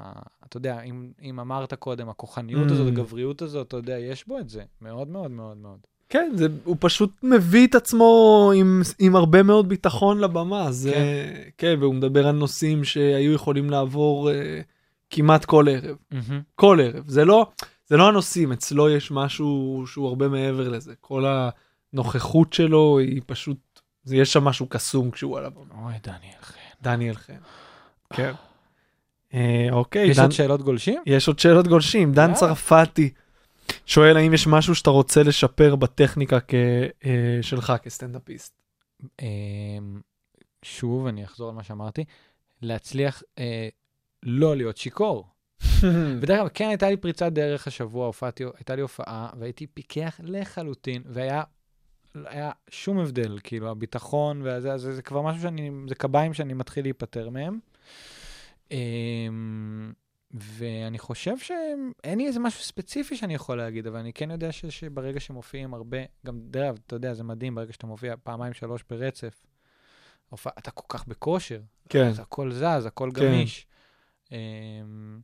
[0.45, 2.71] אתה יודע, אם, אם אמרת קודם, הכוחניות Mm.
[2.71, 5.77] הזאת, הגבריות הזאת, אתה יודע, יש בו את זה, מאוד מאוד מאוד מאוד.
[6.09, 8.05] כן, זה, הוא פשוט מביא את עצמו
[8.55, 10.71] עם, עם הרבה מאוד ביטחון לבמה.
[10.71, 11.49] זה, כן.
[11.57, 14.61] כן, והוא מדבר על נושאים שהיו יכולים לעבור אה,
[15.11, 15.97] כמעט כל ערב.
[16.11, 16.41] מהמם.
[16.55, 17.03] כל ערב.
[17.07, 17.51] זה לא,
[17.87, 20.93] זה לא הנושאים, אצלו יש משהו שהוא הרבה מעבר לזה.
[21.01, 21.25] כל
[21.93, 25.83] הנוכחות שלו היא פשוט, זה, יש שם משהו קסום כשהוא על הבמה.
[25.83, 26.59] אוי, דניאל חן.
[26.81, 27.37] דניאל חן.
[28.13, 28.31] כן.
[29.33, 31.01] אה, אוקיי, יש דן, עוד שאלות גולשים?
[31.05, 32.13] יש עוד שאלות גולשים.
[32.13, 32.33] דן.
[32.33, 33.09] צרפתי
[33.85, 36.53] שואל האם יש משהו שאתה רוצה לשפר בטכניקה כ,
[37.05, 38.53] אה, שלך כסטנדאפיסט.
[39.21, 40.01] אמ,
[40.63, 42.03] שוב, אני אחזור על מה שאמרתי,
[42.61, 43.69] להצליח אה,
[44.23, 45.27] לא להיות שיכור.
[46.21, 51.03] ודרך אגב, כן הייתה לי פריצת דרך השבוע, הופעתי, הייתה לי הופעה, והייתי פיקח לחלוטין,
[51.05, 51.43] והיה
[52.15, 56.85] היה שום הבדל, כאילו, הביטחון וזה, זה, זה כבר משהו שאני, זה קביים שאני מתחיל
[56.85, 57.59] להיפטר מהם.
[58.71, 59.93] אמ,
[60.31, 64.65] ואני חושב שאין לי איזה משהו ספציפי שאני יכול להגיד, אבל אני כן יודע ש,
[64.65, 69.45] שברגע שמופיעים הרבה, גם דרך, אתה יודע, זה מדהים, ברגע שאתה מופיע פעמיים, שלוש ברצף,
[70.33, 72.07] אתה כל כך בכושר, כן.
[72.07, 73.21] אז הכל זז, הכל כן.
[73.21, 73.67] גמיש.
[74.31, 75.19] אמ,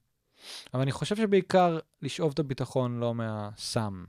[0.73, 4.03] אבל אני חושב שבעיקר לשאוב את הביטחון לא מהסם.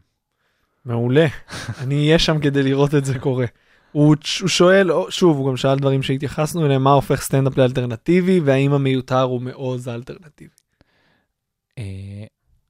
[0.85, 1.27] מעולה.
[1.83, 3.47] אני אהיה שם כדי לראות את זה קורה.
[3.93, 8.73] הוא, הוא שואל, שוב, הוא גם שאל דברים שהתייחסנו אליהם, מה הופך סטנדאפ לאלטרנטיבי, והאם
[8.73, 10.55] המיותר הוא מעוז האלטרנטיבי.
[11.79, 12.25] אה,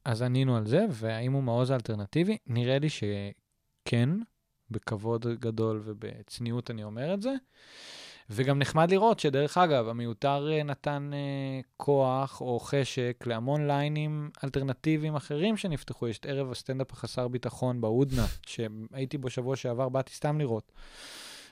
[0.04, 2.36] אז ענינו על זה, והאם הוא מעוז אלטרנטיבי?
[2.46, 4.10] נראה לי שכן,
[4.70, 7.34] בכבוד גדול ובצניעות אני אומר את זה.
[8.30, 15.16] וגם נחמד לראות שדרך אגב, המיותר אה, נתן אה, כוח או חשק להמון ליינים אלטרנטיביים
[15.16, 16.08] אחרים שנפתחו.
[16.08, 20.72] יש את ערב הסטנדאפ החסר ביטחון בהודנה, שהייתי בו שבוע שעבר, באתי סתם לראות.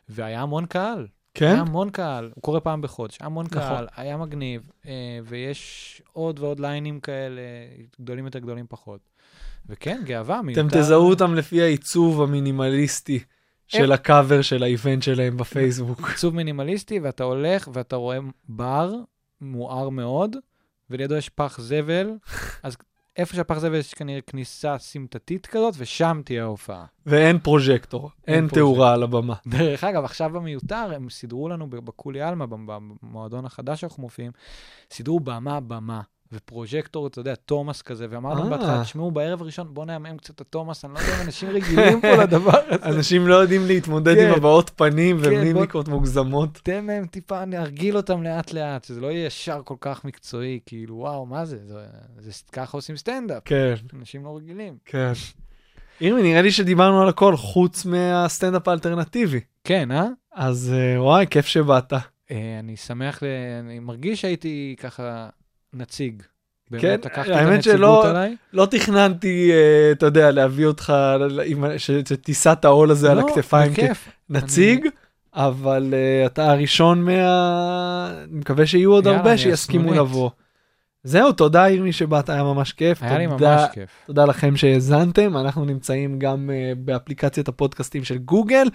[0.09, 1.47] והיה המון קהל, כן?
[1.47, 3.59] היה המון קהל, הוא קורה פעם בחודש, המון נכון.
[3.59, 7.41] קהל, היה מגניב, אה, ויש עוד ועוד ליינים כאלה,
[8.01, 9.01] גדולים יותר, גדולים פחות.
[9.69, 10.61] וכן, גאווה, מיותר.
[10.61, 13.21] אתם תזהו אותם לפי העיצוב המינימליסטי
[13.67, 16.01] של הקאבר של האיבנט שלהם בפייסבוק.
[16.09, 18.19] עיצוב מינימליסטי, ואתה הולך ואתה רואה
[18.49, 18.93] בר
[19.41, 20.37] מואר מאוד,
[20.91, 22.11] ולידו יש פח זבל,
[22.63, 22.77] אז
[23.17, 26.85] איפה שהפח זבל יש כנראה כניסה סמטתית כזאת, ושם תהיה ההופעה.
[27.07, 29.35] ואין פרוז'קטור, אין אין תאורה על הבמה.
[29.59, 34.33] דרך אגב, עכשיו במיותר, הם סידרו לנו בקולי עלמא, במועדון החדש שאנחנו מופיעים,
[34.91, 36.01] סידרו במה, במה.
[36.33, 38.51] ופרוז'קטור, אתה יודע, תומאס כזה, ואמרנו אה.
[38.51, 42.01] בהתחלה, תשמעו, בערב הראשון, בוא נעמעם קצת את התומאס, אני לא יודע אם אנשים רגילים
[42.01, 42.85] פה לדבר הזה.
[42.85, 44.27] אנשים לא יודעים להתמודד כן.
[44.29, 46.61] עם הבעות פנים כן, ומימיקות מוגזמות.
[46.63, 51.27] תן להם טיפה, נרגיל אותם לאט-לאט, שזה לא יהיה ישר כל כך מקצועי, כאילו, וואו,
[51.27, 51.59] מה זה?
[52.19, 54.77] זה, ככה עושים סטנדאפ, כן, אנשים לא רגילים.
[54.85, 55.13] כן.
[56.01, 59.41] ירמי, נראה לי שדיברנו על הכל חוץ מהסטנדאפ האלטרנטיבי.
[59.65, 60.07] כן, אה?
[60.35, 61.93] אז אה, וואי, כיף שבאת.
[62.31, 63.23] אה, אני שמח.
[63.61, 65.29] אני מרגיש שהייתי ככה
[65.75, 66.23] נציג.
[66.81, 68.05] כן, האמת שלא-.
[68.53, 70.93] לא תכננתי, אה, אתה יודע, להביא אותך,
[71.79, 73.73] שתישא את העול הזה על לא, הכתפיים.
[74.29, 74.87] כנציג,
[75.35, 78.11] אבל אה, אתה הראשון מה...
[78.25, 79.95] אני מקווה שיהיו עוד יאללה, הרבה שיסכימו.
[79.95, 80.31] לבוא.
[81.05, 83.03] זהו, תודה ירמי שבאת, היה ממש כיף.
[83.03, 83.91] היה לי תודה- ממש כיף.
[84.07, 88.67] תודה לכם שהאזנתם, אנחנו נמצאים גם uh, באפליקציית הפודקאסטים של גוגל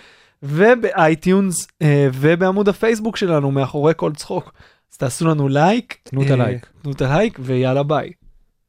[0.44, 1.68] וב iTunes
[2.14, 4.54] ובעמוד הפייסבוק שלנו מאחורי כל צחוק.
[4.92, 5.98] אז תעשו לנו לייק.
[6.04, 6.68] תנו את אה, הלייק.
[6.82, 8.12] תנו את הלייק ויאללה ביי.